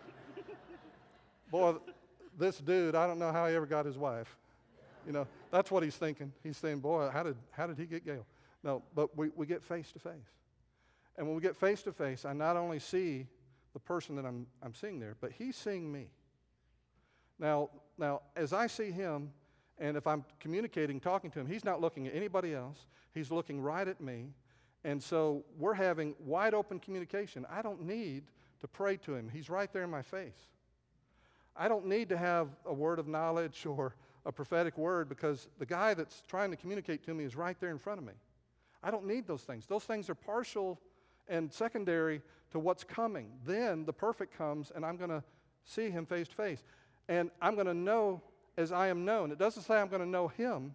boy, 1.50 1.74
this 2.38 2.58
dude, 2.58 2.94
I 2.94 3.06
don't 3.06 3.18
know 3.18 3.32
how 3.32 3.46
he 3.48 3.54
ever 3.54 3.66
got 3.66 3.86
his 3.86 3.98
wife. 3.98 4.36
You 5.06 5.12
know, 5.12 5.26
that's 5.50 5.70
what 5.70 5.82
he's 5.82 5.96
thinking. 5.96 6.32
He's 6.42 6.56
saying, 6.56 6.80
boy, 6.80 7.10
how 7.12 7.22
did, 7.22 7.36
how 7.50 7.66
did 7.66 7.78
he 7.78 7.84
get 7.84 8.04
Gail? 8.04 8.24
No, 8.64 8.82
but 8.94 9.16
we, 9.16 9.28
we 9.36 9.46
get 9.46 9.62
face 9.62 9.92
to 9.92 9.98
face. 9.98 10.32
And 11.16 11.26
when 11.26 11.36
we 11.36 11.42
get 11.42 11.54
face 11.54 11.82
to 11.82 11.92
face, 11.92 12.24
I 12.24 12.32
not 12.32 12.56
only 12.56 12.80
see 12.80 13.26
the 13.74 13.78
person 13.78 14.16
that 14.16 14.24
I'm, 14.24 14.46
I'm 14.62 14.74
seeing 14.74 14.98
there, 14.98 15.16
but 15.20 15.30
he's 15.32 15.54
seeing 15.54 15.92
me. 15.92 16.08
Now, 17.38 17.68
now, 17.98 18.22
as 18.34 18.52
I 18.52 18.66
see 18.66 18.90
him, 18.90 19.30
and 19.78 19.96
if 19.96 20.06
I'm 20.06 20.24
communicating, 20.40 20.98
talking 20.98 21.30
to 21.32 21.40
him, 21.40 21.46
he's 21.46 21.64
not 21.64 21.80
looking 21.80 22.06
at 22.06 22.14
anybody 22.14 22.54
else. 22.54 22.86
He's 23.12 23.30
looking 23.30 23.60
right 23.60 23.86
at 23.86 24.00
me. 24.00 24.30
And 24.82 25.02
so 25.02 25.44
we're 25.58 25.74
having 25.74 26.14
wide 26.18 26.54
open 26.54 26.78
communication. 26.78 27.46
I 27.50 27.62
don't 27.62 27.82
need 27.82 28.24
to 28.60 28.68
pray 28.68 28.96
to 28.98 29.14
him, 29.14 29.28
he's 29.30 29.50
right 29.50 29.70
there 29.72 29.82
in 29.82 29.90
my 29.90 30.02
face. 30.02 30.48
I 31.56 31.68
don't 31.68 31.86
need 31.86 32.08
to 32.08 32.16
have 32.16 32.48
a 32.64 32.72
word 32.72 32.98
of 32.98 33.06
knowledge 33.06 33.66
or 33.66 33.94
a 34.24 34.32
prophetic 34.32 34.78
word 34.78 35.08
because 35.08 35.48
the 35.58 35.66
guy 35.66 35.92
that's 35.92 36.22
trying 36.26 36.50
to 36.50 36.56
communicate 36.56 37.04
to 37.04 37.14
me 37.14 37.24
is 37.24 37.36
right 37.36 37.60
there 37.60 37.70
in 37.70 37.78
front 37.78 37.98
of 37.98 38.06
me. 38.06 38.14
I 38.84 38.90
don't 38.90 39.06
need 39.06 39.26
those 39.26 39.42
things. 39.42 39.64
Those 39.66 39.84
things 39.84 40.10
are 40.10 40.14
partial 40.14 40.78
and 41.26 41.50
secondary 41.50 42.20
to 42.50 42.58
what's 42.58 42.84
coming. 42.84 43.30
Then 43.46 43.86
the 43.86 43.94
perfect 43.94 44.36
comes, 44.36 44.70
and 44.74 44.84
I'm 44.84 44.98
going 44.98 45.10
to 45.10 45.24
see 45.64 45.88
him 45.88 46.04
face 46.04 46.28
to 46.28 46.34
face. 46.34 46.62
And 47.08 47.30
I'm 47.40 47.54
going 47.54 47.66
to 47.66 47.74
know 47.74 48.20
as 48.58 48.72
I 48.72 48.88
am 48.88 49.06
known. 49.06 49.32
It 49.32 49.38
doesn't 49.38 49.62
say 49.62 49.80
I'm 49.80 49.88
going 49.88 50.02
to 50.02 50.08
know 50.08 50.28
him, 50.28 50.74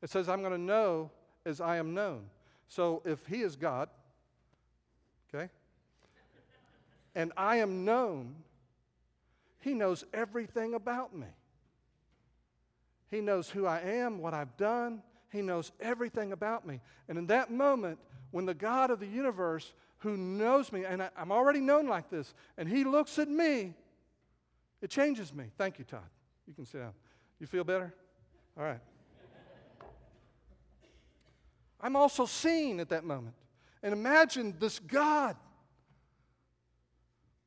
it 0.00 0.10
says 0.10 0.28
I'm 0.28 0.40
going 0.40 0.52
to 0.52 0.58
know 0.58 1.10
as 1.44 1.60
I 1.60 1.76
am 1.76 1.92
known. 1.92 2.22
So 2.68 3.02
if 3.04 3.26
he 3.26 3.42
is 3.42 3.54
God, 3.56 3.90
okay, 5.32 5.50
and 7.14 7.32
I 7.36 7.56
am 7.56 7.84
known, 7.84 8.34
he 9.60 9.74
knows 9.74 10.04
everything 10.14 10.74
about 10.74 11.14
me. 11.14 11.26
He 13.10 13.20
knows 13.20 13.50
who 13.50 13.66
I 13.66 13.80
am, 13.80 14.20
what 14.20 14.34
I've 14.34 14.56
done, 14.56 15.02
he 15.30 15.42
knows 15.42 15.72
everything 15.80 16.32
about 16.32 16.66
me. 16.66 16.80
And 17.08 17.18
in 17.18 17.26
that 17.26 17.50
moment, 17.50 17.98
when 18.30 18.46
the 18.46 18.54
God 18.54 18.90
of 18.90 19.00
the 19.00 19.06
universe, 19.06 19.72
who 19.98 20.16
knows 20.16 20.72
me, 20.72 20.84
and 20.84 21.02
I, 21.02 21.10
am 21.16 21.32
already 21.32 21.60
known 21.60 21.86
like 21.86 22.08
this, 22.10 22.34
and 22.56 22.68
He 22.68 22.84
looks 22.84 23.18
at 23.18 23.28
me, 23.28 23.74
it 24.80 24.90
changes 24.90 25.34
me. 25.34 25.46
Thank 25.58 25.78
you, 25.78 25.84
Todd. 25.84 26.00
You 26.46 26.54
can 26.54 26.64
sit 26.64 26.78
down. 26.78 26.92
You 27.40 27.46
feel 27.46 27.64
better? 27.64 27.92
All 28.56 28.64
right. 28.64 28.80
I'm 31.80 31.94
also 31.94 32.26
seen 32.26 32.80
at 32.80 32.88
that 32.88 33.04
moment. 33.04 33.34
And 33.82 33.92
imagine 33.92 34.56
this 34.58 34.78
God 34.78 35.36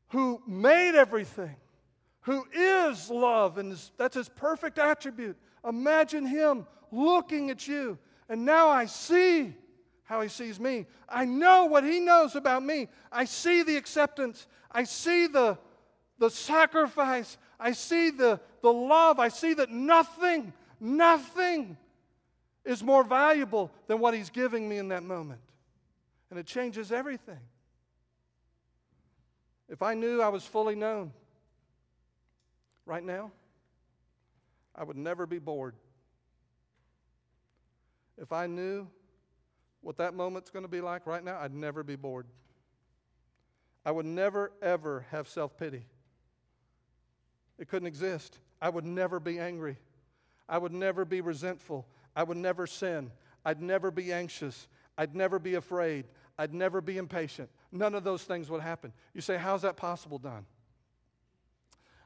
who 0.10 0.42
made 0.48 0.96
everything, 0.96 1.56
who 2.22 2.46
is 2.54 3.10
love, 3.10 3.58
and 3.58 3.78
that's 3.98 4.16
his 4.16 4.30
perfect 4.30 4.78
attribute. 4.78 5.38
Imagine 5.68 6.26
him 6.26 6.66
looking 6.92 7.50
at 7.50 7.68
you. 7.68 7.98
And 8.30 8.46
now 8.46 8.70
I 8.70 8.86
see 8.86 9.54
how 10.04 10.22
he 10.22 10.28
sees 10.28 10.60
me. 10.60 10.86
I 11.08 11.26
know 11.26 11.66
what 11.66 11.84
he 11.84 12.00
knows 12.00 12.36
about 12.36 12.64
me. 12.64 12.88
I 13.12 13.26
see 13.26 13.64
the 13.64 13.78
acceptance. 13.78 14.48
I 14.72 14.84
see 14.84 15.28
the, 15.28 15.58
the 16.20 16.30
sacrifice. 16.30 17.38
I 17.60 17.72
see 17.72 18.10
the, 18.10 18.40
the 18.62 18.72
love. 18.72 19.20
I 19.20 19.30
see 19.30 19.54
that 19.54 19.70
nothing, 19.70 20.54
nothing 20.80 21.78
is 22.66 22.84
more 22.84 23.04
valuable 23.04 23.72
than 23.88 24.00
what 24.00 24.14
he's 24.14 24.30
giving 24.30 24.68
me 24.68 24.78
in 24.78 24.90
that 24.90 25.04
moment. 25.04 25.42
And 26.30 26.40
it 26.40 26.46
changes 26.46 26.92
everything. 26.92 27.40
If 29.70 29.82
I 29.82 29.94
knew 29.94 30.22
I 30.22 30.30
was 30.30 30.44
fully 30.44 30.76
known 30.76 31.14
right 32.86 33.04
now, 33.04 33.32
I 34.76 34.84
would 34.84 34.98
never 34.98 35.26
be 35.26 35.40
bored. 35.40 35.76
If 38.22 38.32
I 38.32 38.46
knew 38.46 38.88
what 39.82 39.98
that 39.98 40.14
moment's 40.14 40.52
going 40.52 40.64
to 40.64 40.70
be 40.70 40.80
like 40.80 41.08
right 41.08 41.24
now, 41.24 41.40
I'd 41.40 41.56
never 41.56 41.84
be 41.84 41.96
bored. 41.96 42.28
I 43.84 43.90
would 43.90 44.06
never, 44.06 44.52
ever 44.62 45.08
have 45.10 45.28
self 45.28 45.58
pity. 45.58 45.88
It 47.58 47.68
couldn't 47.68 47.88
exist. 47.88 48.38
I 48.62 48.70
would 48.70 48.86
never 48.86 49.20
be 49.20 49.40
angry. 49.40 49.78
I 50.48 50.60
would 50.60 50.72
never 50.72 51.04
be 51.04 51.22
resentful. 51.22 51.88
I 52.16 52.22
would 52.22 52.38
never 52.38 52.68
sin. 52.68 53.12
I'd 53.44 53.60
never 53.60 53.90
be 53.90 54.14
anxious. 54.14 54.68
I'd 55.00 55.16
never 55.16 55.40
be 55.40 55.56
afraid. 55.56 56.06
I'd 56.38 56.54
never 56.54 56.80
be 56.80 57.00
impatient. 57.00 57.50
None 57.72 57.96
of 57.96 58.04
those 58.04 58.24
things 58.24 58.52
would 58.52 58.62
happen. 58.62 58.94
You 59.16 59.22
say, 59.22 59.38
How's 59.38 59.64
that 59.64 59.78
possible, 59.78 60.20
Don? 60.20 60.46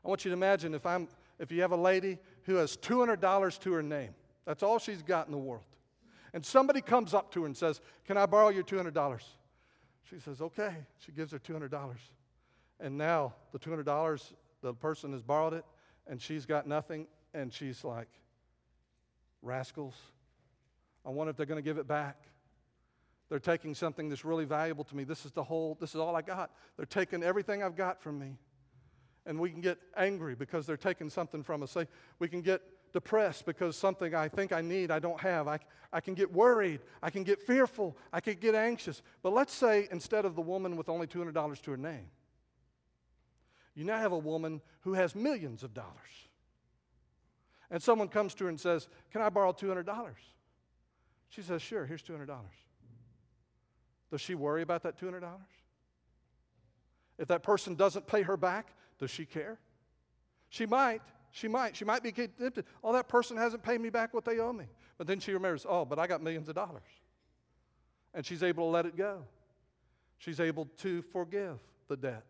I 0.03 0.07
want 0.07 0.23
you 0.23 0.29
to 0.29 0.37
imagine 0.37 0.73
if, 0.75 0.85
I'm, 0.85 1.09
if 1.39 1.51
you 1.51 1.61
have 1.61 1.73
a 1.73 1.77
lady 1.77 2.19
who 2.43 2.55
has 2.55 2.77
$200 2.77 3.59
to 3.59 3.73
her 3.73 3.83
name, 3.83 4.15
that's 4.45 4.63
all 4.63 4.79
she's 4.79 5.01
got 5.01 5.25
in 5.25 5.33
the 5.33 5.37
world 5.37 5.63
and 6.35 6.45
somebody 6.45 6.81
comes 6.81 7.13
up 7.13 7.31
to 7.31 7.39
her 7.41 7.45
and 7.45 7.55
says, 7.55 7.79
Can 8.05 8.17
I 8.17 8.25
borrow 8.25 8.49
your 8.49 8.63
$200? 8.63 9.21
She 10.09 10.19
says, 10.19 10.41
Okay. 10.41 10.75
She 10.99 11.13
gives 11.13 11.31
her 11.31 11.39
$200. 11.39 11.95
And 12.81 12.97
now 12.97 13.33
the 13.53 13.57
$200, 13.57 14.33
the 14.61 14.73
person 14.73 15.13
has 15.13 15.21
borrowed 15.21 15.53
it, 15.53 15.63
and 16.07 16.21
she's 16.21 16.45
got 16.45 16.67
nothing, 16.67 17.07
and 17.33 17.53
she's 17.53 17.85
like, 17.85 18.09
rascals. 19.41 19.95
I 21.05 21.09
wonder 21.09 21.31
if 21.31 21.37
they're 21.37 21.45
going 21.45 21.63
to 21.63 21.67
give 21.67 21.77
it 21.77 21.87
back. 21.87 22.17
They're 23.29 23.39
taking 23.39 23.73
something 23.73 24.09
that's 24.09 24.25
really 24.25 24.45
valuable 24.45 24.83
to 24.83 24.95
me. 24.95 25.05
This 25.05 25.25
is 25.25 25.31
the 25.31 25.43
whole, 25.43 25.77
this 25.79 25.91
is 25.91 26.01
all 26.01 26.17
I 26.17 26.21
got. 26.21 26.51
They're 26.75 26.85
taking 26.85 27.23
everything 27.23 27.63
I've 27.63 27.77
got 27.77 28.01
from 28.01 28.19
me. 28.19 28.35
And 29.25 29.39
we 29.39 29.49
can 29.49 29.61
get 29.61 29.77
angry 29.95 30.35
because 30.35 30.65
they're 30.65 30.75
taking 30.75 31.09
something 31.09 31.43
from 31.43 31.63
us. 31.63 31.77
We 32.19 32.27
can 32.27 32.41
get 32.41 32.61
depressed 32.95 33.45
because 33.45 33.75
something 33.75 34.15
I 34.15 34.29
think 34.29 34.53
I 34.53 34.61
need, 34.61 34.89
I 34.89 34.99
don't 34.99 35.19
have. 35.19 35.49
I, 35.49 35.59
I 35.91 35.99
can 35.99 36.13
get 36.13 36.31
worried. 36.31 36.79
I 37.03 37.09
can 37.09 37.25
get 37.25 37.41
fearful. 37.41 37.97
I 38.13 38.21
can 38.21 38.35
get 38.35 38.55
anxious. 38.55 39.01
But 39.21 39.33
let's 39.33 39.53
say 39.53 39.89
instead 39.91 40.23
of 40.23 40.33
the 40.33 40.41
woman 40.41 40.77
with 40.77 40.87
only 40.87 41.05
$200 41.05 41.61
to 41.63 41.71
her 41.71 41.77
name, 41.77 42.07
you 43.75 43.83
now 43.83 43.97
have 43.97 44.13
a 44.13 44.17
woman 44.17 44.61
who 44.79 44.93
has 44.93 45.13
millions 45.13 45.61
of 45.61 45.73
dollars. 45.73 45.91
And 47.69 47.83
someone 47.83 48.07
comes 48.07 48.33
to 48.35 48.45
her 48.45 48.49
and 48.49 48.57
says, 48.57 48.87
Can 49.11 49.21
I 49.21 49.27
borrow 49.27 49.51
$200? 49.51 49.85
She 51.27 51.41
says, 51.41 51.61
Sure, 51.61 51.85
here's 51.85 52.01
$200. 52.01 52.29
Does 54.09 54.21
she 54.21 54.35
worry 54.35 54.61
about 54.61 54.83
that 54.83 54.97
$200? 54.97 55.21
If 57.17 57.27
that 57.27 57.43
person 57.43 57.75
doesn't 57.75 58.07
pay 58.07 58.21
her 58.21 58.37
back, 58.37 58.73
does 58.99 59.11
she 59.11 59.25
care? 59.25 59.59
She 60.47 60.65
might. 60.65 61.01
She 61.35 61.49
might. 61.49 61.75
She 61.75 61.83
might 61.83 62.01
be 62.01 62.13
tempted. 62.13 62.63
Oh, 62.81 62.93
that 62.93 63.09
person 63.09 63.35
hasn't 63.35 63.61
paid 63.61 63.81
me 63.81 63.89
back 63.89 64.13
what 64.13 64.23
they 64.23 64.39
owe 64.39 64.53
me. 64.53 64.67
But 64.97 65.05
then 65.05 65.19
she 65.19 65.33
remembers, 65.33 65.65
oh, 65.67 65.83
but 65.83 65.99
I 65.99 66.07
got 66.07 66.23
millions 66.23 66.47
of 66.47 66.55
dollars. 66.55 66.87
And 68.13 68.25
she's 68.25 68.41
able 68.41 68.67
to 68.67 68.69
let 68.71 68.85
it 68.85 68.95
go. 68.95 69.21
She's 70.17 70.39
able 70.39 70.69
to 70.77 71.01
forgive 71.01 71.59
the 71.89 71.97
debt. 71.97 72.23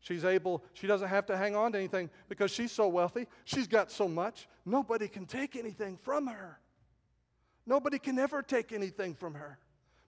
She's 0.00 0.26
able, 0.26 0.62
she 0.74 0.86
doesn't 0.86 1.08
have 1.08 1.24
to 1.26 1.36
hang 1.36 1.56
on 1.56 1.72
to 1.72 1.78
anything 1.78 2.10
because 2.28 2.50
she's 2.50 2.72
so 2.72 2.88
wealthy. 2.88 3.26
She's 3.46 3.66
got 3.66 3.90
so 3.90 4.06
much, 4.06 4.48
nobody 4.66 5.08
can 5.08 5.24
take 5.24 5.56
anything 5.56 5.96
from 5.96 6.26
her. 6.26 6.58
Nobody 7.64 7.98
can 7.98 8.18
ever 8.18 8.42
take 8.42 8.70
anything 8.70 9.14
from 9.14 9.32
her 9.32 9.58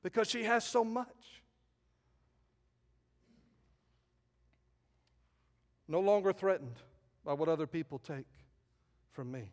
because 0.02 0.28
she 0.28 0.44
has 0.44 0.66
so 0.66 0.84
much. 0.84 1.42
No 5.88 6.00
longer 6.00 6.34
threatened 6.34 6.76
by 7.24 7.32
what 7.32 7.48
other 7.48 7.66
people 7.66 7.98
take 7.98 8.26
from 9.12 9.30
me. 9.30 9.50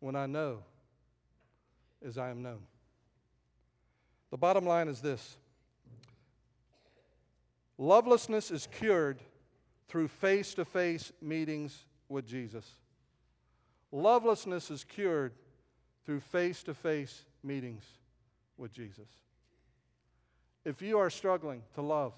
When 0.00 0.14
I 0.14 0.26
know 0.26 0.60
as 2.06 2.18
I 2.18 2.30
am 2.30 2.42
known. 2.42 2.60
The 4.30 4.36
bottom 4.36 4.64
line 4.64 4.88
is 4.88 5.00
this 5.00 5.36
lovelessness 7.78 8.50
is 8.50 8.68
cured 8.70 9.20
through 9.88 10.08
face 10.08 10.54
to 10.54 10.64
face 10.64 11.12
meetings 11.22 11.84
with 12.08 12.26
Jesus. 12.26 12.66
Lovelessness 13.90 14.70
is 14.70 14.84
cured 14.84 15.32
through 16.04 16.20
face 16.20 16.62
to 16.64 16.74
face 16.74 17.24
meetings 17.42 17.84
with 18.58 18.72
Jesus. 18.72 19.08
If 20.64 20.82
you 20.82 20.98
are 20.98 21.08
struggling 21.08 21.62
to 21.74 21.82
love, 21.82 22.12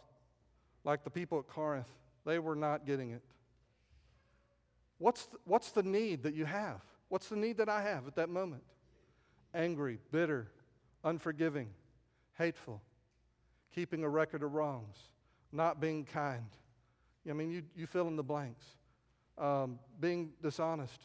like 0.83 1.05
the 1.05 1.11
people 1.11 1.39
at 1.39 1.47
Corinth, 1.47 1.91
they 2.25 2.39
were 2.39 2.55
not 2.55 2.87
getting 2.87 3.11
it. 3.11 3.23
What's 4.99 5.27
the, 5.27 5.39
what's 5.45 5.71
the 5.73 5.83
need 5.83 6.23
that 6.25 6.35
you 6.35 6.45
have? 6.45 6.81
What's 7.09 7.29
the 7.29 7.37
need 7.37 7.57
that 7.59 7.69
I 7.69 7.83
have 7.83 8.07
at 8.07 8.17
that 8.17 8.29
moment? 8.29 8.63
Angry, 9.55 9.99
bitter, 10.13 10.51
unforgiving, 11.03 11.71
hateful, 12.37 12.83
keeping 13.75 14.05
a 14.05 14.09
record 14.09 14.43
of 14.43 14.53
wrongs, 14.53 14.97
not 15.53 15.81
being 15.81 16.05
kind. 16.05 16.51
I 17.29 17.33
mean, 17.33 17.51
you, 17.51 17.63
you 17.75 17.87
fill 17.87 18.09
in 18.09 18.17
the 18.17 18.23
blanks. 18.23 18.65
Um, 19.39 19.79
being 19.99 20.33
dishonest, 20.43 21.01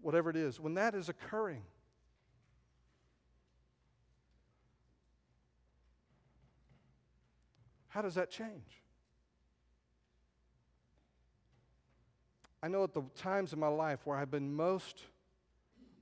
whatever 0.00 0.30
it 0.30 0.36
is. 0.36 0.60
When 0.60 0.74
that 0.74 0.94
is 0.94 1.08
occurring, 1.08 1.62
How 7.96 8.02
does 8.02 8.16
that 8.16 8.30
change? 8.30 8.84
I 12.62 12.68
know 12.68 12.84
at 12.84 12.94
the 12.94 13.02
times 13.16 13.52
in 13.52 13.60
my 13.60 13.68
life 13.68 14.00
where 14.04 14.16
I've 14.16 14.30
been 14.30 14.54
most 14.54 15.02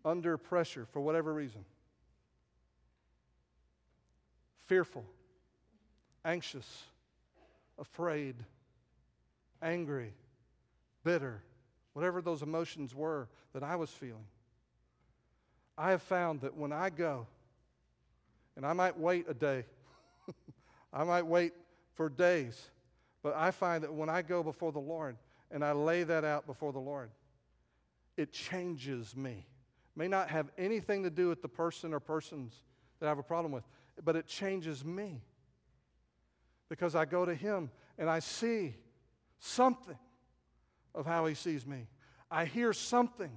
under 0.04 0.36
pressure 0.36 0.86
for 0.92 1.00
whatever 1.00 1.32
reason 1.32 1.64
fearful, 4.66 5.04
anxious, 6.24 6.84
afraid, 7.78 8.34
angry, 9.60 10.14
bitter, 11.02 11.42
whatever 11.92 12.22
those 12.22 12.42
emotions 12.42 12.94
were 12.94 13.28
that 13.52 13.62
I 13.62 13.76
was 13.76 13.90
feeling. 13.90 14.26
I 15.76 15.90
have 15.90 16.02
found 16.02 16.40
that 16.42 16.56
when 16.56 16.72
I 16.72 16.90
go, 16.90 17.26
and 18.56 18.64
I 18.64 18.72
might 18.72 18.98
wait 18.98 19.26
a 19.28 19.34
day, 19.34 19.64
I 20.92 21.04
might 21.04 21.26
wait 21.26 21.52
for 21.94 22.08
days. 22.08 22.70
But 23.22 23.34
I 23.36 23.50
find 23.50 23.82
that 23.84 23.92
when 23.92 24.08
I 24.08 24.22
go 24.22 24.42
before 24.42 24.70
the 24.70 24.78
Lord 24.78 25.16
and 25.54 25.64
I 25.64 25.70
lay 25.70 26.02
that 26.02 26.24
out 26.24 26.46
before 26.48 26.72
the 26.72 26.80
Lord, 26.80 27.10
it 28.16 28.32
changes 28.32 29.16
me. 29.16 29.46
May 29.94 30.08
not 30.08 30.28
have 30.28 30.50
anything 30.58 31.04
to 31.04 31.10
do 31.10 31.28
with 31.28 31.42
the 31.42 31.48
person 31.48 31.94
or 31.94 32.00
persons 32.00 32.52
that 32.98 33.06
I 33.06 33.08
have 33.08 33.20
a 33.20 33.22
problem 33.22 33.52
with, 33.52 33.62
but 34.04 34.16
it 34.16 34.26
changes 34.26 34.84
me. 34.84 35.22
Because 36.68 36.96
I 36.96 37.04
go 37.04 37.24
to 37.24 37.34
Him 37.34 37.70
and 37.98 38.10
I 38.10 38.18
see 38.18 38.74
something 39.38 39.96
of 40.92 41.06
how 41.06 41.24
He 41.26 41.34
sees 41.34 41.64
me. 41.64 41.86
I 42.32 42.46
hear 42.46 42.72
something 42.72 43.30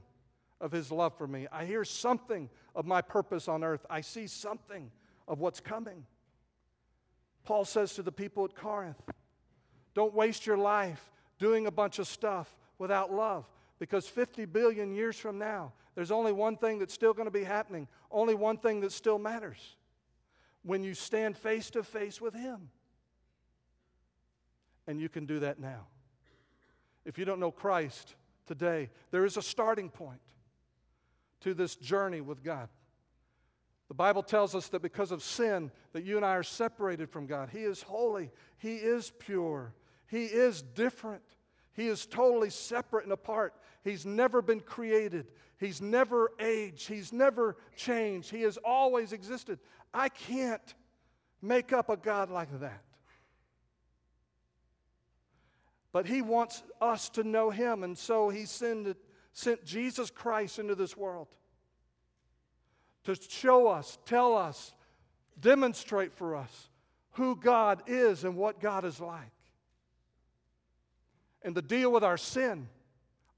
of 0.59 0.71
His 0.71 0.91
love 0.91 1.15
for 1.19 1.27
me. 1.27 1.45
I 1.51 1.65
hear 1.65 1.85
something 1.85 2.49
of 2.73 2.87
my 2.87 3.01
purpose 3.01 3.47
on 3.47 3.63
earth. 3.63 3.85
I 3.91 4.01
see 4.01 4.25
something 4.25 4.89
of 5.27 5.39
what's 5.39 5.59
coming. 5.59 6.03
Paul 7.43 7.63
says 7.63 7.93
to 7.93 8.01
the 8.01 8.11
people 8.11 8.43
at 8.43 8.55
Corinth, 8.55 8.99
don't 9.93 10.15
waste 10.15 10.47
your 10.47 10.57
life 10.57 11.03
doing 11.37 11.67
a 11.67 11.71
bunch 11.71 11.99
of 11.99 12.07
stuff 12.07 12.55
without 12.77 13.11
love 13.13 13.49
because 13.79 14.07
50 14.07 14.45
billion 14.45 14.91
years 14.91 15.17
from 15.17 15.37
now, 15.37 15.73
there's 15.95 16.11
only 16.11 16.31
one 16.31 16.57
thing 16.57 16.79
that's 16.79 16.93
still 16.93 17.13
going 17.13 17.27
to 17.27 17.31
be 17.31 17.43
happening, 17.43 17.87
only 18.11 18.35
one 18.35 18.57
thing 18.57 18.81
that 18.81 18.91
still 18.91 19.19
matters 19.19 19.77
when 20.63 20.83
you 20.83 20.93
stand 20.93 21.37
face 21.37 21.69
to 21.71 21.83
face 21.83 22.19
with 22.21 22.33
Him. 22.33 22.69
And 24.85 24.99
you 25.01 25.09
can 25.09 25.25
do 25.25 25.39
that 25.39 25.59
now. 25.59 25.87
If 27.05 27.17
you 27.17 27.25
don't 27.25 27.39
know 27.39 27.51
Christ 27.51 28.15
today, 28.45 28.89
there 29.11 29.25
is 29.25 29.37
a 29.37 29.41
starting 29.41 29.89
point 29.89 30.21
to 31.41 31.53
this 31.53 31.75
journey 31.75 32.21
with 32.21 32.43
God. 32.43 32.69
The 33.87 33.93
Bible 33.93 34.23
tells 34.23 34.53
us 34.53 34.67
that 34.69 34.81
because 34.81 35.11
of 35.11 35.23
sin, 35.23 35.71
that 35.93 36.03
you 36.03 36.17
and 36.17 36.25
I 36.25 36.35
are 36.35 36.43
separated 36.43 37.09
from 37.09 37.25
God. 37.25 37.49
He 37.51 37.59
is 37.59 37.81
holy. 37.81 38.31
He 38.57 38.75
is 38.75 39.11
pure. 39.17 39.73
He 40.07 40.25
is 40.25 40.61
different. 40.61 41.23
He 41.73 41.87
is 41.87 42.05
totally 42.05 42.49
separate 42.49 43.03
and 43.03 43.13
apart. 43.13 43.53
He's 43.83 44.05
never 44.05 44.41
been 44.41 44.59
created. 44.59 45.27
He's 45.59 45.81
never 45.81 46.31
aged. 46.39 46.87
He's 46.87 47.13
never 47.13 47.57
changed. 47.75 48.31
He 48.31 48.41
has 48.41 48.57
always 48.57 49.13
existed. 49.13 49.59
I 49.93 50.09
can't 50.09 50.73
make 51.41 51.73
up 51.73 51.89
a 51.89 51.97
God 51.97 52.29
like 52.29 52.59
that. 52.59 52.83
But 55.91 56.05
He 56.05 56.21
wants 56.21 56.63
us 56.81 57.09
to 57.09 57.23
know 57.23 57.49
Him, 57.49 57.83
and 57.83 57.97
so 57.97 58.29
He 58.29 58.45
sent, 58.45 58.95
sent 59.33 59.65
Jesus 59.65 60.09
Christ 60.09 60.59
into 60.59 60.75
this 60.75 60.95
world 60.95 61.27
to 63.05 63.15
show 63.29 63.67
us, 63.67 63.97
tell 64.05 64.35
us, 64.35 64.73
demonstrate 65.39 66.13
for 66.13 66.35
us 66.35 66.69
who 67.11 67.35
God 67.35 67.83
is 67.87 68.25
and 68.25 68.35
what 68.35 68.59
God 68.59 68.83
is 68.83 68.99
like. 68.99 69.31
And 71.43 71.55
to 71.55 71.61
deal 71.61 71.91
with 71.91 72.03
our 72.03 72.17
sin, 72.17 72.67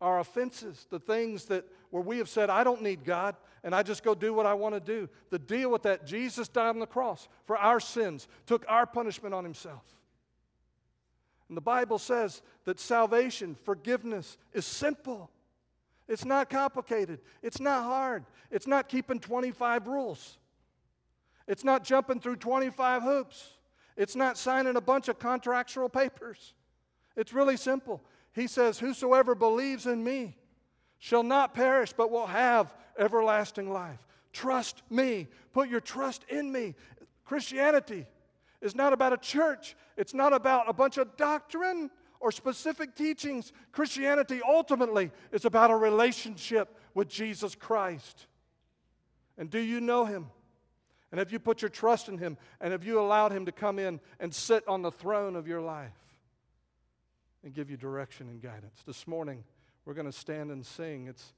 our 0.01 0.19
offenses, 0.19 0.87
the 0.89 0.99
things 0.99 1.45
that 1.45 1.65
where 1.89 2.03
we 2.03 2.17
have 2.19 2.29
said, 2.29 2.49
I 2.49 2.63
don't 2.63 2.81
need 2.81 3.03
God, 3.03 3.35
and 3.63 3.73
I 3.73 3.83
just 3.83 4.03
go 4.03 4.13
do 4.13 4.33
what 4.33 4.45
I 4.45 4.53
want 4.53 4.75
to 4.75 4.79
do. 4.79 5.09
To 5.31 5.39
deal 5.39 5.71
with 5.71 5.83
that, 5.83 6.05
Jesus 6.05 6.47
died 6.47 6.69
on 6.69 6.79
the 6.79 6.85
cross 6.85 7.27
for 7.45 7.57
our 7.57 7.79
sins, 7.79 8.27
took 8.45 8.63
our 8.67 8.85
punishment 8.85 9.33
on 9.33 9.43
himself. 9.43 9.83
And 11.47 11.57
the 11.57 11.61
Bible 11.61 11.97
says 11.97 12.43
that 12.65 12.79
salvation, 12.79 13.55
forgiveness, 13.63 14.37
is 14.53 14.65
simple. 14.65 15.31
It's 16.07 16.25
not 16.25 16.49
complicated. 16.49 17.19
It's 17.41 17.59
not 17.59 17.83
hard. 17.83 18.23
It's 18.51 18.67
not 18.67 18.87
keeping 18.87 19.19
25 19.19 19.87
rules. 19.87 20.37
It's 21.47 21.63
not 21.63 21.83
jumping 21.83 22.19
through 22.19 22.35
25 22.35 23.01
hoops. 23.01 23.53
It's 23.97 24.15
not 24.15 24.37
signing 24.37 24.75
a 24.75 24.81
bunch 24.81 25.07
of 25.09 25.17
contractual 25.17 25.89
papers. 25.89 26.53
It's 27.19 27.33
really 27.33 27.57
simple. 27.57 28.01
He 28.31 28.47
says, 28.47 28.79
Whosoever 28.79 29.35
believes 29.35 29.85
in 29.85 30.01
me 30.05 30.37
shall 30.99 31.21
not 31.21 31.53
perish, 31.53 31.91
but 31.91 32.11
will 32.11 32.27
have 32.27 32.73
everlasting 32.97 33.73
life. 33.73 33.99
Trust 34.31 34.83
me. 34.89 35.27
Put 35.51 35.67
your 35.67 35.81
trust 35.81 36.23
in 36.29 36.49
me. 36.49 36.75
Christianity 37.25 38.05
is 38.61 38.73
not 38.73 38.93
about 38.93 39.11
a 39.11 39.17
church. 39.17 39.75
It's 39.97 40.13
not 40.13 40.31
about 40.31 40.69
a 40.69 40.73
bunch 40.73 40.97
of 40.97 41.17
doctrine 41.17 41.91
or 42.21 42.31
specific 42.31 42.95
teachings. 42.95 43.51
Christianity 43.73 44.39
ultimately 44.47 45.11
is 45.33 45.43
about 45.43 45.71
a 45.71 45.75
relationship 45.75 46.73
with 46.93 47.09
Jesus 47.09 47.53
Christ. 47.53 48.27
And 49.37 49.49
do 49.49 49.59
you 49.59 49.81
know 49.81 50.05
him? 50.05 50.27
And 51.11 51.19
have 51.19 51.33
you 51.33 51.39
put 51.39 51.61
your 51.61 51.69
trust 51.69 52.07
in 52.07 52.17
him? 52.17 52.37
And 52.61 52.71
have 52.71 52.85
you 52.85 52.97
allowed 52.97 53.33
him 53.33 53.45
to 53.45 53.51
come 53.51 53.77
in 53.77 53.99
and 54.21 54.33
sit 54.33 54.65
on 54.69 54.83
the 54.83 54.91
throne 54.91 55.35
of 55.35 55.45
your 55.45 55.59
life 55.59 55.91
and 57.43 57.53
give 57.53 57.69
you 57.69 57.77
direction 57.77 58.27
and 58.27 58.41
guidance? 58.41 58.81
This 58.85 59.07
morning, 59.07 59.43
we're 59.85 59.93
going 59.93 60.05
to 60.05 60.11
stand 60.11 60.51
and 60.51 60.65
sing. 60.65 61.07
It's, 61.07 61.33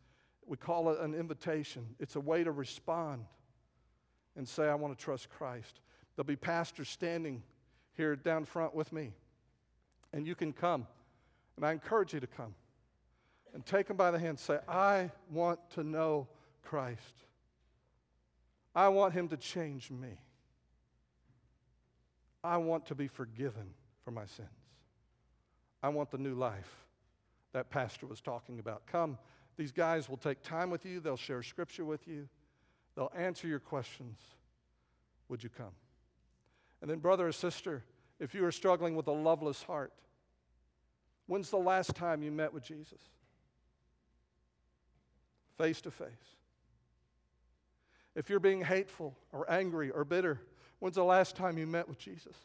we 0.45 0.57
call 0.57 0.89
it 0.89 0.99
an 0.99 1.13
invitation, 1.13 1.85
it's 1.99 2.15
a 2.15 2.19
way 2.19 2.43
to 2.43 2.51
respond 2.51 3.25
and 4.35 4.47
say, 4.47 4.67
I 4.67 4.75
want 4.75 4.97
to 4.97 5.03
trust 5.03 5.29
Christ. 5.29 5.81
There'll 6.15 6.25
be 6.25 6.35
pastors 6.35 6.89
standing 6.89 7.43
here 7.95 8.15
down 8.15 8.45
front 8.45 8.73
with 8.73 8.91
me. 8.93 9.13
And 10.13 10.25
you 10.25 10.35
can 10.35 10.53
come. 10.53 10.87
And 11.55 11.65
I 11.65 11.71
encourage 11.71 12.13
you 12.13 12.19
to 12.19 12.27
come. 12.27 12.55
And 13.53 13.65
take 13.65 13.87
them 13.87 13.97
by 13.97 14.11
the 14.11 14.19
hand. 14.19 14.39
Say, 14.39 14.59
I 14.67 15.11
want 15.29 15.59
to 15.71 15.83
know 15.83 16.27
Christ. 16.63 17.25
I 18.73 18.87
want 18.87 19.13
him 19.13 19.27
to 19.29 19.37
change 19.37 19.91
me. 19.91 20.19
I 22.43 22.57
want 22.57 22.85
to 22.87 22.95
be 22.95 23.07
forgiven 23.07 23.73
for 24.03 24.11
my 24.11 24.25
sins. 24.25 24.49
I 25.83 25.89
want 25.89 26.11
the 26.11 26.17
new 26.17 26.35
life 26.35 26.75
that 27.53 27.69
pastor 27.69 28.05
was 28.05 28.21
talking 28.21 28.59
about. 28.59 28.85
Come, 28.85 29.17
these 29.57 29.71
guys 29.71 30.07
will 30.07 30.17
take 30.17 30.41
time 30.41 30.69
with 30.69 30.85
you, 30.85 30.99
they'll 30.99 31.17
share 31.17 31.43
scripture 31.43 31.85
with 31.85 32.07
you, 32.07 32.27
they'll 32.95 33.11
answer 33.15 33.47
your 33.47 33.59
questions. 33.59 34.19
Would 35.29 35.43
you 35.43 35.49
come? 35.49 35.73
And 36.81 36.89
then, 36.89 36.99
brother 36.99 37.27
or 37.27 37.31
sister, 37.31 37.83
if 38.19 38.33
you 38.33 38.45
are 38.45 38.51
struggling 38.51 38.95
with 38.95 39.07
a 39.07 39.11
loveless 39.11 39.63
heart, 39.63 39.93
when's 41.27 41.49
the 41.49 41.57
last 41.57 41.95
time 41.95 42.23
you 42.23 42.31
met 42.31 42.53
with 42.53 42.63
Jesus? 42.63 42.99
Face 45.57 45.81
to 45.81 45.91
face. 45.91 46.07
If 48.15 48.29
you're 48.29 48.39
being 48.39 48.63
hateful 48.63 49.15
or 49.31 49.49
angry 49.49 49.89
or 49.89 50.03
bitter, 50.03 50.39
when's 50.79 50.95
the 50.95 51.03
last 51.03 51.35
time 51.35 51.57
you 51.57 51.65
met 51.65 51.87
with 51.87 51.97
Jesus? 51.97 52.35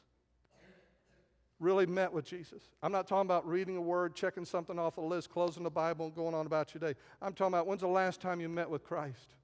Really 1.58 1.86
met 1.86 2.12
with 2.12 2.24
Jesus. 2.24 2.62
I'm 2.82 2.92
not 2.92 3.06
talking 3.06 3.26
about 3.26 3.46
reading 3.46 3.76
a 3.76 3.80
word, 3.80 4.14
checking 4.14 4.44
something 4.44 4.78
off 4.78 4.98
a 4.98 5.00
list, 5.00 5.30
closing 5.30 5.62
the 5.62 5.70
Bible, 5.70 6.06
and 6.06 6.14
going 6.14 6.34
on 6.34 6.46
about 6.46 6.74
your 6.74 6.80
day. 6.80 6.98
I'm 7.22 7.32
talking 7.32 7.54
about 7.54 7.66
when's 7.66 7.80
the 7.80 7.86
last 7.86 8.20
time 8.20 8.40
you 8.40 8.48
met 8.48 8.68
with 8.68 8.84
Christ? 8.84 9.34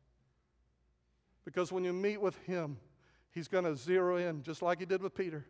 Because 1.45 1.73
when 1.73 1.85
you 1.85 1.93
meet 1.93 2.21
with 2.21 2.37
Him, 2.45 2.77
He's 3.31 3.49
going 3.49 3.65
to 3.65 3.75
zero 3.75 4.17
in, 4.17 4.43
just 4.43 4.61
like 4.61 4.79
He 4.79 4.85
did 4.85 5.03
with 5.03 5.15
Peter. 5.15 5.47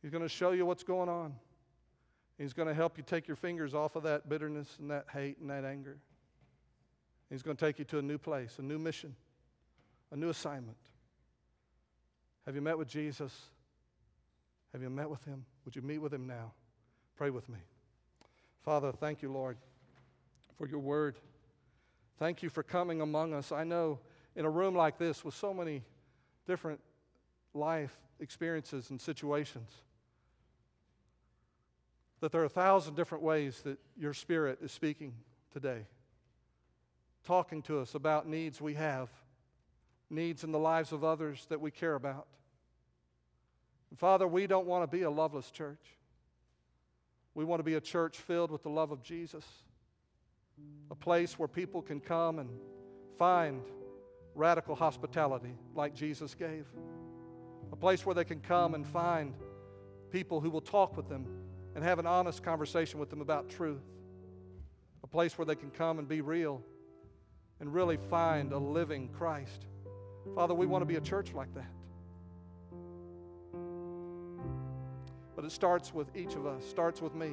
He's 0.00 0.10
going 0.10 0.22
to 0.22 0.28
show 0.28 0.52
you 0.52 0.64
what's 0.64 0.82
going 0.82 1.08
on. 1.08 1.34
He's 2.38 2.52
going 2.52 2.68
to 2.68 2.74
help 2.74 2.96
you 2.96 3.04
take 3.06 3.28
your 3.28 3.36
fingers 3.36 3.74
off 3.74 3.96
of 3.96 4.02
that 4.04 4.28
bitterness 4.28 4.76
and 4.80 4.90
that 4.90 5.06
hate 5.12 5.38
and 5.38 5.50
that 5.50 5.64
anger. 5.64 5.98
He's 7.30 7.42
going 7.42 7.56
to 7.56 7.64
take 7.64 7.78
you 7.78 7.84
to 7.86 7.98
a 7.98 8.02
new 8.02 8.18
place, 8.18 8.58
a 8.58 8.62
new 8.62 8.78
mission 8.78 9.14
a 10.14 10.16
new 10.16 10.28
assignment. 10.28 10.78
Have 12.46 12.54
you 12.54 12.60
met 12.60 12.78
with 12.78 12.88
Jesus? 12.88 13.32
Have 14.74 14.82
you 14.82 14.90
met 14.90 15.08
with 15.08 15.24
him? 15.24 15.46
Would 15.64 15.74
you 15.74 15.82
meet 15.82 15.98
with 15.98 16.12
him 16.12 16.26
now? 16.26 16.52
Pray 17.16 17.30
with 17.30 17.48
me. 17.48 17.58
Father, 18.64 18.92
thank 18.92 19.22
you, 19.22 19.32
Lord, 19.32 19.56
for 20.58 20.66
your 20.66 20.80
word. 20.80 21.16
Thank 22.18 22.42
you 22.42 22.50
for 22.50 22.64
coming 22.64 23.00
among 23.00 23.32
us. 23.32 23.52
I 23.52 23.62
know 23.62 24.00
in 24.34 24.44
a 24.44 24.50
room 24.50 24.74
like 24.74 24.98
this 24.98 25.24
with 25.24 25.34
so 25.34 25.54
many 25.54 25.84
different 26.46 26.80
life 27.54 27.96
experiences 28.18 28.90
and 28.90 29.00
situations 29.00 29.70
that 32.20 32.32
there 32.32 32.40
are 32.40 32.46
a 32.46 32.48
thousand 32.48 32.96
different 32.96 33.22
ways 33.22 33.60
that 33.62 33.78
your 33.96 34.12
spirit 34.12 34.58
is 34.60 34.72
speaking 34.72 35.14
today, 35.52 35.86
talking 37.24 37.62
to 37.62 37.78
us 37.78 37.94
about 37.94 38.28
needs 38.28 38.60
we 38.60 38.74
have 38.74 39.08
needs 40.10 40.44
in 40.44 40.52
the 40.52 40.58
lives 40.58 40.92
of 40.92 41.04
others 41.04 41.46
that 41.48 41.60
we 41.60 41.70
care 41.70 41.94
about. 41.94 42.26
And 43.94 43.98
Father, 44.00 44.26
we 44.26 44.48
don't 44.48 44.66
want 44.66 44.82
to 44.82 44.88
be 44.88 45.04
a 45.04 45.10
loveless 45.10 45.52
church. 45.52 45.78
We 47.32 47.44
want 47.44 47.60
to 47.60 47.62
be 47.62 47.74
a 47.74 47.80
church 47.80 48.16
filled 48.18 48.50
with 48.50 48.64
the 48.64 48.68
love 48.68 48.90
of 48.90 49.04
Jesus, 49.04 49.44
a 50.90 50.96
place 50.96 51.38
where 51.38 51.46
people 51.46 51.80
can 51.80 52.00
come 52.00 52.40
and 52.40 52.50
find 53.20 53.62
radical 54.34 54.74
hospitality 54.74 55.56
like 55.76 55.94
Jesus 55.94 56.34
gave, 56.34 56.66
a 57.70 57.76
place 57.76 58.04
where 58.04 58.16
they 58.16 58.24
can 58.24 58.40
come 58.40 58.74
and 58.74 58.84
find 58.84 59.32
people 60.10 60.40
who 60.40 60.50
will 60.50 60.60
talk 60.60 60.96
with 60.96 61.08
them 61.08 61.28
and 61.76 61.84
have 61.84 62.00
an 62.00 62.06
honest 62.06 62.42
conversation 62.42 62.98
with 62.98 63.10
them 63.10 63.20
about 63.20 63.48
truth, 63.48 63.84
a 65.04 65.06
place 65.06 65.38
where 65.38 65.46
they 65.46 65.54
can 65.54 65.70
come 65.70 66.00
and 66.00 66.08
be 66.08 66.20
real 66.20 66.60
and 67.60 67.72
really 67.72 67.98
find 68.10 68.50
a 68.50 68.58
living 68.58 69.08
Christ. 69.16 69.66
Father, 70.34 70.52
we 70.52 70.66
want 70.66 70.82
to 70.82 70.86
be 70.86 70.96
a 70.96 71.00
church 71.00 71.32
like 71.32 71.54
that. 71.54 71.70
But 75.44 75.52
it 75.52 75.56
starts 75.56 75.92
with 75.92 76.16
each 76.16 76.36
of 76.36 76.46
us, 76.46 76.64
starts 76.64 77.02
with 77.02 77.14
me. 77.14 77.30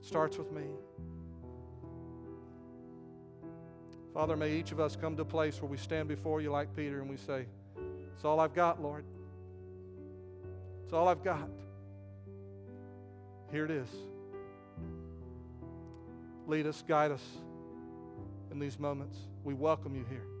Starts 0.00 0.36
with 0.36 0.50
me. 0.50 0.64
Father, 4.12 4.36
may 4.36 4.50
each 4.50 4.72
of 4.72 4.80
us 4.80 4.96
come 4.96 5.14
to 5.14 5.22
a 5.22 5.24
place 5.24 5.62
where 5.62 5.70
we 5.70 5.76
stand 5.76 6.08
before 6.08 6.40
you 6.40 6.50
like 6.50 6.74
Peter 6.74 7.00
and 7.00 7.08
we 7.08 7.16
say, 7.16 7.46
It's 8.16 8.24
all 8.24 8.40
I've 8.40 8.52
got, 8.52 8.82
Lord. 8.82 9.04
It's 10.82 10.92
all 10.92 11.06
I've 11.06 11.22
got. 11.22 11.48
Here 13.52 13.66
it 13.66 13.70
is. 13.70 13.88
Lead 16.48 16.66
us, 16.66 16.82
guide 16.82 17.12
us 17.12 17.22
in 18.50 18.58
these 18.58 18.80
moments. 18.80 19.18
We 19.44 19.54
welcome 19.54 19.94
you 19.94 20.04
here. 20.10 20.33